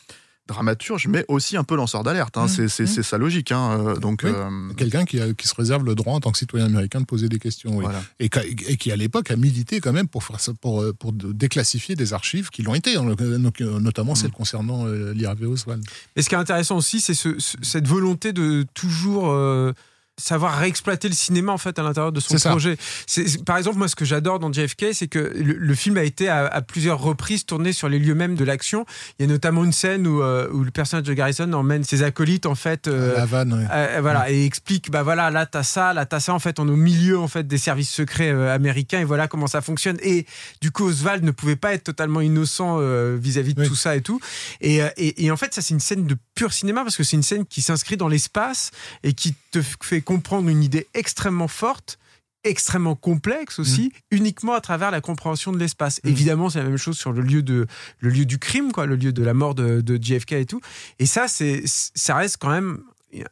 dramaturge, 0.48 1.06
mais 1.06 1.24
aussi 1.28 1.56
un 1.56 1.64
peu 1.64 1.76
lanceur 1.76 2.02
d'alerte. 2.02 2.36
Hein. 2.36 2.46
Mmh, 2.46 2.68
c'est 2.68 2.82
mmh. 2.84 3.02
sa 3.02 3.18
logique. 3.18 3.52
Hein. 3.52 3.94
Donc, 4.00 4.22
oui. 4.24 4.30
euh... 4.34 4.72
Quelqu'un 4.76 5.04
qui, 5.04 5.20
qui, 5.36 5.46
se 5.46 5.54
réserve 5.54 5.84
le 5.84 5.94
droit 5.94 6.14
en 6.14 6.20
tant 6.20 6.32
que 6.32 6.38
citoyen 6.38 6.66
américain 6.66 7.00
de 7.00 7.06
poser 7.06 7.28
des 7.28 7.38
questions. 7.38 7.76
Oui. 7.76 7.84
Voilà. 7.84 8.02
Et, 8.18 8.30
et, 8.68 8.76
qui, 8.76 8.90
à 8.90 8.96
l'époque, 8.96 9.30
a 9.30 9.36
milité 9.36 9.80
quand 9.80 9.92
même 9.92 10.08
pour, 10.08 10.24
faire 10.24 10.40
ça, 10.40 10.52
pour, 10.60 10.84
pour 10.98 11.12
déclassifier 11.12 11.94
des 11.94 12.12
archives 12.12 12.50
qui 12.50 12.62
l'ont 12.62 12.74
été, 12.74 12.96
notamment 12.98 14.12
mmh. 14.12 14.16
celles 14.16 14.30
concernant 14.30 14.86
euh, 14.86 15.12
l'Harvey 15.14 15.46
Oswald. 15.46 15.84
Et 16.16 16.22
ce 16.22 16.28
qui 16.28 16.34
est 16.34 16.38
intéressant 16.38 16.76
aussi, 16.76 17.00
c'est 17.00 17.14
ce, 17.14 17.38
ce, 17.38 17.56
cette 17.62 17.86
volonté 17.86 18.32
de 18.32 18.66
toujours... 18.74 19.30
Euh 19.30 19.72
savoir 20.18 20.58
réexploiter 20.58 21.08
le 21.08 21.14
cinéma 21.14 21.52
en 21.52 21.58
fait 21.58 21.78
à 21.78 21.82
l'intérieur 21.82 22.12
de 22.12 22.20
son 22.20 22.36
projet. 22.36 22.76
C'est, 23.06 23.44
par 23.44 23.56
exemple, 23.56 23.78
moi, 23.78 23.88
ce 23.88 23.96
que 23.96 24.04
j'adore 24.04 24.38
dans 24.38 24.52
JFK, 24.52 24.86
c'est 24.92 25.08
que 25.08 25.18
le, 25.18 25.54
le, 25.54 25.74
film 25.74 25.96
a 25.96 26.02
été 26.02 26.28
à, 26.28 26.46
à, 26.46 26.60
plusieurs 26.60 27.00
reprises 27.00 27.46
tourné 27.46 27.72
sur 27.72 27.88
les 27.88 27.98
lieux 27.98 28.14
mêmes 28.14 28.34
de 28.34 28.44
l'action. 28.44 28.84
Il 29.18 29.26
y 29.26 29.28
a 29.28 29.32
notamment 29.32 29.64
une 29.64 29.72
scène 29.72 30.06
où, 30.06 30.22
euh, 30.22 30.48
où 30.52 30.64
le 30.64 30.70
personnage 30.70 31.06
de 31.06 31.14
Garrison 31.14 31.52
emmène 31.52 31.84
ses 31.84 32.02
acolytes 32.02 32.46
en 32.46 32.54
fait, 32.54 32.88
euh, 32.88 33.16
la 33.16 33.26
vanne, 33.26 33.52
ouais. 33.54 33.64
euh, 33.70 33.98
voilà, 34.00 34.22
ouais. 34.22 34.34
et 34.34 34.44
explique, 34.44 34.90
bah 34.90 35.02
voilà, 35.02 35.30
là 35.30 35.46
t'as 35.46 35.62
ça, 35.62 35.94
là 35.94 36.04
t'as 36.04 36.20
ça. 36.20 36.34
En 36.34 36.38
fait, 36.38 36.58
on 36.58 36.68
est 36.68 36.72
au 36.72 36.76
milieu 36.76 37.18
en 37.18 37.28
fait 37.28 37.46
des 37.46 37.58
services 37.58 37.90
secrets 37.90 38.30
américains 38.30 39.00
et 39.00 39.04
voilà 39.04 39.28
comment 39.28 39.46
ça 39.46 39.60
fonctionne. 39.60 39.98
Et 40.02 40.26
du 40.60 40.70
coup, 40.70 40.84
Oswald 40.84 41.24
ne 41.24 41.30
pouvait 41.30 41.56
pas 41.56 41.74
être 41.74 41.84
totalement 41.84 42.20
innocent 42.20 42.78
vis-à-vis 43.16 43.54
de 43.54 43.62
oui. 43.62 43.68
tout 43.68 43.76
ça 43.76 43.96
et 43.96 44.02
tout. 44.02 44.20
Et, 44.60 44.78
et, 44.96 45.24
et 45.24 45.30
en 45.30 45.36
fait, 45.36 45.54
ça 45.54 45.62
c'est 45.62 45.74
une 45.74 45.80
scène 45.80 46.06
de 46.06 46.16
pur 46.34 46.52
cinéma 46.52 46.82
parce 46.82 46.96
que 46.96 47.04
c'est 47.04 47.16
une 47.16 47.22
scène 47.22 47.46
qui 47.46 47.62
s'inscrit 47.62 47.96
dans 47.96 48.08
l'espace 48.08 48.70
et 49.02 49.12
qui 49.12 49.34
te 49.50 49.60
fait 49.80 50.00
comprendre 50.08 50.48
une 50.48 50.64
idée 50.64 50.86
extrêmement 50.94 51.48
forte 51.48 51.98
extrêmement 52.44 52.94
complexe 52.94 53.58
aussi, 53.58 53.88
mmh. 53.88 54.16
uniquement 54.16 54.54
à 54.54 54.60
travers 54.62 54.90
la 54.90 55.02
compréhension 55.02 55.52
de 55.52 55.58
l'espace. 55.58 56.00
Mmh. 56.02 56.08
Évidemment, 56.08 56.48
c'est 56.48 56.60
la 56.60 56.68
même 56.68 56.78
chose 56.78 56.96
sur 56.96 57.12
le 57.12 57.20
lieu 57.20 57.42
de 57.42 57.66
le 57.98 58.08
lieu 58.08 58.24
du 58.24 58.38
crime, 58.38 58.72
quoi, 58.72 58.86
le 58.86 58.96
lieu 58.96 59.12
de 59.12 59.22
la 59.22 59.34
mort 59.34 59.54
de, 59.54 59.82
de 59.82 60.02
JFK 60.02 60.32
et 60.32 60.46
tout. 60.46 60.60
Et 60.98 61.04
ça, 61.04 61.28
c'est 61.28 61.62
ça 61.66 62.14
reste 62.14 62.38
quand 62.38 62.48
même 62.48 62.78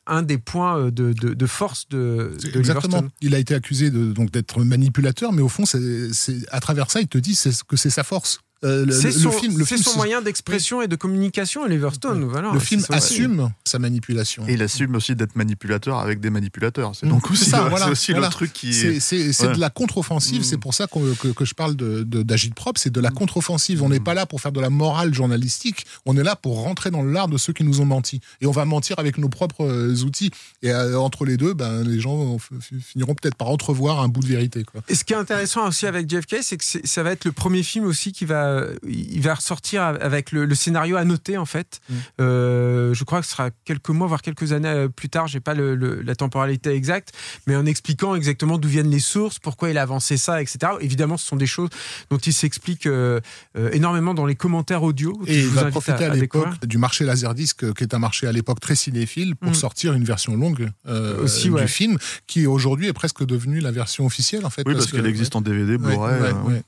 un 0.07 0.23
des 0.23 0.37
points 0.37 0.77
euh, 0.77 0.91
de, 0.91 1.15
de, 1.15 1.33
de 1.33 1.47
force 1.47 1.89
de, 1.89 2.37
de 2.53 2.59
Exactement. 2.59 3.05
Il 3.23 3.35
a 3.35 3.39
été 3.39 3.55
accusé 3.55 3.91
de, 3.91 4.13
donc 4.13 4.31
d'être 4.31 4.63
manipulateur, 4.63 5.33
mais 5.33 5.43
au 5.43 5.49
fond, 5.49 5.65
c'est 5.65 6.37
à 6.51 6.61
travers 6.61 6.91
ça, 6.91 7.01
il 7.01 7.09
te 7.09 7.19
dit 7.19 7.39
que 7.69 7.77
c'est 7.77 7.91
sa 7.91 8.03
force. 8.03 8.41
Euh, 8.65 8.91
c'est 8.91 9.13
son, 9.13 9.31
film, 9.31 9.65
film, 9.67 9.83
son 9.83 9.97
moyen 9.97 10.23
d'expression 10.23 10.81
et 10.81 10.89
de 10.89 10.97
communication, 10.97 11.63
Oliver 11.63 11.91
Stone. 11.93 12.25
Ouais. 12.25 12.31
Voilà, 12.31 12.53
le 12.53 12.59
film 12.59 12.83
assume 12.89 13.41
ouais. 13.41 13.49
sa 13.65 13.79
manipulation. 13.79 14.49
Et 14.49 14.55
il 14.55 14.63
assume 14.63 14.95
aussi 14.95 15.15
d'être 15.15 15.37
manipulateur 15.37 15.99
avec 15.99 16.21
des 16.21 16.31
manipulateurs. 16.31 16.93
C'est 16.97 17.05
mmh. 17.05 17.11
donc 17.11 17.31
aussi, 17.31 17.51
ça, 17.51 17.65
le, 17.65 17.71
voilà, 17.71 17.91
aussi 17.91 18.13
voilà. 18.13 18.29
le 18.29 18.33
truc 18.33 18.53
qui. 18.55 18.73
C'est 18.73 19.21
ouais. 19.21 19.55
de 19.55 19.61
la 19.61 19.69
contre-offensive. 19.69 20.41
Mmh. 20.41 20.45
C'est 20.45 20.57
pour 20.57 20.73
ça 20.73 20.87
que, 20.87 21.15
que, 21.17 21.29
que, 21.29 21.45
je 21.45 21.55
parle 21.55 21.75
d'agite 21.77 22.55
propre. 22.55 22.81
C'est 22.81 22.91
de 22.91 23.01
la 23.01 23.11
mmh. 23.11 23.15
contre-offensive. 23.15 23.83
On 23.83 23.91
n'est 23.91 24.01
pas 24.01 24.15
là 24.15 24.25
pour 24.25 24.41
faire 24.41 24.53
de 24.53 24.61
la 24.61 24.71
morale 24.71 25.13
journalistique. 25.13 25.85
On 26.07 26.17
est 26.17 26.25
là 26.25 26.35
pour 26.35 26.63
rentrer 26.63 26.91
dans 26.91 27.03
l'art 27.03 27.29
de 27.29 27.37
ceux 27.37 27.53
qui 27.53 27.63
nous 27.63 27.83
ont 27.83 27.87
menti. 27.87 28.21
Et 28.41 28.47
on 28.47 28.53
va 28.53 28.65
mentir 28.65 28.99
avec 28.99 29.19
nos 29.19 29.29
propres 29.29 29.67
euh, 29.67 30.03
outils. 30.03 30.31
Et 30.63 30.71
euh, 30.71 30.99
entre 30.99 31.27
les 31.27 31.37
deux, 31.37 31.53
ben, 31.53 31.83
les 31.83 32.01
gens 32.01 32.39
finiront 32.81 33.15
peut-être 33.15 33.37
par 33.37 33.49
entrevoir 33.49 34.01
un 34.01 34.09
bout 34.09 34.21
de 34.21 34.29
vérité. 34.29 34.65
Quoi. 34.65 34.81
Et 34.89 34.95
ce 34.95 35.05
qui 35.05 35.13
est 35.13 35.17
intéressant 35.17 35.69
aussi 35.69 35.87
avec 35.87 36.09
JFK, 36.09 36.37
c'est 36.41 36.57
que 36.57 36.65
ça 36.65 37.03
va 37.03 37.13
être 37.13 37.27
le 37.27 37.33
premier 37.33 37.63
film 37.63 37.85
aussi 37.85 38.13
qui 38.13 38.25
va 38.25 38.46
va, 38.55 38.67
il 38.89 39.21
va 39.21 39.35
ressortir 39.35 39.83
avec 39.83 40.33
le, 40.33 40.55
scénario 40.55 40.97
annoté 40.97 41.37
en 41.39 41.45
fait. 41.47 41.81
Mm. 41.89 41.95
Euh, 42.21 42.95
je 42.95 43.05
crois 43.05 43.21
que 43.21 43.27
ce 43.27 43.33
sera 43.33 43.51
quelques 43.65 43.89
mois, 43.91 44.07
voire 44.07 44.23
quelques 44.23 44.53
années 44.53 44.69
euh, 44.69 44.89
plus 44.89 45.09
tard. 45.09 45.27
J'ai 45.27 45.41
pas 45.41 45.55
le, 45.55 45.75
le- 45.75 46.03
la 46.03 46.15
temporalité 46.15 46.71
exacte, 46.71 47.13
mais 47.47 47.57
en 47.57 47.67
expliquant 47.67 48.15
exactement 48.15 48.59
d'où 48.59 48.69
viennent 48.69 48.91
les 48.91 49.01
sources, 49.01 49.39
pourquoi 49.39 49.71
il 49.71 49.79
a 49.79 49.83
avancé 49.83 50.17
ça, 50.17 50.41
etc. 50.41 50.73
Évidemment, 50.81 51.17
ce 51.17 51.27
sont 51.27 51.37
des 51.37 51.47
choses 51.47 51.71
dont 52.11 52.19
il 52.19 52.33
s'explique 52.33 52.87
euh, 52.87 53.21
euh, 53.59 53.71
énormément 53.73 54.15
dans 54.15 54.27
les 54.27 54.35
commentaires 54.37 54.83
audio. 54.83 55.21
Et 55.27 55.35
je 55.35 55.39
il 55.41 55.47
vous 55.49 55.55
va 55.57 55.65
profiter 55.67 56.05
à, 56.05 56.11
découvrir. 56.11 56.51
l'époque 56.51 56.67
du 56.67 56.79
marché 56.79 57.05
Laserdisc, 57.05 57.73
qui 57.75 57.83
est 57.85 57.95
un 57.95 57.99
marché 57.99 58.27
à 58.27 58.33
l'époque 58.33 58.61
très 58.61 58.77
cinéphile, 58.77 59.37
pour 59.37 59.51
Mm. 59.51 59.55
sortir 59.55 59.93
une 59.95 60.05
version 60.05 60.37
longue 60.37 60.71
euh, 60.89 61.23
Aussi, 61.23 61.45
du 61.45 61.51
ouais. 61.51 61.67
film, 61.69 61.99
qui 62.27 62.47
aujourd'hui 62.47 62.89
est 62.89 62.93
presque 62.93 63.25
devenue 63.25 63.61
la 63.61 63.71
version 63.71 64.07
officielle 64.07 64.45
en 64.47 64.51
fait. 64.51 64.63
Oui, 64.67 64.75
parce 64.75 64.87
que- 64.87 64.97
qu'elle 64.97 65.07
existe 65.07 65.37
en 65.37 65.41
DVD, 65.41 65.79
Blu-ray. 65.79 66.21
ouais, 66.21 66.29
euh, 66.29 66.33
ouais. 66.49 66.63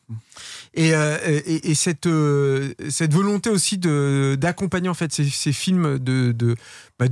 Et, 0.74 0.95
euh, 0.95 1.16
euh, 2.07 2.72
cette 2.89 3.12
volonté 3.12 3.51
aussi 3.51 3.78
d'accompagner 3.78 4.89
en 4.89 4.95
fait 4.95 5.12
ces, 5.12 5.53
films 5.53 5.99
de, 5.99 6.34
bah, 6.99 7.07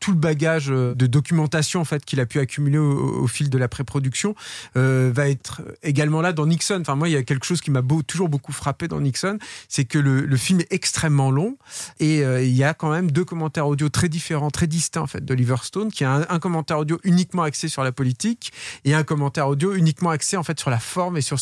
tout 0.00 0.10
le 0.10 0.16
bagage 0.16 0.70
euh, 0.70 0.94
de 0.94 1.06
documentation 1.06 1.80
en 1.80 1.84
fait 1.84 2.04
qu'il 2.04 2.20
a 2.20 2.26
pu 2.26 2.38
accumuler 2.38 2.78
au, 2.78 3.26
fil 3.26 3.50
de 3.50 3.58
la 3.58 3.68
pré-production 3.68 4.34
va 4.74 5.28
être 5.28 5.62
également 5.82 6.20
là 6.20 6.32
dans 6.32 6.46
Nixon. 6.46 6.78
Enfin 6.80 6.94
moi 6.94 7.08
il 7.08 7.12
y 7.12 7.16
a 7.16 7.22
quelque 7.22 7.44
chose 7.44 7.60
qui 7.60 7.70
m'a 7.70 7.82
toujours 8.06 8.28
beaucoup 8.28 8.52
frappé 8.52 8.88
dans 8.88 9.00
Nixon, 9.00 9.38
c'est 9.68 9.84
que 9.84 9.98
le, 9.98 10.36
film 10.36 10.60
est 10.60 10.72
extrêmement 10.72 11.30
long 11.30 11.56
et 11.98 12.20
il 12.20 12.56
y 12.56 12.64
a 12.64 12.74
quand 12.74 12.90
même 12.90 13.10
deux 13.10 13.24
commentaires 13.24 13.66
audio 13.66 13.88
très 13.88 14.08
différents, 14.08 14.50
très 14.50 14.66
distincts 14.66 15.02
en 15.02 15.06
fait 15.06 15.24
d'Oliver 15.24 15.56
Stone, 15.62 15.90
qui 15.90 16.04
a 16.04 16.26
un, 16.28 16.38
commentaire 16.38 16.78
audio 16.78 16.98
uniquement 17.04 17.42
axé 17.42 17.68
sur 17.68 17.84
la 17.84 17.92
politique 17.92 18.52
et 18.84 18.94
un 18.94 19.02
commentaire 19.02 19.48
audio 19.48 19.74
uniquement 19.74 20.10
axé 20.10 20.36
en 20.36 20.42
fait 20.42 20.58
sur 20.58 20.70
la 20.70 20.78
forme 20.78 21.16
et 21.16 21.20
sur 21.20 21.38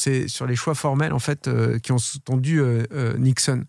les 0.47 0.57
choix 0.57 0.74
formels 0.74 1.12
euh, 1.47 1.79
qui 1.79 1.93
ont 1.93 1.99
sous-tendu 1.99 2.61
euh, 2.61 2.85
euh, 2.93 3.16
Nixon. 3.18 3.64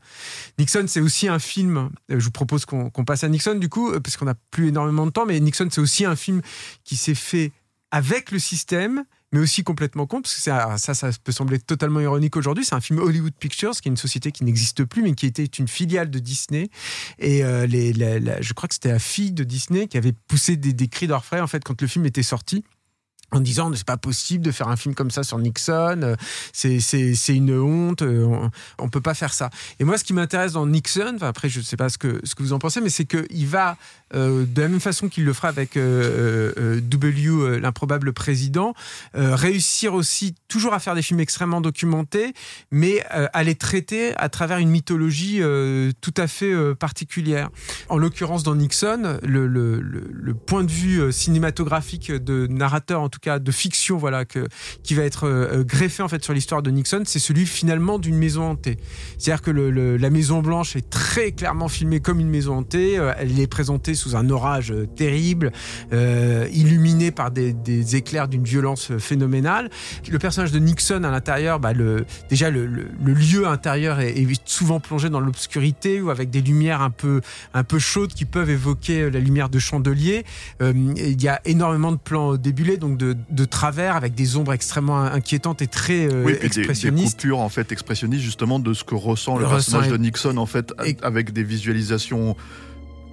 Nixon 0.57 0.85
c'est 0.87 1.01
aussi 1.01 1.27
un 1.27 1.39
film. 1.39 1.89
je 2.09 2.17
vous 2.23 2.31
propose 2.31 2.65
qu'on 2.65 2.89
passe 3.05 3.23
à 3.23 3.29
Nixon 3.29 3.55
du 3.55 3.69
coup 3.69 3.91
parce 4.01 4.17
qu'on 4.17 4.25
n'a 4.25 4.35
plus 4.51 4.69
énormément 4.69 5.05
de 5.05 5.11
temps, 5.11 5.25
mais 5.25 5.39
Nixon 5.39 5.67
c'est 5.71 5.81
aussi 5.81 6.05
un 6.05 6.15
film 6.15 6.41
qui 6.83 6.95
s'est 6.95 7.15
fait 7.15 7.51
avec 7.91 8.31
le 8.31 8.39
système. 8.39 9.03
Mais 9.31 9.39
aussi 9.39 9.63
complètement 9.63 10.07
contre, 10.07 10.23
parce 10.23 10.35
que 10.37 10.41
c'est- 10.41 10.77
ça, 10.79 10.93
ça 10.95 11.11
peut 11.23 11.31
sembler 11.31 11.59
totalement 11.59 11.99
ironique 11.99 12.35
aujourd'hui. 12.35 12.65
C'est 12.65 12.73
un 12.73 12.81
film 12.81 12.97
Hollywood 12.97 13.35
Pictures, 13.39 13.75
qui 13.79 13.87
est 13.87 13.91
une 13.91 13.95
société 13.95 14.31
qui 14.31 14.43
n'existe 14.43 14.83
plus, 14.85 15.03
mais 15.03 15.13
qui 15.13 15.27
était 15.27 15.45
une 15.45 15.67
filiale 15.67 16.09
de 16.09 16.17
Disney. 16.17 16.71
Et 17.19 17.41
je 17.41 18.53
crois 18.53 18.67
que 18.67 18.73
c'était 18.73 18.91
la 18.91 18.97
fille 18.97 19.31
de 19.31 19.43
Disney 19.43 19.87
qui 19.87 19.97
avait 19.99 20.13
poussé 20.27 20.57
des, 20.57 20.73
des 20.73 20.87
cris 20.87 21.05
d'orfraie 21.05 21.41
en 21.41 21.45
fait 21.47 21.63
quand 21.63 21.79
le 21.79 21.87
film 21.87 22.07
était 22.07 22.23
sorti 22.23 22.63
en 23.31 23.39
disant 23.39 23.71
c'est 23.73 23.85
pas 23.85 23.97
possible 23.97 24.43
de 24.43 24.51
faire 24.51 24.67
un 24.67 24.75
film 24.75 24.95
comme 24.95 25.11
ça 25.11 25.23
sur 25.23 25.37
Nixon, 25.37 26.01
euh, 26.03 26.15
c'est 26.53 27.35
une 27.35 27.57
honte, 27.57 28.01
euh, 28.01 28.23
on, 28.23 28.51
on 28.77 28.89
peut 28.89 29.01
pas 29.01 29.13
faire 29.13 29.33
ça. 29.33 29.49
Et 29.79 29.83
moi, 29.83 29.97
ce 29.97 30.03
qui 30.03 30.13
m'intéresse 30.13 30.53
dans 30.53 30.65
Nixon, 30.65 31.17
après 31.21 31.49
je 31.49 31.61
sais 31.61 31.77
pas 31.77 31.89
ce 31.89 31.97
que 31.97 32.19
ce 32.23 32.35
que 32.35 32.43
vous 32.43 32.53
en 32.53 32.59
pensez, 32.59 32.81
mais 32.81 32.89
c'est 32.89 33.05
que 33.05 33.25
il 33.29 33.47
va 33.47 33.77
euh, 34.15 34.45
de 34.45 34.61
la 34.61 34.67
même 34.67 34.79
façon 34.79 35.09
qu'il 35.09 35.25
le 35.25 35.33
fera 35.33 35.49
avec 35.49 35.75
W, 35.75 37.59
l'improbable 37.59 38.13
président, 38.13 38.73
réussir 39.13 39.93
aussi 39.93 40.35
toujours 40.47 40.73
à 40.73 40.79
faire 40.79 40.95
des 40.95 41.01
films 41.01 41.19
extrêmement 41.19 41.61
documentés, 41.61 42.33
mais 42.71 43.03
à 43.09 43.43
les 43.43 43.55
traiter 43.55 44.15
à 44.17 44.29
travers 44.29 44.57
une 44.57 44.69
mythologie 44.69 45.41
tout 46.01 46.13
à 46.17 46.27
fait 46.27 46.53
particulière. 46.75 47.49
En 47.89 47.97
l'occurrence, 47.97 48.43
dans 48.43 48.55
Nixon, 48.55 49.19
le, 49.23 49.47
le, 49.47 50.33
point 50.33 50.63
de 50.63 50.71
vue 50.71 51.11
cinématographique 51.11 52.11
de 52.11 52.47
narrateur, 52.47 53.01
en 53.01 53.09
tout 53.09 53.18
cas 53.19 53.39
de 53.39 53.51
fiction, 53.51 53.97
voilà, 53.97 54.25
que, 54.25 54.47
qui 54.83 54.95
va 54.95 55.03
être 55.03 55.27
euh, 55.27 55.63
greffé 55.63 56.03
en 56.03 56.07
fait 56.07 56.23
sur 56.23 56.33
l'histoire 56.33 56.61
de 56.61 56.71
Nixon, 56.71 57.03
c'est 57.05 57.19
celui 57.19 57.45
finalement 57.45 57.99
d'une 57.99 58.17
maison 58.17 58.43
hantée. 58.51 58.77
C'est-à-dire 59.17 59.41
que 59.41 59.51
la 59.51 60.09
Maison 60.09 60.41
Blanche 60.41 60.75
est 60.75 60.89
très 60.89 61.31
clairement 61.31 61.67
filmée 61.67 61.99
comme 61.99 62.19
une 62.19 62.29
maison 62.29 62.57
hantée. 62.57 62.97
Euh, 62.97 63.13
Elle 63.17 63.39
est 63.39 63.47
présentée 63.47 63.95
sous 63.95 64.15
un 64.15 64.29
orage 64.29 64.71
euh, 64.71 64.85
terrible, 64.85 65.51
euh, 65.93 66.47
illuminée 66.51 67.11
par 67.11 67.31
des, 67.31 67.55
éclairs 67.95 68.27
d'une 68.27 68.43
violence 68.43 68.91
euh, 68.91 68.99
phénoménale. 68.99 69.69
Le 70.09 70.19
personnage 70.19 70.51
de 70.51 70.59
Nixon 70.59 71.03
à 71.03 71.11
l'intérieur, 71.11 71.59
bah, 71.59 71.73
déjà 72.29 72.49
le, 72.49 72.67
lieu 73.03 73.47
intérieur 73.47 73.99
est, 73.99 74.17
est 74.17 74.41
souvent 74.45 74.79
plongé 74.79 75.09
dans 75.09 75.19
l'obscurité 75.19 76.01
ou 76.01 76.09
avec 76.09 76.29
des 76.29 76.41
lumières 76.41 76.81
un 76.81 76.89
peu 76.91 77.21
chaudes 77.79 78.13
qui 78.13 78.25
peuvent 78.25 78.49
évoquer 78.49 79.01
euh, 79.01 79.09
la 79.09 79.19
lumière 79.19 79.49
de 79.49 79.59
chandelier. 79.59 80.25
Euh, 80.61 80.73
il 80.95 81.21
y 81.21 81.27
a 81.27 81.41
énormément 81.45 81.91
de 81.91 81.97
plans 81.97 82.35
débulés, 82.35 82.77
donc 82.77 82.97
de, 82.97 83.08
de 83.29 83.45
travers 83.45 83.95
avec 83.95 84.15
des 84.15 84.35
ombres 84.37 84.53
extrêmement 84.53 84.99
inquiétantes 85.01 85.61
et 85.61 85.67
très 85.67 86.07
euh, 86.11 86.23
Oui, 86.25 86.33
puis 86.33 86.49
des, 86.49 86.55
des 86.55 86.59
expressionnistes. 86.61 87.17
coupures 87.17 87.39
en 87.39 87.49
fait 87.49 87.71
expressionnistes 87.71 88.23
justement 88.23 88.59
de 88.59 88.73
ce 88.73 88.83
que 88.83 88.95
ressent 88.95 89.37
le 89.37 89.43
Le 89.43 89.49
personnage 89.49 89.85
ressent 89.87 89.91
de 89.97 90.01
Nixon 90.01 90.37
en 90.37 90.45
fait 90.45 90.73
et- 90.85 90.97
avec 91.01 91.33
des 91.33 91.43
visualisations 91.43 92.35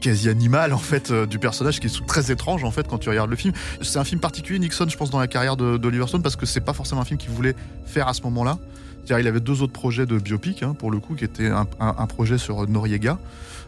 quasi 0.01 0.29
animales 0.29 0.73
en 0.75 0.79
fait 0.79 1.11
euh, 1.11 1.27
du 1.27 1.39
personnage 1.39 1.81
qui 1.81 1.87
est 1.87 2.07
très 2.07 2.31
étrange 2.31 2.65
en 2.65 2.71
fait 2.71 2.87
quand 2.87 2.99
tu 2.99 3.09
regardes 3.09 3.31
le 3.31 3.37
film. 3.37 3.55
C'est 3.83 3.99
un 3.99 4.05
film 4.05 4.21
particulier 4.21 4.59
Nixon 4.59 4.87
je 4.89 4.97
pense 4.97 5.11
dans 5.11 5.19
la 5.21 5.27
carrière 5.29 5.57
de- 5.57 5.77
d'Oliver 5.79 6.07
Stone 6.07 6.23
parce 6.23 6.37
que 6.37 6.47
c'est 6.47 6.61
pas 6.61 6.73
forcément 6.75 7.01
un 7.01 7.05
film 7.05 7.19
qu'il 7.19 7.31
voulait 7.31 7.55
faire 7.87 8.07
à 8.09 8.15
ce 8.15 8.23
moment-là. 8.23 8.59
C'est-à-dire 9.05 9.25
il 9.25 9.29
avait 9.29 9.41
deux 9.41 9.63
autres 9.63 9.73
projets 9.73 10.05
de 10.05 10.19
biopic 10.19 10.63
hein, 10.63 10.75
pour 10.79 10.91
le 10.91 10.99
coup 10.99 11.15
qui 11.15 11.25
un, 11.47 11.67
un- 11.81 11.95
un 11.99 12.07
projet 12.07 12.39
sur 12.39 12.69
Noriega 12.69 13.19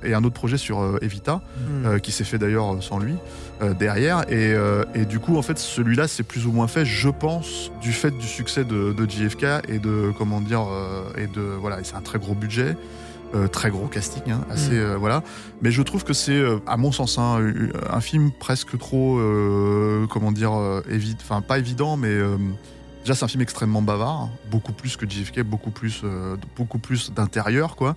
et 0.04 0.14
un 0.14 0.24
autre 0.24 0.34
projet 0.34 0.56
sur 0.58 0.80
euh, 0.80 0.98
Evita 1.02 1.40
Hmm. 1.58 1.86
euh, 1.86 1.98
qui 1.98 2.12
s'est 2.12 2.24
fait 2.24 2.38
d'ailleurs 2.38 2.74
euh, 2.74 2.80
sans 2.80 2.98
lui 2.98 3.14
derrière 3.80 4.24
et, 4.30 4.54
et 4.94 5.04
du 5.04 5.18
coup 5.18 5.36
en 5.36 5.42
fait 5.42 5.58
celui-là 5.58 6.06
c'est 6.06 6.22
plus 6.22 6.46
ou 6.46 6.52
moins 6.52 6.68
fait 6.68 6.84
je 6.84 7.08
pense 7.08 7.72
du 7.80 7.92
fait 7.92 8.12
du 8.16 8.26
succès 8.26 8.64
de, 8.64 8.92
de 8.92 9.10
JFK 9.10 9.44
et 9.68 9.80
de 9.80 10.12
comment 10.16 10.40
dire 10.40 10.62
et 11.16 11.26
de 11.26 11.40
voilà 11.40 11.78
c'est 11.82 11.96
un 11.96 12.00
très 12.00 12.20
gros 12.20 12.34
budget 12.34 12.76
euh, 13.34 13.48
très 13.48 13.70
gros 13.70 13.88
casting 13.88 14.22
hein, 14.30 14.44
assez 14.48 14.70
Mm. 14.70 14.74
euh, 14.74 14.96
voilà 14.96 15.24
mais 15.60 15.72
je 15.72 15.82
trouve 15.82 16.04
que 16.04 16.12
c'est 16.12 16.38
euh, 16.38 16.58
à 16.68 16.76
mon 16.76 16.92
sens 16.92 17.18
hein, 17.18 17.40
un 17.90 18.00
film 18.00 18.30
presque 18.38 18.78
trop 18.78 19.18
comment 20.08 20.30
dire 20.30 20.54
euh, 20.54 20.80
évi- 20.88 21.16
enfin 21.20 21.40
pas 21.40 21.58
évident 21.58 21.96
mais 21.96 22.16
Déjà, 23.04 23.14
c'est 23.14 23.24
un 23.24 23.28
film 23.28 23.40
extrêmement 23.42 23.80
bavard, 23.80 24.28
beaucoup 24.50 24.72
plus 24.72 24.98
que 24.98 25.08
JFK, 25.08 25.40
beaucoup 25.40 25.70
plus, 25.70 26.02
beaucoup 26.58 26.78
plus 26.78 27.10
d'intérieur, 27.14 27.74
quoi. 27.74 27.94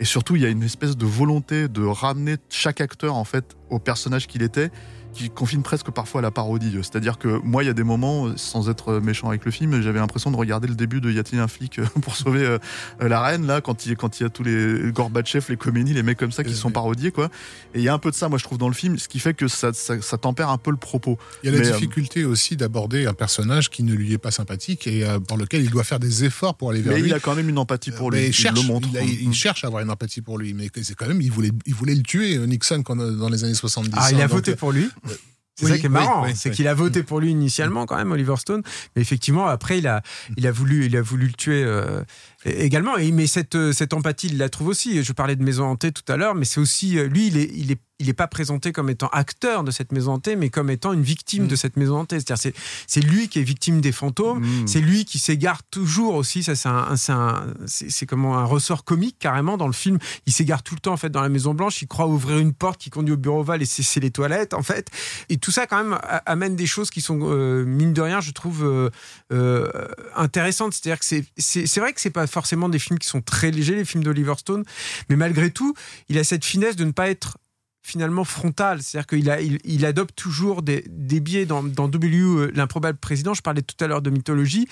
Et 0.00 0.04
surtout, 0.04 0.36
il 0.36 0.42
y 0.42 0.46
a 0.46 0.48
une 0.48 0.62
espèce 0.62 0.96
de 0.96 1.06
volonté 1.06 1.68
de 1.68 1.84
ramener 1.84 2.36
chaque 2.48 2.80
acteur, 2.80 3.14
en 3.14 3.24
fait, 3.24 3.56
au 3.70 3.78
personnage 3.78 4.26
qu'il 4.26 4.42
était, 4.42 4.70
qui 5.12 5.30
confine 5.30 5.62
presque 5.62 5.92
parfois 5.92 6.18
à 6.18 6.22
la 6.22 6.32
parodie. 6.32 6.72
C'est-à-dire 6.82 7.18
que 7.18 7.28
moi, 7.44 7.62
il 7.62 7.68
y 7.68 7.70
a 7.70 7.72
des 7.72 7.84
moments, 7.84 8.36
sans 8.36 8.68
être 8.68 8.94
méchant 8.98 9.28
avec 9.28 9.44
le 9.44 9.52
film, 9.52 9.80
j'avais 9.80 10.00
l'impression 10.00 10.32
de 10.32 10.36
regarder 10.36 10.66
le 10.66 10.74
début 10.74 11.00
de 11.00 11.08
Y 11.08 11.20
a-t-il 11.20 11.38
un 11.40 11.46
flic 11.46 11.78
euh, 11.78 11.84
pour 12.02 12.16
sauver 12.16 12.44
euh, 12.44 12.58
la 13.00 13.22
reine, 13.22 13.46
là, 13.46 13.60
quand 13.60 13.86
il, 13.86 13.96
quand 13.96 14.18
il 14.18 14.24
y 14.24 14.26
a 14.26 14.28
tous 14.28 14.42
les 14.42 14.90
Gorbatchev, 14.90 15.46
les 15.50 15.56
Khomeini, 15.56 15.92
les 15.92 16.02
mecs 16.02 16.18
comme 16.18 16.32
ça 16.32 16.42
qui 16.42 16.52
sont 16.54 16.66
oui. 16.66 16.74
parodiés, 16.74 17.12
quoi. 17.12 17.26
Et 17.74 17.78
il 17.78 17.84
y 17.84 17.88
a 17.88 17.94
un 17.94 18.00
peu 18.00 18.10
de 18.10 18.16
ça, 18.16 18.28
moi, 18.28 18.38
je 18.38 18.42
trouve, 18.44 18.58
dans 18.58 18.66
le 18.66 18.74
film, 18.74 18.98
ce 18.98 19.06
qui 19.06 19.20
fait 19.20 19.34
que 19.34 19.46
ça, 19.46 19.72
ça, 19.72 20.02
ça 20.02 20.18
tempère 20.18 20.48
un 20.48 20.58
peu 20.58 20.72
le 20.72 20.76
propos. 20.78 21.16
Il 21.44 21.46
y 21.46 21.48
a 21.48 21.52
la 21.52 21.60
Mais, 21.62 21.68
euh, 21.68 21.74
difficulté 21.74 22.24
aussi 22.24 22.56
d'aborder 22.56 23.06
un 23.06 23.14
personnage 23.14 23.70
qui 23.70 23.84
ne 23.84 23.94
lui 23.94 24.12
est 24.14 24.18
pas 24.18 24.32
sympathique 24.32 24.88
et 24.88 25.04
euh, 25.04 25.20
pour 25.20 25.36
lequel 25.36 25.62
il 25.62 25.70
doit 25.70 25.84
faire 25.84 26.00
des 26.00 26.24
efforts 26.24 26.56
pour 26.56 26.70
aller 26.70 26.82
vers 26.82 26.92
Mais 26.94 27.00
lui. 27.02 27.10
il 27.10 27.14
a 27.14 27.20
quand 27.20 27.36
même 27.36 27.48
une 27.48 27.58
empathie 27.58 27.92
pour 27.92 28.10
lui. 28.10 28.18
Mais 28.18 28.24
il 28.24 28.28
il, 28.30 28.32
cherche, 28.34 28.60
le 28.60 28.66
montre. 28.66 28.88
il, 28.90 28.98
a- 28.98 29.02
il 29.04 29.32
cherche 29.32 29.62
à 29.62 29.68
avoir 29.68 29.80
une 29.84 29.90
empathie 29.90 30.22
pour 30.22 30.38
lui, 30.38 30.54
mais 30.54 30.68
c'est 30.82 30.96
quand 30.96 31.06
même, 31.06 31.22
il 31.22 31.30
voulait, 31.30 31.52
il 31.66 31.74
voulait 31.74 31.94
le 31.94 32.02
tuer, 32.02 32.36
Nixon, 32.48 32.82
quand, 32.82 32.96
dans 32.96 33.28
les 33.28 33.44
années 33.44 33.53
70. 33.54 33.90
Ah, 33.96 34.10
il 34.12 34.20
a 34.20 34.24
hein, 34.24 34.26
voté 34.26 34.52
donc, 34.52 34.58
pour 34.60 34.72
lui. 34.72 34.84
euh, 35.08 35.14
C'est 35.56 35.66
oui, 35.66 35.70
ça 35.72 35.78
qui 35.78 35.86
est 35.86 35.88
marrant, 35.88 36.22
oui, 36.24 36.30
oui, 36.30 36.36
c'est 36.36 36.50
qu'il 36.50 36.66
a 36.66 36.74
voté 36.74 37.02
pour 37.04 37.20
lui 37.20 37.30
initialement 37.30 37.86
quand 37.86 37.96
même, 37.96 38.10
Oliver 38.10 38.34
Stone, 38.36 38.62
mais 38.96 39.02
effectivement 39.02 39.46
après 39.46 39.78
il 39.78 39.86
a, 39.86 40.02
il 40.36 40.46
a 40.48 40.50
voulu, 40.50 40.86
il 40.86 40.96
a 40.96 41.00
voulu 41.02 41.26
le 41.28 41.32
tuer 41.32 41.62
euh, 41.64 42.02
également. 42.44 42.94
Mais 43.12 43.26
cette, 43.26 43.54
euh, 43.54 43.72
cette 43.72 43.92
empathie, 43.92 44.28
il 44.28 44.38
la 44.38 44.48
trouve 44.48 44.68
aussi. 44.68 45.02
Je 45.02 45.12
parlais 45.12 45.36
de 45.36 45.42
Maison 45.42 45.64
hantée 45.64 45.92
tout 45.92 46.10
à 46.12 46.16
l'heure, 46.16 46.34
mais 46.34 46.44
c'est 46.44 46.60
aussi 46.60 46.98
euh, 46.98 47.06
lui, 47.06 47.26
il 47.28 47.36
est, 47.38 47.50
il 47.54 47.72
est, 47.72 47.80
il 48.00 48.08
est 48.08 48.12
pas 48.14 48.26
présenté 48.26 48.72
comme 48.72 48.90
étant 48.90 49.06
acteur 49.12 49.62
de 49.62 49.70
cette 49.70 49.92
maison 49.92 50.14
hantée, 50.14 50.34
mais 50.34 50.50
comme 50.50 50.68
étant 50.68 50.92
une 50.92 51.02
victime 51.02 51.44
Mm. 51.44 51.48
de 51.48 51.56
cette 51.56 51.76
maison 51.76 51.98
hantée. 52.00 52.16
C'est-à-dire 52.16 52.38
c'est, 52.42 52.54
c'est 52.88 53.00
lui 53.00 53.28
qui 53.28 53.38
est 53.38 53.42
victime 53.44 53.80
des 53.80 53.92
fantômes. 53.92 54.40
Mm. 54.40 54.66
C'est 54.66 54.80
lui 54.80 55.04
qui 55.04 55.18
s'égare 55.20 55.62
toujours 55.62 56.16
aussi. 56.16 56.42
Ça, 56.42 56.56
c'est 56.56 56.68
un, 56.68 56.96
c'est 56.96 57.12
un- 57.12 57.46
c'est 57.66 57.90
c'est 57.90 58.04
comment 58.06 58.36
un 58.36 58.44
ressort 58.44 58.84
comique 58.84 59.16
carrément 59.20 59.56
dans 59.56 59.68
le 59.68 59.72
film. 59.72 59.98
Il 60.26 60.32
s'égare 60.32 60.62
tout 60.64 60.74
le 60.74 60.80
temps 60.80 60.92
en 60.92 60.96
fait 60.96 61.08
dans 61.10 61.20
la 61.22 61.28
Maison 61.28 61.54
Blanche. 61.54 61.80
Il 61.82 61.86
croit 61.86 62.08
ouvrir 62.08 62.38
une 62.38 62.52
porte 62.52 62.80
qui 62.80 62.90
conduit 62.90 63.14
au 63.14 63.16
bureau 63.16 63.40
ovale 63.40 63.62
et 63.62 63.64
c'est 63.64 64.00
les 64.00 64.10
toilettes 64.10 64.54
en 64.54 64.62
fait. 64.62 64.88
Et 65.28 65.36
tout 65.36 65.52
ça 65.52 65.66
quand 65.68 65.82
même 65.82 65.96
amène 66.26 66.56
des 66.56 66.66
choses 66.66 66.90
qui 66.90 67.00
sont 67.00 67.20
euh, 67.22 67.64
mine 67.64 67.92
de 67.92 68.00
rien, 68.02 68.20
je 68.20 68.32
trouve 68.32 68.64
euh, 68.64 68.90
euh, 69.32 69.68
intéressantes. 70.16 70.74
C'est-à-dire 70.74 70.98
que 70.98 71.04
c'est 71.04 71.24
c'est 71.38 71.66
c'est 71.66 71.80
vrai 71.80 71.92
que 71.92 72.00
c'est 72.00 72.10
pas 72.10 72.26
forcément 72.34 72.68
des 72.68 72.78
films 72.78 72.98
qui 72.98 73.08
sont 73.08 73.22
très 73.22 73.50
légers 73.50 73.76
les 73.76 73.84
films 73.84 74.04
d'Oliver 74.04 74.34
Stone, 74.36 74.64
mais 75.08 75.16
malgré 75.16 75.50
tout, 75.50 75.74
il 76.08 76.18
a 76.18 76.24
cette 76.24 76.44
finesse 76.44 76.76
de 76.76 76.84
ne 76.84 76.90
pas 76.90 77.08
être 77.08 77.38
finalement 77.82 78.24
frontal, 78.24 78.82
c'est-à-dire 78.82 79.06
qu'il 79.06 79.60
il, 79.64 79.86
adopte 79.86 80.16
toujours 80.16 80.62
des, 80.62 80.82
biais 80.88 81.44
dans, 81.44 81.62
dans 81.62 81.86
W, 81.86 82.16
euh, 82.18 82.50
l'improbable 82.54 82.98
président. 82.98 83.34
Je 83.34 83.42
parlais 83.42 83.60
tout 83.60 83.76
à 83.84 83.86
l'heure 83.86 84.00
de 84.00 84.08
mythologie. 84.08 84.66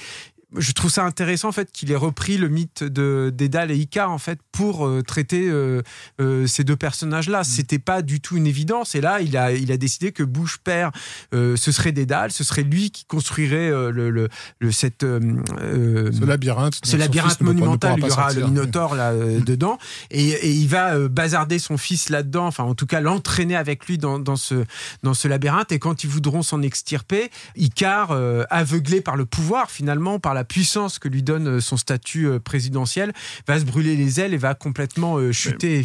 Je 0.57 0.73
trouve 0.73 0.91
ça 0.91 1.05
intéressant 1.05 1.49
en 1.49 1.53
fait 1.53 1.71
qu'il 1.73 1.91
ait 1.91 1.97
repris 1.97 2.37
le 2.37 2.49
mythe 2.49 2.85
de 2.85 3.33
Dédale 3.35 3.71
et 3.71 3.77
Icar 3.77 4.11
en 4.11 4.19
fait 4.19 4.39
pour 4.53 4.87
euh, 4.87 5.03
traiter 5.03 5.49
euh, 5.49 5.83
euh, 6.21 6.47
ces 6.47 6.65
deux 6.65 6.77
personnages-là. 6.77 7.41
Mm. 7.41 7.45
C'était 7.45 7.79
pas 7.79 8.03
du 8.03 8.21
tout 8.21 8.37
une 8.37 8.47
évidence 8.47 8.95
et 8.95 9.01
là 9.01 9.21
il 9.21 9.37
a 9.37 9.53
il 9.53 9.73
a 9.73 9.77
décidé 9.77 10.13
que 10.13 10.23
Bush 10.23 10.59
père 10.59 10.91
ce 11.33 11.57
serait 11.57 11.93
Dédale, 11.93 12.33
ce 12.33 12.45
serait 12.45 12.63
lui 12.63 12.91
qui 12.91 13.05
construirait 13.05 13.71
le, 13.71 14.11
le, 14.11 14.29
cette 14.71 15.03
ce 15.03 16.25
labyrinthe, 16.25 16.79
ce 16.85 16.97
labyrinthe 16.97 17.41
monumental. 17.41 17.95
il 17.99 18.07
y 18.07 18.11
aura 18.11 18.33
le 18.33 18.45
Minotaure 18.45 18.95
là 18.95 19.13
mm. 19.13 19.41
dedans 19.43 19.79
et, 20.11 20.29
et, 20.29 20.51
il 20.51 20.69
va 20.69 21.09
bazarder 21.09 21.59
son 21.59 21.77
fils 21.77 22.09
là-dedans. 22.09 22.47
Enfin 22.47 22.65
en 22.65 22.75
tout 22.75 22.87
cas 22.87 23.01
l'entraîner 23.01 23.57
avec 23.57 23.87
lui 23.87 23.99
dans, 23.99 24.19
dans 24.19 24.37
ce 24.37 24.65
dans 25.03 25.15
ce 25.15 25.29
labyrinthe 25.29 25.73
et 25.73 25.79
quand 25.79 26.05
ils 26.05 26.11
voudront 26.11 26.43
s'en 26.43 26.63
extirper, 26.63 27.31
Icar 27.57 28.13
aveuglé 28.51 29.01
par 29.01 29.17
le 29.17 29.25
pouvoir 29.25 29.71
finalement 29.71 30.19
par 30.19 30.35
la 30.35 30.42
la 30.43 30.45
puissance 30.45 30.99
que 30.99 31.07
lui 31.07 31.23
donne 31.23 31.47
euh, 31.47 31.61
son 31.61 31.77
statut 31.77 32.27
euh, 32.27 32.41
présidentiel, 32.41 33.13
va 33.47 33.61
se 33.61 33.65
brûler 33.65 33.95
les 33.95 34.19
ailes 34.19 34.35
et 34.35 34.39
va 34.39 34.55
complètement 34.55 35.19
euh, 35.19 35.31
chuter 35.31 35.79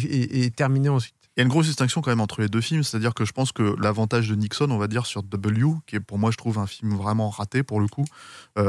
et, 0.44 0.50
terminer 0.50 0.88
ensuite. 0.88 1.14
Il 1.38 1.40
y 1.40 1.42
a 1.42 1.44
une 1.44 1.50
grosse 1.50 1.66
distinction 1.66 2.00
quand 2.00 2.10
même 2.10 2.20
entre 2.20 2.40
les 2.40 2.48
deux 2.48 2.60
films, 2.60 2.82
c'est-à-dire 2.82 3.14
que 3.14 3.24
je 3.24 3.30
pense 3.32 3.52
que 3.52 3.76
l'avantage 3.80 4.28
de 4.28 4.34
Nixon, 4.34 4.70
on 4.70 4.78
va 4.78 4.88
dire, 4.88 5.06
sur 5.06 5.22
W, 5.22 5.66
qui 5.86 5.94
est 5.94 6.00
pour 6.00 6.18
moi, 6.18 6.32
je 6.32 6.36
trouve, 6.36 6.58
un 6.58 6.66
film 6.66 6.96
vraiment 6.96 7.30
raté 7.30 7.62
pour 7.62 7.80
le 7.80 7.86
coup, 7.86 8.04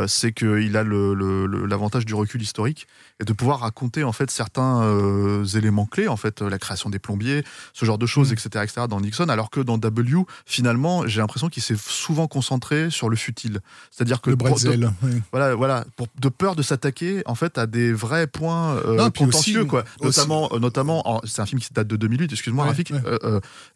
c'est 0.08 0.32
qu'il 0.32 0.78
a 0.78 0.84
l'avantage 0.84 2.06
du 2.06 2.14
recul 2.14 2.42
historique 2.42 2.88
et 3.20 3.26
de 3.26 3.34
pouvoir 3.34 3.60
raconter 3.60 4.04
en 4.04 4.12
fait 4.12 4.32
certains 4.32 4.82
euh, 4.84 5.44
éléments 5.46 5.86
clés, 5.86 6.08
en 6.08 6.18
fait 6.18 6.42
la 6.42 6.58
création 6.58 6.90
des 6.90 7.00
plombiers, 7.00 7.44
ce 7.74 7.86
genre 7.86 7.98
de 7.98 8.06
choses, 8.06 8.32
etc., 8.32 8.50
mm. 8.56 8.64
etc. 8.64 8.88
dans 8.90 9.02
Nixon, 9.02 9.30
alors 9.30 9.50
que 9.50 9.60
dans 9.60 9.78
W, 9.78 10.24
finalement, 10.46 11.08
j'ai 11.08 11.20
l'impression 11.20 11.50
qu'il 11.50 11.64
s'est 11.64 11.78
souvent 11.78 12.28
concentré 12.28 12.90
sur 12.90 13.10
le 13.10 13.16
futile, 13.16 13.60
c'est-à-dire 13.92 14.22
que 14.22 14.30
le 14.30 14.36
bretzel, 14.36 14.92
voilà, 15.32 15.56
voilà, 15.56 15.86
pour, 15.98 16.08
de 16.20 16.30
peur 16.30 16.56
de 16.56 16.62
s'attaquer 16.62 17.22
en 17.26 17.36
fait 17.36 17.58
à 17.58 17.68
des 17.68 17.92
vrais 17.92 18.28
points 18.28 18.76
euh, 18.76 19.10
contentieux, 19.10 19.66
quoi. 19.66 19.84
Notamment, 20.02 20.50
euh, 20.54 20.60
notamment, 20.60 21.22
c'est 21.26 21.42
un 21.42 21.46
film 21.46 21.60
qui 21.60 21.74
date 21.74 21.88
de 21.88 21.96
2008. 21.96 22.32
Excuse-moi, 22.32 22.59
Rafik, 22.64 22.94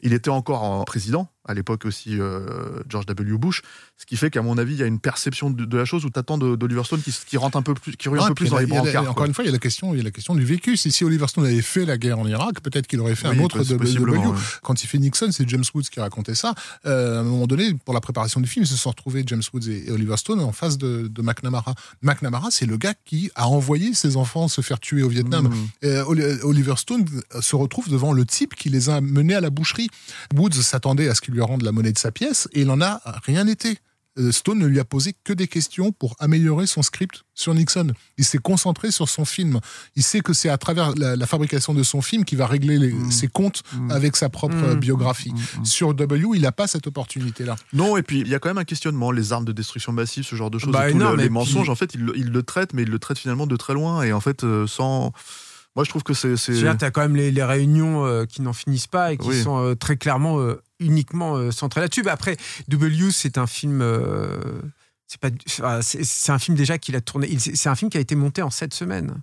il 0.02 0.14
était 0.14 0.30
encore 0.30 0.64
en 0.64 0.84
président 0.84 1.30
à 1.46 1.54
l'époque 1.54 1.86
aussi 1.86 2.20
euh, 2.20 2.82
George 2.88 3.06
W. 3.06 3.38
Bush, 3.38 3.62
ce 3.98 4.06
qui 4.06 4.18
fait 4.18 4.30
qu'à 4.30 4.42
mon 4.42 4.58
avis, 4.58 4.74
il 4.74 4.80
y 4.80 4.84
a 4.84 4.86
une 4.86 5.00
perception 5.00 5.50
de, 5.50 5.78
la 5.78 5.86
chose 5.86 6.06
où 6.06 6.10
tu 6.10 6.20
attends 6.20 6.38
d'Oliver 6.38 6.84
Stone 6.84 7.02
qui, 7.02 7.14
qui, 7.28 7.38
rentre 7.38 7.58
un 7.58 7.62
peu 7.62 7.74
plus, 7.74 7.96
qui 7.96 8.08
un 8.08 8.28
peu 8.28 8.34
plus 8.34 8.50
dans 8.50 8.58
les 8.58 8.66
brancards. 8.66 9.10
Encore 9.10 9.26
une 9.26 9.34
fois, 9.34 9.44
il 9.44 9.48
y 9.48 9.50
a 9.50 9.54
la 9.54 9.60
question, 9.60 9.94
il 9.94 9.98
y 9.98 10.02
a 10.02 10.04
la 10.04 10.12
question 10.12 10.36
du 10.36 10.46
vécu. 10.46 10.78
Si, 10.78 10.92
si 10.92 11.04
Oliver 11.04 11.28
Stone 11.28 11.46
avait 11.46 11.62
fait 11.62 11.86
la 11.86 11.98
guerre 11.98 12.20
en 12.20 12.28
Irak, 12.28 12.62
peut-être 12.62 12.88
qu'il 12.88 13.00
aurait 13.00 13.16
fait 13.16 13.28
un 13.28 13.40
autre 13.40 13.64
W. 13.64 14.20
Quand 14.62 14.84
il 14.84 14.88
fait 14.88 14.98
Nixon, 14.98 15.30
c'est 15.32 15.48
James 15.50 15.64
Woods 15.74 15.84
qui 15.84 16.00
racontait 16.00 16.36
ça. 16.36 16.54
Euh, 16.86 17.18
à 17.18 17.20
un 17.22 17.24
moment 17.24 17.48
donné, 17.48 17.74
pour 17.86 17.94
la 17.94 18.02
préparation 18.02 18.40
du 18.40 18.48
film, 18.48 18.64
ils 18.64 18.68
se 18.68 18.78
sont 18.78 18.90
retrouvés 18.90 19.24
James 19.28 19.42
Woods 19.54 19.70
et, 19.70 19.92
Oliver 19.92 20.18
Stone 20.18 20.40
en 20.40 20.52
face 20.52 20.78
de, 20.78 21.08
de 21.08 21.22
McNamara. 21.22 21.76
McNamara, 22.02 22.50
c'est 22.52 22.66
le 22.66 22.78
gars 22.78 22.94
qui 23.06 23.32
a 23.36 23.48
envoyé 23.48 23.94
ses 23.94 24.18
enfants 24.18 24.48
se 24.48 24.62
faire 24.62 24.80
tuer 24.80 25.04
au 25.04 25.10
Vietnam. 25.10 25.48
Mm. 25.48 25.68
Euh, 25.86 26.38
Oliver 26.44 26.76
Stone 26.78 27.06
se 27.42 27.56
retrouve 27.56 27.90
devant 27.90 28.14
le 28.14 28.26
type 28.26 28.56
qui 28.56 28.70
les 28.70 28.90
a 28.90 29.02
menés 29.02 29.36
à 29.36 29.42
la 29.42 29.50
boucherie. 29.50 29.90
Woods 30.34 30.54
s'attendait 30.54 31.10
à 31.10 31.16
ce 31.16 31.22
qu'il 31.22 31.33
lui 31.34 31.42
rende 31.42 31.64
la 31.64 31.72
monnaie 31.72 31.92
de 31.92 31.98
sa 31.98 32.12
pièce 32.12 32.48
et 32.54 32.62
il 32.62 32.68
n'en 32.68 32.82
a 32.82 33.02
rien 33.26 33.48
été. 33.48 33.80
Euh, 34.20 34.32
Stone 34.32 34.60
ne 34.60 34.68
lui 34.68 34.80
a 34.80 34.86
posé 34.86 35.16
que 35.24 35.34
des 35.34 35.48
questions 35.48 35.92
pour 35.92 36.16
améliorer 36.20 36.68
son 36.68 36.84
script 36.84 37.24
sur 37.34 37.54
Nixon. 37.56 37.94
Il 38.18 38.26
s'est 38.26 38.38
concentré 38.38 38.92
sur 38.92 39.10
son 39.10 39.26
film. 39.26 39.60
Il 39.96 40.04
sait 40.04 40.22
que 40.22 40.34
c'est 40.34 40.50
à 40.50 40.58
travers 40.58 40.94
la, 40.96 41.26
fabrication 41.26 41.74
de 41.74 41.82
son 41.82 42.02
film 42.02 42.24
qu'il 42.24 42.38
va 42.38 42.46
régler 42.46 42.78
mm. 42.78 43.12
ses 43.12 43.28
comptes 43.28 43.64
mm. 43.74 43.92
avec 43.92 44.16
sa 44.16 44.30
propre 44.30 44.76
mm. 44.76 44.80
biographie. 44.80 45.34
Sur 45.64 45.96
W, 45.96 46.28
il 46.36 46.42
n'a 46.42 46.52
pas 46.52 46.68
cette 46.68 46.86
opportunité-là. 46.86 47.56
Non, 47.74 47.98
et 47.98 48.04
puis 48.04 48.20
il 48.20 48.28
y 48.28 48.36
a 48.36 48.40
quand 48.40 48.50
même 48.50 48.60
un 48.60 48.66
questionnement, 48.66 49.12
les 49.12 49.34
armes 49.34 49.46
de 49.46 49.52
destruction 49.52 49.92
massive, 49.92 50.24
ce 50.26 50.36
genre 50.36 50.52
de 50.52 50.60
choses, 50.60 50.72
bah, 50.72 50.90
les, 50.90 51.30
mensonges, 51.30 51.70
en 51.70 51.76
fait, 51.76 51.96
il, 51.96 52.02
le 52.04 52.44
traite, 52.44 52.74
mais 52.74 52.84
il 52.84 52.90
le 52.90 53.00
traite 53.00 53.18
finalement 53.18 53.48
de 53.48 53.56
très 53.56 53.74
loin 53.74 54.04
et 54.04 54.14
en 54.14 54.20
fait 54.20 54.44
euh, 54.44 54.68
sans 54.68 55.12
moi, 55.76 55.84
je 55.84 55.90
trouve 55.90 56.04
que 56.04 56.14
c'est. 56.14 56.36
Tu 56.36 56.68
as 56.68 56.92
quand 56.92 57.02
même 57.02 57.16
les, 57.16 57.44
réunions 57.44 58.06
euh, 58.06 58.26
qui 58.26 58.42
n'en 58.42 58.54
finissent 58.54 58.88
pas 58.88 59.14
et 59.14 59.18
qui 59.18 59.34
sont 59.42 59.58
euh, 59.58 59.76
très 59.76 59.98
clairement 59.98 60.40
euh, 60.40 60.62
uniquement 60.80 61.52
centrées 61.52 61.82
là-dessus. 61.82 62.08
après, 62.08 62.38
W, 62.68 63.12
c'est 63.12 63.38
un 63.38 63.48
film. 63.48 63.84
c'est 65.08 65.20
pas. 65.20 65.82
C'est 65.82 66.32
un 66.32 66.40
film 66.40 66.56
déjà 66.56 66.78
qu'il 66.78 66.96
a 66.96 67.02
tourné. 67.02 67.38
C'est 67.40 67.70
un 67.70 67.76
film 67.76 67.90
qui 67.90 67.98
a 67.98 68.02
été 68.02 68.16
monté 68.16 68.42
en 68.42 68.52
sept 68.52 68.74
semaines 68.74 69.16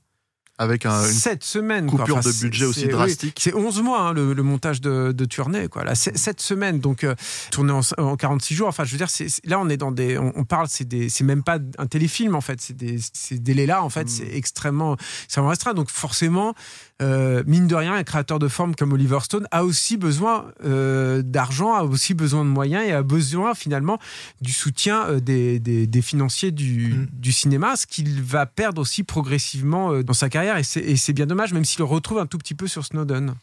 avec 0.60 0.84
un, 0.84 1.06
une 1.06 1.10
7 1.10 1.42
semaines, 1.42 1.86
coupure 1.86 2.20
de 2.20 2.38
budget 2.38 2.66
aussi 2.66 2.86
drastique. 2.86 3.40
c'est 3.40 3.54
11 3.54 3.80
mois 3.80 4.00
hein, 4.02 4.12
le, 4.12 4.34
montage 4.42 4.82
de, 4.82 5.10
de 5.10 5.24
Tournai, 5.24 5.68
quoi. 5.68 5.84
Là, 5.84 5.94
7 5.94 6.38
semaines, 6.38 6.80
donc 6.80 7.02
euh, 7.02 7.14
tourné 7.50 7.72
en, 7.72 8.16
46 8.16 8.54
jours. 8.54 8.68
Enfin, 8.68 8.84
je 8.84 8.92
veux 8.92 8.98
dire, 8.98 9.08
là, 9.44 9.58
on 9.58 9.70
est 9.70 9.78
dans 9.78 9.90
des. 9.90 10.18
On, 10.18 10.44
parle, 10.44 10.66
c'est 10.68 11.22
même 11.22 11.42
pas 11.42 11.58
un 11.78 11.86
téléfilm, 11.86 12.34
en 12.34 12.42
fait. 12.42 12.60
C'est 12.60 12.76
des, 12.76 12.98
ces 13.14 13.38
délais-là, 13.38 13.82
en 13.82 13.88
fait, 13.88 14.04
hmm. 14.04 14.08
c'est 14.08 14.36
extrêmement, 14.36 14.96
extrêmement 15.24 15.48
restreint. 15.48 15.72
Donc, 15.72 15.88
forcément, 15.88 16.54
euh, 17.00 17.42
mine 17.46 17.66
de 17.66 17.74
rien, 17.74 17.94
un 17.94 18.04
créateur 18.04 18.38
de 18.38 18.48
forme 18.48 18.74
comme 18.74 18.92
Oliver 18.92 19.18
Stone 19.22 19.46
a 19.50 19.64
aussi 19.64 19.96
besoin 19.96 20.52
euh, 20.64 21.22
d'argent, 21.22 21.74
a 21.74 21.82
aussi 21.82 22.12
besoin 22.12 22.44
de 22.44 22.50
moyens 22.50 22.84
et 22.86 22.92
a 22.92 23.02
besoin 23.02 23.54
finalement 23.54 23.98
du 24.42 24.52
soutien 24.52 25.06
euh, 25.06 25.20
des, 25.20 25.58
des, 25.58 26.02
financiers 26.02 26.50
du, 26.50 26.92
mm. 26.92 27.08
du, 27.12 27.32
cinéma, 27.32 27.76
ce 27.76 27.86
qu'il 27.86 28.22
va 28.22 28.44
perdre 28.44 28.82
aussi 28.82 29.02
progressivement 29.02 30.02
dans 30.02 30.12
sa 30.12 30.28
carrière. 30.28 30.49
Et 30.58 30.96
c'est 30.96 31.12
bien 31.12 31.26
dommage, 31.26 31.52
même 31.52 31.64
s'il 31.64 31.78
le 31.78 31.84
retrouve 31.84 32.18
un 32.18 32.26
tout 32.26 32.38
petit 32.38 32.54
peu 32.54 32.66
sur 32.66 32.84
Snowden. 32.84 33.34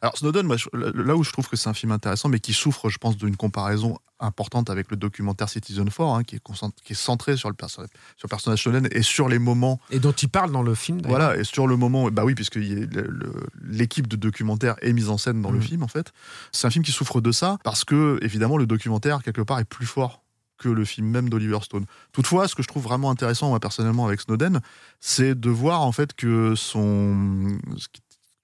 Alors 0.00 0.16
Snowden, 0.16 0.48
là 0.72 1.16
où 1.16 1.24
je 1.24 1.32
trouve 1.32 1.48
que 1.48 1.56
c'est 1.56 1.68
un 1.68 1.74
film 1.74 1.92
intéressant, 1.92 2.28
mais 2.28 2.40
qui 2.40 2.52
souffre, 2.52 2.88
je 2.88 2.98
pense, 2.98 3.16
d'une 3.16 3.36
comparaison 3.36 3.98
importante 4.20 4.70
avec 4.70 4.90
le 4.90 4.96
documentaire 4.96 5.48
Citizen 5.48 5.84
4, 5.84 6.00
hein, 6.02 6.22
qui, 6.22 6.36
est 6.36 6.42
qui 6.84 6.92
est 6.92 6.96
centré 6.96 7.36
sur 7.36 7.50
le, 7.50 7.56
sur 7.68 7.82
le 7.82 8.28
personnage 8.28 8.62
Snowden 8.62 8.88
et 8.90 9.02
sur 9.02 9.28
les 9.28 9.38
moments... 9.38 9.80
Et 9.90 9.98
dont 9.98 10.12
il 10.12 10.28
parle 10.28 10.52
dans 10.52 10.62
le 10.62 10.74
film, 10.74 11.00
Voilà, 11.04 11.36
et 11.36 11.44
sur 11.44 11.66
le 11.66 11.76
moment... 11.76 12.10
Bah 12.10 12.24
oui, 12.24 12.34
puisque 12.34 12.58
l'équipe 13.62 14.06
de 14.06 14.16
documentaire 14.16 14.76
est 14.80 14.92
mise 14.92 15.10
en 15.10 15.18
scène 15.18 15.42
dans 15.42 15.50
le 15.50 15.58
mmh. 15.58 15.62
film, 15.62 15.82
en 15.82 15.88
fait. 15.88 16.12
C'est 16.52 16.66
un 16.66 16.70
film 16.70 16.84
qui 16.84 16.92
souffre 16.92 17.20
de 17.20 17.32
ça, 17.32 17.58
parce 17.64 17.84
que, 17.84 18.18
évidemment, 18.22 18.56
le 18.56 18.66
documentaire, 18.66 19.22
quelque 19.22 19.42
part, 19.42 19.58
est 19.58 19.64
plus 19.64 19.86
fort 19.86 20.23
le 20.68 20.84
film 20.84 21.08
même 21.08 21.28
d'Oliver 21.28 21.58
Stone. 21.62 21.86
Toutefois, 22.12 22.48
ce 22.48 22.54
que 22.54 22.62
je 22.62 22.68
trouve 22.68 22.82
vraiment 22.82 23.10
intéressant, 23.10 23.48
moi, 23.48 23.60
personnellement, 23.60 24.06
avec 24.06 24.20
Snowden, 24.20 24.60
c'est 25.00 25.38
de 25.38 25.50
voir, 25.50 25.82
en 25.82 25.92
fait, 25.92 26.14
que 26.14 26.54
son 26.54 27.58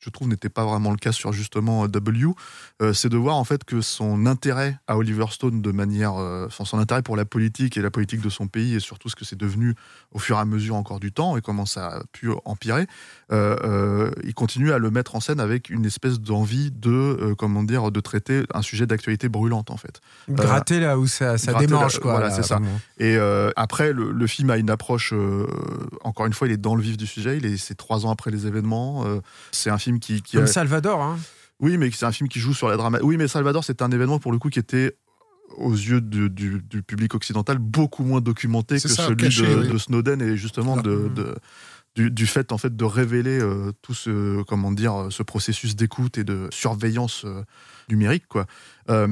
je 0.00 0.08
trouve 0.08 0.28
n'était 0.28 0.48
pas 0.48 0.64
vraiment 0.64 0.90
le 0.90 0.96
cas 0.96 1.12
sur 1.12 1.32
justement 1.32 1.84
euh, 1.84 1.88
W, 1.88 2.32
euh, 2.80 2.92
c'est 2.92 3.08
de 3.08 3.16
voir 3.16 3.36
en 3.36 3.44
fait 3.44 3.64
que 3.64 3.80
son 3.80 4.26
intérêt 4.26 4.78
à 4.86 4.96
Oliver 4.96 5.26
Stone 5.30 5.60
de 5.60 5.72
manière, 5.72 6.14
euh, 6.18 6.48
son 6.50 6.78
intérêt 6.78 7.02
pour 7.02 7.16
la 7.16 7.24
politique 7.24 7.76
et 7.76 7.82
la 7.82 7.90
politique 7.90 8.22
de 8.22 8.30
son 8.30 8.48
pays 8.48 8.74
et 8.74 8.80
surtout 8.80 9.08
ce 9.08 9.16
que 9.16 9.24
c'est 9.24 9.38
devenu 9.38 9.74
au 10.12 10.18
fur 10.18 10.36
et 10.36 10.40
à 10.40 10.44
mesure 10.44 10.74
encore 10.74 11.00
du 11.00 11.12
temps 11.12 11.36
et 11.36 11.42
comment 11.42 11.66
ça 11.66 11.88
a 11.88 12.02
pu 12.12 12.30
empirer, 12.44 12.86
il 13.30 14.34
continue 14.34 14.72
à 14.72 14.78
le 14.78 14.90
mettre 14.90 15.14
en 15.14 15.20
scène 15.20 15.40
avec 15.40 15.70
une 15.70 15.84
espèce 15.84 16.20
d'envie 16.20 16.70
de, 16.70 17.34
comment 17.38 17.62
dire, 17.62 17.90
de 17.90 18.00
traiter 18.00 18.42
un 18.54 18.62
sujet 18.62 18.86
d'actualité 18.86 19.28
brûlante 19.28 19.70
en 19.70 19.76
fait. 19.76 20.00
Gratter 20.28 20.80
là 20.80 20.98
où 20.98 21.06
ça, 21.06 21.38
ça 21.38 21.54
démange 21.54 21.98
quoi. 21.98 22.12
Voilà, 22.12 22.30
c'est 22.30 22.42
ça. 22.42 22.60
Et 22.98 23.16
après, 23.56 23.92
le, 23.92 24.26
film 24.26 24.50
a 24.50 24.56
une 24.56 24.70
approche, 24.70 25.12
encore 26.02 26.26
une 26.26 26.32
fois, 26.32 26.48
il 26.48 26.52
est 26.52 26.56
dans 26.56 26.74
le 26.74 26.82
vif 26.82 26.96
du 26.96 27.06
sujet. 27.06 27.36
Il 27.36 27.46
est, 27.46 27.56
c'est 27.56 27.74
trois 27.74 28.06
ans 28.06 28.10
après 28.10 28.30
les 28.30 28.46
événements. 28.46 29.04
c'est 29.52 29.70
un 29.70 29.78
film 29.78 29.89
qui, 29.98 30.22
Comme 30.22 30.46
Salvador, 30.46 31.02
hein. 31.02 31.18
Oui, 31.58 31.76
mais 31.76 31.90
c'est 31.90 32.06
un 32.06 32.12
film 32.12 32.28
qui 32.28 32.40
joue 32.40 32.54
sur 32.54 32.68
la 32.68 32.76
drama. 32.76 32.98
Oui, 33.02 33.16
mais 33.16 33.28
Salvador, 33.28 33.64
c'est 33.64 33.82
un 33.82 33.90
événement 33.90 34.18
pour 34.18 34.32
le 34.32 34.38
coup 34.38 34.48
qui 34.48 34.58
était 34.58 34.96
aux 35.56 35.72
yeux 35.72 36.00
du, 36.00 36.62
public 36.86 37.14
occidental 37.14 37.58
beaucoup 37.58 38.04
moins 38.04 38.20
documenté 38.20 38.76
que 38.76 38.88
celui 38.88 39.16
de, 39.16 39.78
Snowden 39.78 40.22
et 40.22 40.36
justement 40.36 40.76
de, 40.76 41.10
du, 41.96 42.26
fait 42.26 42.52
en 42.52 42.58
fait 42.58 42.76
de 42.76 42.84
révéler 42.84 43.40
euh, 43.40 43.72
tout 43.82 43.94
ce 43.94 44.42
comment 44.44 44.70
dire 44.70 45.08
ce 45.10 45.22
processus 45.22 45.74
d'écoute 45.74 46.18
et 46.18 46.24
de 46.24 46.48
surveillance 46.50 47.24
euh, 47.24 47.42
numérique 47.88 48.28
quoi 48.28 48.46
euh, 48.90 49.06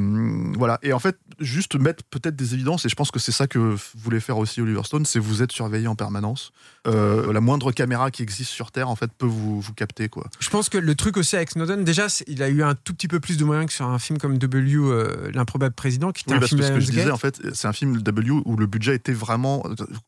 voilà. 0.57 0.79
Et 0.83 0.93
en 0.93 0.99
fait, 0.99 1.19
juste 1.39 1.77
mettre 1.77 2.03
peut-être 2.11 2.37
des 2.37 2.55
évidences, 2.55 2.85
et 2.85 2.89
je 2.89 2.95
pense 2.95 3.11
que 3.11 3.19
c'est 3.19 3.33
ça 3.33 3.47
que 3.47 3.77
voulait 3.97 4.21
faire 4.21 4.39
aussi 4.39 4.61
Oliver 4.61 4.83
Stone, 4.85 5.05
c'est 5.05 5.19
vous 5.19 5.43
êtes 5.43 5.53
surveillé 5.53 5.87
en 5.87 5.95
permanence. 5.95 6.53
Euh, 6.87 7.33
la 7.33 7.41
moindre 7.41 7.71
caméra 7.71 8.11
qui 8.11 8.23
existe 8.23 8.51
sur 8.51 8.73
Terre, 8.73 8.89
en 8.89 8.97
fait, 8.97 9.11
peut 9.13 9.27
vous, 9.27 9.61
vous 9.61 9.73
capter. 9.75 10.09
Quoi. 10.09 10.29
Je 10.41 10.51
pense 10.51 10.69
que 10.69 10.79
le 10.79 10.95
truc 10.95 11.17
aussi 11.17 11.37
avec 11.37 11.51
Snowden, 11.51 11.85
déjà, 11.85 12.07
il 12.27 12.43
a 12.43 12.49
eu 12.49 12.63
un 12.63 12.75
tout 12.75 12.95
petit 12.95 13.09
peu 13.09 13.21
plus 13.21 13.37
de 13.37 13.45
moyens 13.45 13.67
que 13.67 13.73
sur 13.73 13.87
un 13.87 13.99
film 13.99 14.19
comme 14.19 14.39
W, 14.39 14.77
euh, 14.77 15.31
L'improbable 15.33 15.75
président, 15.75 16.13
qui 16.13 16.25
était 16.25 16.35
un 16.35 16.41
film 16.41 16.61
que 16.61 16.67
ce 16.67 16.73
que 16.73 16.81
je 16.81 16.91
disais, 16.91 17.11
en 17.11 17.17
fait, 17.17 17.41
c'est 17.55 17.69
un 17.69 17.73
film 17.73 18.01
W 18.01 18.31
où 18.45 18.57
le 18.57 18.67
budget 18.67 18.97
était 18.97 19.13
vraiment 19.13 19.63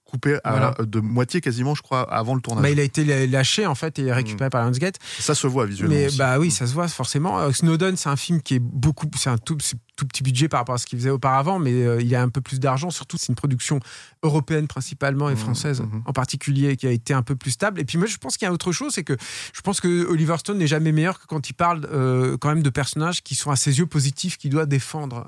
coupé 0.04 0.38
à, 0.44 0.74
de 0.80 1.00
moitié 1.00 1.40
quasiment, 1.40 1.74
je 1.74 1.82
crois, 1.82 2.02
avant 2.12 2.34
le 2.34 2.40
tournage. 2.40 2.62
Bah, 2.62 2.70
il 2.70 2.80
a 2.80 2.82
été 2.82 3.26
lâché, 3.26 3.66
en 3.66 3.74
fait, 3.74 3.98
et 3.98 4.12
récupéré 4.12 4.48
mm. 4.48 4.50
par 4.50 4.64
Lionsgate. 4.64 4.96
Ça 5.18 5.34
se 5.34 5.46
voit 5.46 5.66
visuellement. 5.66 5.94
Mais 5.94 6.08
bah 6.16 6.38
oui, 6.38 6.50
ça 6.50 6.66
se 6.66 6.74
voit 6.74 6.88
forcément. 6.88 7.52
Snowden, 7.52 7.96
c'est 7.96 8.08
un 8.08 8.16
film 8.16 8.42
qui 8.42 8.56
est 8.56 8.60
beaucoup. 8.60 9.06
C'est 9.16 9.30
un 9.30 9.38
tout 9.38 9.59
se 9.60 9.76
tout 10.00 10.06
petit 10.06 10.22
budget 10.22 10.48
par 10.48 10.60
rapport 10.60 10.74
à 10.74 10.78
ce 10.78 10.86
qu'il 10.86 10.98
faisait 10.98 11.10
auparavant, 11.10 11.58
mais 11.58 11.72
euh, 11.72 12.00
il 12.00 12.14
a 12.14 12.22
un 12.22 12.28
peu 12.28 12.40
plus 12.40 12.60
d'argent. 12.60 12.90
Surtout, 12.90 13.18
c'est 13.18 13.28
une 13.28 13.34
production 13.34 13.80
européenne 14.22 14.66
principalement 14.66 15.28
et 15.28 15.34
Mmh, 15.40 15.44
française 15.44 15.80
mmh. 15.80 16.02
en 16.04 16.12
particulier 16.12 16.76
qui 16.76 16.86
a 16.86 16.90
été 16.90 17.14
un 17.14 17.22
peu 17.22 17.36
plus 17.36 17.52
stable. 17.52 17.80
Et 17.80 17.84
puis 17.84 17.98
moi, 17.98 18.06
je 18.06 18.16
pense 18.16 18.36
qu'il 18.36 18.46
y 18.46 18.48
a 18.48 18.52
autre 18.52 18.72
chose, 18.72 18.94
c'est 18.94 19.04
que 19.04 19.16
je 19.52 19.60
pense 19.60 19.80
que 19.80 20.06
Oliver 20.06 20.36
Stone 20.38 20.58
n'est 20.58 20.66
jamais 20.66 20.92
meilleur 20.92 21.20
que 21.20 21.26
quand 21.26 21.48
il 21.48 21.54
parle 21.54 21.86
euh, 21.92 22.36
quand 22.38 22.48
même 22.48 22.62
de 22.62 22.70
personnages 22.70 23.22
qui 23.22 23.34
sont 23.34 23.50
à 23.50 23.56
ses 23.56 23.78
yeux 23.78 23.86
positifs, 23.86 24.36
qu'il 24.38 24.50
doit 24.50 24.66
défendre. 24.66 25.26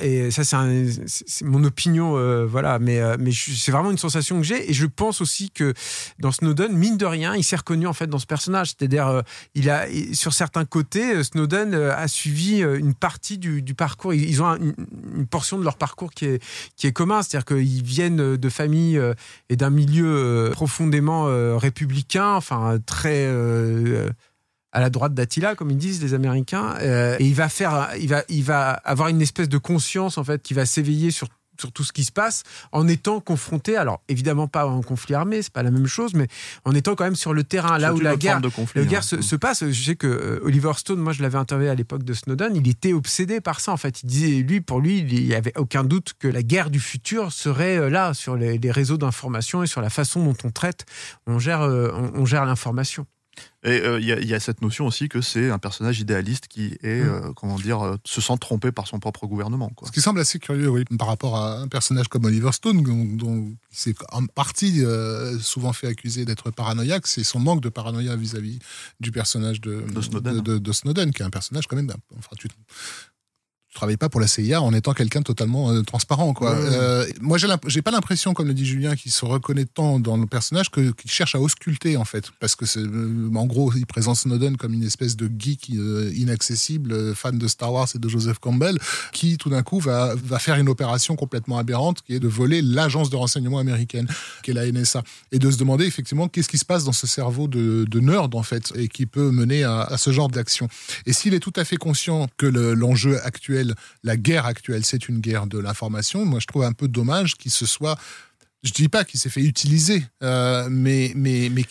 Et 0.00 0.30
ça, 0.30 0.42
c'est 0.44 1.44
mon 1.44 1.64
opinion, 1.64 2.16
euh, 2.16 2.46
voilà. 2.46 2.78
Mais, 2.78 3.00
mais 3.18 3.32
c'est 3.32 3.72
vraiment 3.72 3.90
une 3.90 3.98
sensation 3.98 4.38
que 4.38 4.46
j'ai. 4.46 4.70
Et 4.70 4.72
je 4.72 4.86
pense 4.86 5.20
aussi 5.20 5.50
que 5.50 5.74
dans 6.18 6.32
Snowden, 6.32 6.72
mine 6.72 6.96
de 6.96 7.06
rien, 7.06 7.34
il 7.34 7.44
s'est 7.44 7.56
reconnu 7.56 7.86
en 7.86 7.92
fait 7.92 8.06
dans 8.06 8.18
ce 8.18 8.26
personnage. 8.26 8.70
C'est-à-dire, 8.70 9.22
il 9.54 9.70
a 9.70 9.86
sur 10.12 10.32
certains 10.32 10.64
côtés, 10.64 11.22
Snowden 11.24 11.74
a 11.74 12.08
suivi 12.08 12.60
une 12.60 12.94
partie 12.94 13.38
du, 13.38 13.62
du 13.62 13.74
parcours. 13.74 14.11
Ils, 14.12 14.42
ont 14.42 14.46
un- 14.46 14.58
une, 14.58 15.26
portion 15.26 15.58
de 15.58 15.64
leur 15.64 15.76
parcours 15.76 16.10
qui 16.10 16.26
est 16.26 16.42
qui 16.76 16.86
est 16.86 16.92
commun. 16.92 17.22
C'est-à-dire 17.22 17.44
qu'ils 17.44 17.82
viennent 17.82 18.36
de 18.36 18.48
familles 18.48 18.98
euh, 18.98 19.14
et 19.48 19.56
d'un 19.56 19.70
milieu 19.70 20.06
euh, 20.06 20.50
profondément 20.50 21.28
euh, 21.28 21.56
républicain, 21.56 22.34
enfin 22.34 22.78
très 22.86 23.26
à 24.74 24.80
la 24.80 24.88
droite 24.88 25.12
d'Attila, 25.12 25.54
comme 25.54 25.70
ils 25.70 25.76
disent 25.76 26.02
les 26.02 26.14
Américains. 26.14 26.76
Et 27.18 27.26
il 27.26 27.34
va 27.34 27.48
faire, 27.48 27.90
il 28.00 28.08
va, 28.08 28.22
il 28.28 28.42
va 28.42 28.70
avoir 28.70 29.08
une 29.08 29.20
espèce 29.20 29.48
de 29.48 29.58
conscience 29.58 30.16
en 30.16 30.24
fait 30.24 30.42
qui 30.42 30.54
va 30.54 30.64
s'éveiller 30.64 31.10
sur 31.10 31.28
sur 31.62 31.70
tout 31.70 31.84
ce 31.84 31.92
qui 31.92 32.02
se 32.02 32.10
passe 32.10 32.42
en 32.72 32.88
étant 32.88 33.20
confronté, 33.20 33.76
alors 33.76 34.02
évidemment 34.08 34.48
pas 34.48 34.66
en 34.66 34.82
conflit 34.82 35.14
armé, 35.14 35.42
c'est 35.42 35.52
pas 35.52 35.62
la 35.62 35.70
même 35.70 35.86
chose, 35.86 36.14
mais 36.14 36.26
en 36.64 36.74
étant 36.74 36.96
quand 36.96 37.04
même 37.04 37.14
sur 37.14 37.32
le 37.32 37.44
terrain, 37.44 37.78
là 37.78 37.94
où 37.94 38.00
la 38.00 38.16
guerre, 38.16 38.32
forme 38.32 38.42
de 38.42 38.48
conflit, 38.48 38.80
la 38.80 38.86
hein. 38.86 38.90
guerre 38.90 39.04
se, 39.04 39.22
se 39.22 39.36
passe. 39.36 39.64
Je 39.64 39.82
sais 39.84 39.94
que 39.94 40.08
euh, 40.08 40.40
Oliver 40.42 40.72
Stone, 40.76 40.98
moi 40.98 41.12
je 41.12 41.22
l'avais 41.22 41.38
interviewé 41.38 41.70
à 41.70 41.76
l'époque 41.76 42.02
de 42.02 42.14
Snowden, 42.14 42.56
il 42.56 42.68
était 42.68 42.92
obsédé 42.92 43.40
par 43.40 43.60
ça 43.60 43.72
en 43.72 43.76
fait. 43.76 44.02
Il 44.02 44.06
disait, 44.06 44.42
lui, 44.42 44.60
pour 44.60 44.80
lui, 44.80 44.98
il 44.98 45.24
n'y 45.24 45.34
avait 45.34 45.56
aucun 45.56 45.84
doute 45.84 46.14
que 46.18 46.26
la 46.26 46.42
guerre 46.42 46.70
du 46.70 46.80
futur 46.80 47.32
serait 47.32 47.78
euh, 47.78 47.88
là, 47.88 48.12
sur 48.12 48.34
les, 48.34 48.58
les 48.58 48.70
réseaux 48.72 48.98
d'information 48.98 49.62
et 49.62 49.68
sur 49.68 49.80
la 49.80 49.90
façon 49.90 50.24
dont 50.24 50.36
on 50.42 50.50
traite, 50.50 50.84
on 51.28 51.38
gère, 51.38 51.62
euh, 51.62 51.92
on, 51.94 52.22
on 52.22 52.26
gère 52.26 52.44
l'information. 52.44 53.06
Et 53.64 53.80
euh, 53.80 54.00
il 54.00 54.06
y, 54.06 54.12
a- 54.12 54.18
il 54.18 54.26
y 54.26 54.34
a 54.34 54.40
cette 54.40 54.60
notion 54.60 54.86
aussi 54.86 55.08
que 55.08 55.20
c'est 55.20 55.48
un 55.48 55.58
personnage 55.58 56.00
idéaliste 56.00 56.48
qui 56.48 56.76
est, 56.82 57.02
Mm. 57.04 57.08
euh, 57.08 57.32
comment 57.34 57.56
dire, 57.58 57.80
euh, 57.80 57.96
se 58.04 58.20
sent 58.20 58.34
trompé 58.40 58.72
par 58.72 58.88
son 58.88 58.98
propre 58.98 59.26
gouvernement. 59.28 59.70
Quoi. 59.76 59.86
Ce 59.88 59.92
qui 59.92 60.00
semble 60.00 60.18
assez 60.20 60.38
curieux, 60.40 60.68
oui, 60.68 60.84
par 60.98 61.06
rapport 61.06 61.36
à 61.36 61.58
un 61.60 61.68
personnage 61.68 62.08
comme 62.08 62.24
Oliver 62.24 62.50
Stone, 62.52 62.82
dont, 62.82 63.04
dont 63.04 63.46
il 63.70 63.76
s'est 63.76 63.94
en 64.10 64.26
partie 64.26 64.82
souvent 65.40 65.72
fait 65.72 65.86
accuser 65.86 66.24
d'être 66.24 66.50
paranoïaque, 66.50 67.06
c'est 67.06 67.24
son 67.24 67.38
manque 67.38 67.60
de 67.62 67.68
paranoïa 67.68 68.16
vis-à-vis 68.16 68.58
du 69.00 69.12
personnage 69.12 69.60
de, 69.60 69.82
De 69.82 70.00
Snowden. 70.00 70.34
de, 70.34 70.40
de- 70.40 70.58
de 70.58 70.72
Snowden, 70.72 71.12
qui 71.12 71.22
est 71.22 71.24
un 71.24 71.30
personnage 71.30 71.66
quand 71.68 71.76
même. 71.76 71.92
Enfin, 72.18 72.30
tu, 72.38 72.48
tu 73.72 73.76
travailles 73.76 73.96
pas 73.96 74.10
pour 74.10 74.20
la 74.20 74.26
CIA 74.26 74.60
en 74.60 74.74
étant 74.74 74.92
quelqu'un 74.92 75.22
totalement 75.22 75.70
euh, 75.70 75.80
transparent, 75.80 76.34
quoi. 76.34 76.52
Ouais. 76.52 76.68
Euh, 76.74 77.06
moi, 77.22 77.38
j'ai 77.38 77.80
pas 77.80 77.90
l'impression, 77.90 78.34
comme 78.34 78.46
le 78.48 78.52
dit 78.52 78.66
Julien, 78.66 78.94
qu'il 78.96 79.10
se 79.10 79.24
reconnaît 79.24 79.64
tant 79.64 79.98
dans 79.98 80.18
le 80.18 80.26
personnage 80.26 80.70
que 80.70 80.90
qu'il 80.90 81.10
cherche 81.10 81.34
à 81.34 81.40
ausculter, 81.40 81.96
en 81.96 82.04
fait, 82.04 82.26
parce 82.38 82.54
que 82.54 82.66
c'est, 82.66 82.80
euh, 82.80 83.30
en 83.34 83.46
gros, 83.46 83.72
il 83.74 83.86
présente 83.86 84.16
Snowden 84.16 84.58
comme 84.58 84.74
une 84.74 84.82
espèce 84.82 85.16
de 85.16 85.30
geek 85.38 85.70
inaccessible, 86.22 87.14
fan 87.14 87.38
de 87.38 87.48
Star 87.48 87.72
Wars 87.72 87.88
et 87.94 87.98
de 87.98 88.08
Joseph 88.08 88.38
Campbell, 88.38 88.78
qui 89.12 89.36
tout 89.36 89.48
d'un 89.50 89.62
coup 89.62 89.80
va, 89.80 90.14
va 90.16 90.38
faire 90.38 90.56
une 90.56 90.68
opération 90.68 91.16
complètement 91.16 91.58
aberrante 91.58 92.02
qui 92.02 92.14
est 92.14 92.20
de 92.20 92.28
voler 92.28 92.62
l'agence 92.62 93.10
de 93.10 93.16
renseignement 93.16 93.58
américaine, 93.58 94.06
qui 94.42 94.50
est 94.50 94.54
la 94.54 94.70
NSA, 94.70 95.02
et 95.32 95.38
de 95.38 95.50
se 95.50 95.56
demander 95.56 95.84
effectivement 95.86 96.28
qu'est-ce 96.28 96.48
qui 96.48 96.58
se 96.58 96.64
passe 96.64 96.84
dans 96.84 96.92
ce 96.92 97.06
cerveau 97.06 97.48
de, 97.48 97.84
de 97.88 98.00
nerd 98.00 98.34
en 98.34 98.42
fait, 98.42 98.72
et 98.76 98.88
qui 98.88 99.06
peut 99.06 99.30
mener 99.30 99.64
à, 99.64 99.80
à 99.82 99.98
ce 99.98 100.12
genre 100.12 100.28
d'action. 100.28 100.68
Et 101.06 101.12
s'il 101.12 101.34
est 101.34 101.40
tout 101.40 101.52
à 101.56 101.64
fait 101.64 101.76
conscient 101.76 102.28
que 102.36 102.46
le- 102.46 102.74
l'enjeu 102.74 103.18
la 104.02 104.16
guerre 104.16 104.46
actuelle, 104.46 104.84
c'est 104.84 105.08
une 105.08 105.20
guerre 105.20 105.46
de 105.46 105.58
l'information, 105.58 106.24
moi 106.24 106.40
je 106.40 106.46
trouve 106.46 106.64
un 106.64 106.72
peu 106.72 106.88
dommage 106.88 107.36
qu'il 107.36 107.50
se 107.50 107.66
soit 107.66 107.98
je 108.62 108.72
dis 108.72 108.88
pas 108.88 109.04
qu'il 109.04 109.18
s'est 109.18 109.28
fait 109.28 109.40
utiliser, 109.42 110.04
euh, 110.22 110.68
mais, 110.70 111.12
mais, 111.16 111.50
mais 111.52 111.64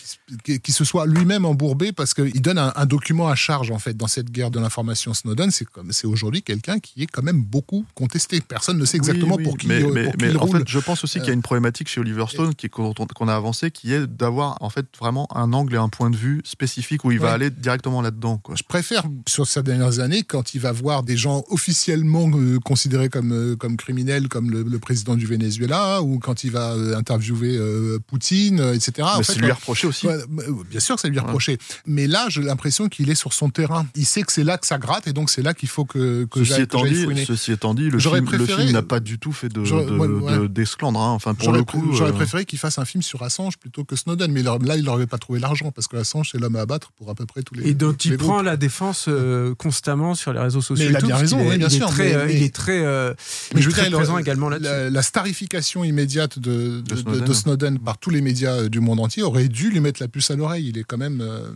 qu'il 0.59 0.73
se 0.73 0.83
soit 0.83 1.05
lui-même 1.05 1.45
embourbé 1.45 1.93
parce 1.93 2.13
qu'il 2.13 2.41
donne 2.41 2.57
un, 2.57 2.73
un 2.75 2.85
document 2.85 3.29
à 3.29 3.35
charge 3.35 3.71
en 3.71 3.79
fait 3.79 3.95
dans 3.95 4.07
cette 4.07 4.29
guerre 4.29 4.51
de 4.51 4.59
l'information. 4.59 5.13
Snowden, 5.13 5.51
c'est 5.51 5.65
comme 5.65 5.91
c'est 5.93 6.07
aujourd'hui 6.07 6.41
quelqu'un 6.43 6.79
qui 6.79 7.03
est 7.03 7.07
quand 7.07 7.23
même 7.23 7.41
beaucoup 7.41 7.85
contesté. 7.95 8.41
Personne 8.41 8.77
ne 8.77 8.83
sait 8.85 8.97
exactement 8.97 9.35
Oui, 9.35 9.43
oui, 9.43 9.49
pour 9.49 9.57
qui, 9.57 9.67
mais, 9.67 9.81
euh, 9.83 9.91
mais- 9.93 10.03
pour 10.03 10.11
qui 10.13 10.17
mais 10.25 10.31
il 10.31 10.37
en 10.37 10.41
roule. 10.41 10.57
fait, 10.59 10.67
je 10.67 10.79
pense 10.79 11.03
aussi 11.05 11.19
qu'il 11.19 11.27
y 11.27 11.31
a 11.31 11.33
une 11.33 11.41
problématique 11.41 11.87
chez 11.87 12.01
Oliver 12.01 12.25
Stone 12.27 12.55
qui 12.55 12.69
qu'on 12.69 13.27
a 13.27 13.35
avancé, 13.35 13.71
qui 13.71 13.93
est 13.93 14.05
d'avoir 14.05 14.57
en 14.61 14.69
fait 14.69 14.85
vraiment 14.99 15.27
un 15.35 15.53
angle 15.53 15.75
et 15.75 15.77
un 15.77 15.89
point 15.89 16.09
de 16.09 16.17
vue 16.17 16.41
spécifique 16.43 17.05
où 17.05 17.11
il 17.11 17.19
va 17.19 17.31
aller 17.31 17.49
directement 17.49 18.01
là-dedans. 18.01 18.37
Quoi. 18.37 18.55
Je 18.57 18.63
préfère, 18.63 19.03
sur 19.27 19.47
ces 19.47 19.63
dernières 19.63 19.99
années, 19.99 20.23
quand 20.23 20.53
il 20.55 20.59
va 20.59 20.71
voir 20.73 21.03
des 21.03 21.15
gens 21.17 21.43
officiellement 21.49 22.29
euh, 22.33 22.59
considérés 22.59 23.09
comme, 23.09 23.31
euh, 23.31 23.55
comme 23.55 23.77
criminels, 23.77 24.27
comme 24.27 24.51
le, 24.51 24.63
le 24.63 24.79
président 24.79 25.15
du 25.15 25.25
Venezuela, 25.25 26.01
ou 26.01 26.19
quand 26.19 26.43
il 26.43 26.51
va 26.51 26.75
euh, 26.81 26.97
interviewer 26.97 27.55
euh, 27.57 27.99
Poutine, 28.07 28.59
euh, 28.59 28.73
etc. 28.73 29.07
En 29.13 29.17
mais 29.19 29.23
fait, 29.23 29.33
c'est 29.33 29.39
lui 29.39 29.51
reproché 29.51 29.87
aussi. 29.87 30.07
Ouais, 30.07 30.17
mais, 30.29 30.43
euh, 30.43 30.53
bien 30.69 30.79
sûr 30.79 30.95
que 30.95 31.01
ça 31.01 31.07
lui 31.07 31.17
est 31.17 31.21
reproché. 31.21 31.57
Mais 31.85 32.07
là, 32.07 32.25
j'ai 32.29 32.41
l'impression 32.41 32.89
qu'il 32.89 33.09
est 33.09 33.15
sur 33.15 33.33
son 33.33 33.49
terrain. 33.49 33.85
Il 33.95 34.05
sait 34.05 34.23
que 34.23 34.31
c'est 34.31 34.43
là 34.43 34.57
que 34.57 34.65
ça 34.67 34.77
gratte 34.77 35.07
et 35.07 35.13
donc 35.13 35.29
c'est 35.29 35.41
là 35.41 35.53
qu'il 35.53 35.69
faut 35.69 35.85
que, 35.85 36.25
que 36.25 36.43
Ceci 36.43 36.61
étant, 36.61 36.83
dit, 36.85 37.03
fouiner. 37.03 37.25
ceci 37.25 37.51
étant 37.51 37.73
dit, 37.73 37.89
le 37.89 37.99
film, 37.99 38.15
le 38.15 38.21
préféré- 38.23 38.61
film 38.63 38.71
n'a 38.71 38.81
pas 38.81 38.99
du 38.99 39.19
tout 39.19 39.31
fait 39.31 39.49
de, 39.49 39.63
J'aurais- 39.63 39.85
de- 39.85 39.91
ouais, 39.91 40.07
ouais. 40.07 40.37
de- 40.39 40.47
d'esclandre. 40.47 40.99
hein. 40.99 41.11
Enfin, 41.11 41.33
pour 41.33 41.45
J'aurais 41.45 41.59
le 41.59 41.63
coup, 41.65 41.93
j'aurais 41.93 42.11
euh, 42.11 42.13
préféré 42.13 42.45
qu'il 42.45 42.59
fasse 42.59 42.77
un 42.79 42.85
film 42.85 43.01
sur 43.01 43.21
Assange 43.23 43.57
plutôt 43.57 43.83
que 43.83 43.95
Snowden. 43.95 44.31
Mais 44.31 44.43
là, 44.43 44.57
il 44.75 44.83
n'aurait 44.83 45.07
pas 45.07 45.17
trouvé 45.17 45.39
l'argent 45.39 45.71
parce 45.71 45.87
que 45.87 45.97
Assange, 45.97 46.29
c'est 46.31 46.37
l'homme 46.39 46.55
à 46.55 46.61
abattre 46.61 46.91
pour 46.97 47.09
à 47.09 47.15
peu 47.15 47.25
près 47.25 47.41
tous 47.43 47.55
les. 47.55 47.69
Et 47.69 47.73
dont 47.73 47.93
il 47.93 48.17
prend 48.17 48.33
groupes. 48.35 48.45
la 48.45 48.57
défense 48.57 49.05
euh, 49.07 49.53
constamment 49.55 50.15
sur 50.15 50.33
les 50.33 50.39
réseaux 50.39 50.61
sociaux. 50.61 50.85
Mais 50.85 50.91
il 50.91 50.93
et 50.93 50.97
a 50.97 50.99
tout, 50.99 51.07
bien 51.07 51.15
raison, 51.17 51.39
est- 51.39 51.57
bien 51.57 51.67
il 51.67 51.73
est 51.73 51.77
sûr, 51.77 51.87
très, 51.89 52.05
mais- 52.09 52.15
euh, 52.15 52.25
mais- 52.27 52.35
il 52.37 52.43
est 52.43 52.53
très, 52.55 52.79
euh, 52.85 53.13
il 53.51 53.55
Mais 53.55 53.59
est 53.59 53.63
je 53.63 53.67
veux 53.67 53.73
très 53.73 53.87
dire, 53.89 53.97
présent 53.97 54.17
également 54.17 54.49
là-dessus. 54.49 54.69
La, 54.71 54.89
la 54.89 55.01
starification 55.01 55.83
immédiate 55.83 56.39
de, 56.39 56.70
de, 56.77 56.81
De 56.81 56.95
de- 56.95 56.95
Snowden. 56.95 57.25
de 57.27 57.33
Snowden 57.33 57.79
par 57.79 57.97
tous 57.97 58.09
les 58.09 58.21
médias 58.21 58.53
euh, 58.55 58.69
du 58.69 58.79
monde 58.79 58.99
entier 58.99 59.23
aurait 59.23 59.47
dû 59.47 59.69
lui 59.69 59.79
mettre 59.79 60.01
la 60.01 60.07
puce 60.07 60.31
à 60.31 60.35
l'oreille. 60.35 60.67
Il 60.69 60.77
est 60.77 60.83
quand 60.83 60.97
même. 60.97 61.21
euh, 61.21 61.51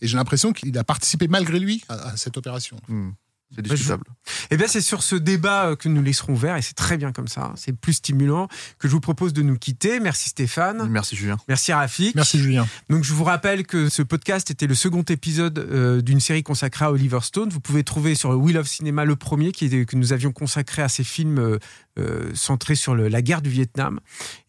et 0.00 0.06
j'ai 0.06 0.16
l'impression 0.16 0.52
qu'il 0.52 0.76
a 0.78 0.84
participé 0.84 1.28
malgré 1.28 1.58
lui 1.58 1.82
à, 1.88 1.94
à 2.10 2.16
cette 2.16 2.36
opération. 2.36 2.76
hmm, 2.88 3.10
c'est 3.54 3.62
Bah, 3.62 3.74
discutable. 3.74 4.04
Eh 4.50 4.56
bien, 4.56 4.66
c'est 4.68 4.80
sur 4.80 5.02
ce 5.02 5.16
débat 5.16 5.66
euh, 5.70 5.76
que 5.76 5.88
nous 5.88 6.02
laisserons 6.02 6.32
ouvert, 6.34 6.56
et 6.56 6.62
c'est 6.62 6.74
très 6.74 6.96
bien 6.96 7.12
comme 7.12 7.28
ça, 7.28 7.52
c'est 7.56 7.72
plus 7.72 7.94
stimulant, 7.94 8.48
que 8.78 8.88
je 8.88 8.92
vous 8.92 9.00
propose 9.00 9.32
de 9.32 9.42
nous 9.42 9.56
quitter. 9.56 10.00
Merci 10.00 10.28
Stéphane, 10.30 10.88
Merci 10.88 11.16
Julien. 11.16 11.36
merci 11.48 11.72
Rafik. 11.72 12.14
Merci 12.14 12.38
Julien. 12.38 12.66
Donc, 12.88 13.04
je 13.04 13.12
vous 13.12 13.24
rappelle 13.24 13.66
que 13.66 13.88
ce 13.88 14.02
podcast 14.02 14.50
était 14.50 14.66
le 14.66 14.74
second 14.74 15.02
épisode 15.02 15.58
euh, 15.58 16.00
d'une 16.00 16.20
série 16.20 16.42
consacrée 16.42 16.84
à 16.86 16.92
Oliver 16.92 17.20
Stone. 17.22 17.48
Vous 17.50 17.60
pouvez 17.60 17.84
trouver 17.84 18.14
sur 18.14 18.30
Wheel 18.30 18.58
of 18.58 18.66
Cinema 18.68 19.04
le 19.04 19.16
premier 19.16 19.52
qui 19.52 19.66
était- 19.66 19.84
que 19.84 19.96
nous 19.96 20.12
avions 20.12 20.32
consacré 20.32 20.82
à 20.82 20.88
ces 20.88 21.04
films 21.04 21.38
euh, 21.38 21.58
euh, 21.98 22.30
centrés 22.34 22.74
sur 22.74 22.94
le- 22.94 23.08
la 23.08 23.22
guerre 23.22 23.40
du 23.42 23.50
Vietnam 23.50 24.00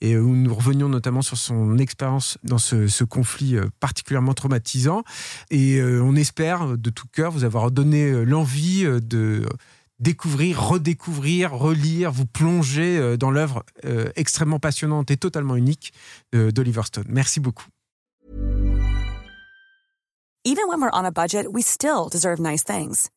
et 0.01 0.17
où 0.17 0.35
nous 0.35 0.53
revenions 0.55 0.89
notamment 0.89 1.21
sur 1.21 1.37
son 1.37 1.77
expérience 1.77 2.37
dans 2.43 2.57
ce, 2.57 2.87
ce 2.87 3.03
conflit 3.03 3.55
euh, 3.55 3.65
particulièrement 3.79 4.33
traumatisant. 4.33 5.03
Et 5.51 5.75
euh, 5.79 6.01
on 6.01 6.15
espère 6.15 6.77
de 6.77 6.89
tout 6.89 7.05
cœur 7.11 7.31
vous 7.31 7.43
avoir 7.43 7.69
donné 7.71 8.05
euh, 8.09 8.23
l'envie 8.23 8.83
euh, 8.85 8.94
de 8.99 9.47
découvrir, 9.99 10.61
redécouvrir, 10.61 11.53
relire, 11.53 12.11
vous 12.11 12.25
plonger 12.25 12.97
euh, 12.97 13.17
dans 13.17 13.31
l'œuvre 13.31 13.63
euh, 13.85 14.09
extrêmement 14.15 14.59
passionnante 14.59 15.11
et 15.11 15.17
totalement 15.17 15.55
unique 15.55 15.93
euh, 16.33 16.51
d'Oliver 16.51 16.83
Stone. 16.83 17.05
Merci 17.07 17.39
beaucoup. 17.39 17.67
Even 20.47 20.67
when 20.67 20.79
we're 20.79 20.91
on 20.93 21.05
a 21.05 21.11
budget, 21.11 21.51
we 21.51 21.63
still 21.63 22.07
deserve 22.11 22.39
nice 22.39 22.63
things. 22.63 23.09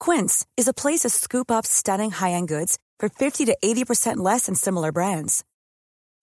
Quince 0.00 0.46
is 0.56 0.66
a 0.66 0.72
place 0.72 1.00
to 1.00 1.10
scoop 1.10 1.50
up 1.50 1.66
stunning 1.66 2.10
high-end 2.10 2.48
goods 2.48 2.78
for 2.98 3.10
50 3.10 3.44
to 3.46 3.56
80% 3.62 4.16
less 4.16 4.46
than 4.46 4.54
similar 4.54 4.90
brands. 4.90 5.44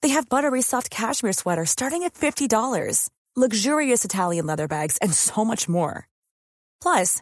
They 0.01 0.09
have 0.09 0.27
buttery 0.27 0.63
soft 0.63 0.89
cashmere 0.89 1.33
sweaters 1.33 1.69
starting 1.69 2.03
at 2.03 2.15
$50, 2.15 3.09
luxurious 3.35 4.03
Italian 4.03 4.47
leather 4.47 4.67
bags, 4.67 4.97
and 5.03 5.13
so 5.13 5.45
much 5.45 5.69
more. 5.69 6.07
Plus, 6.81 7.21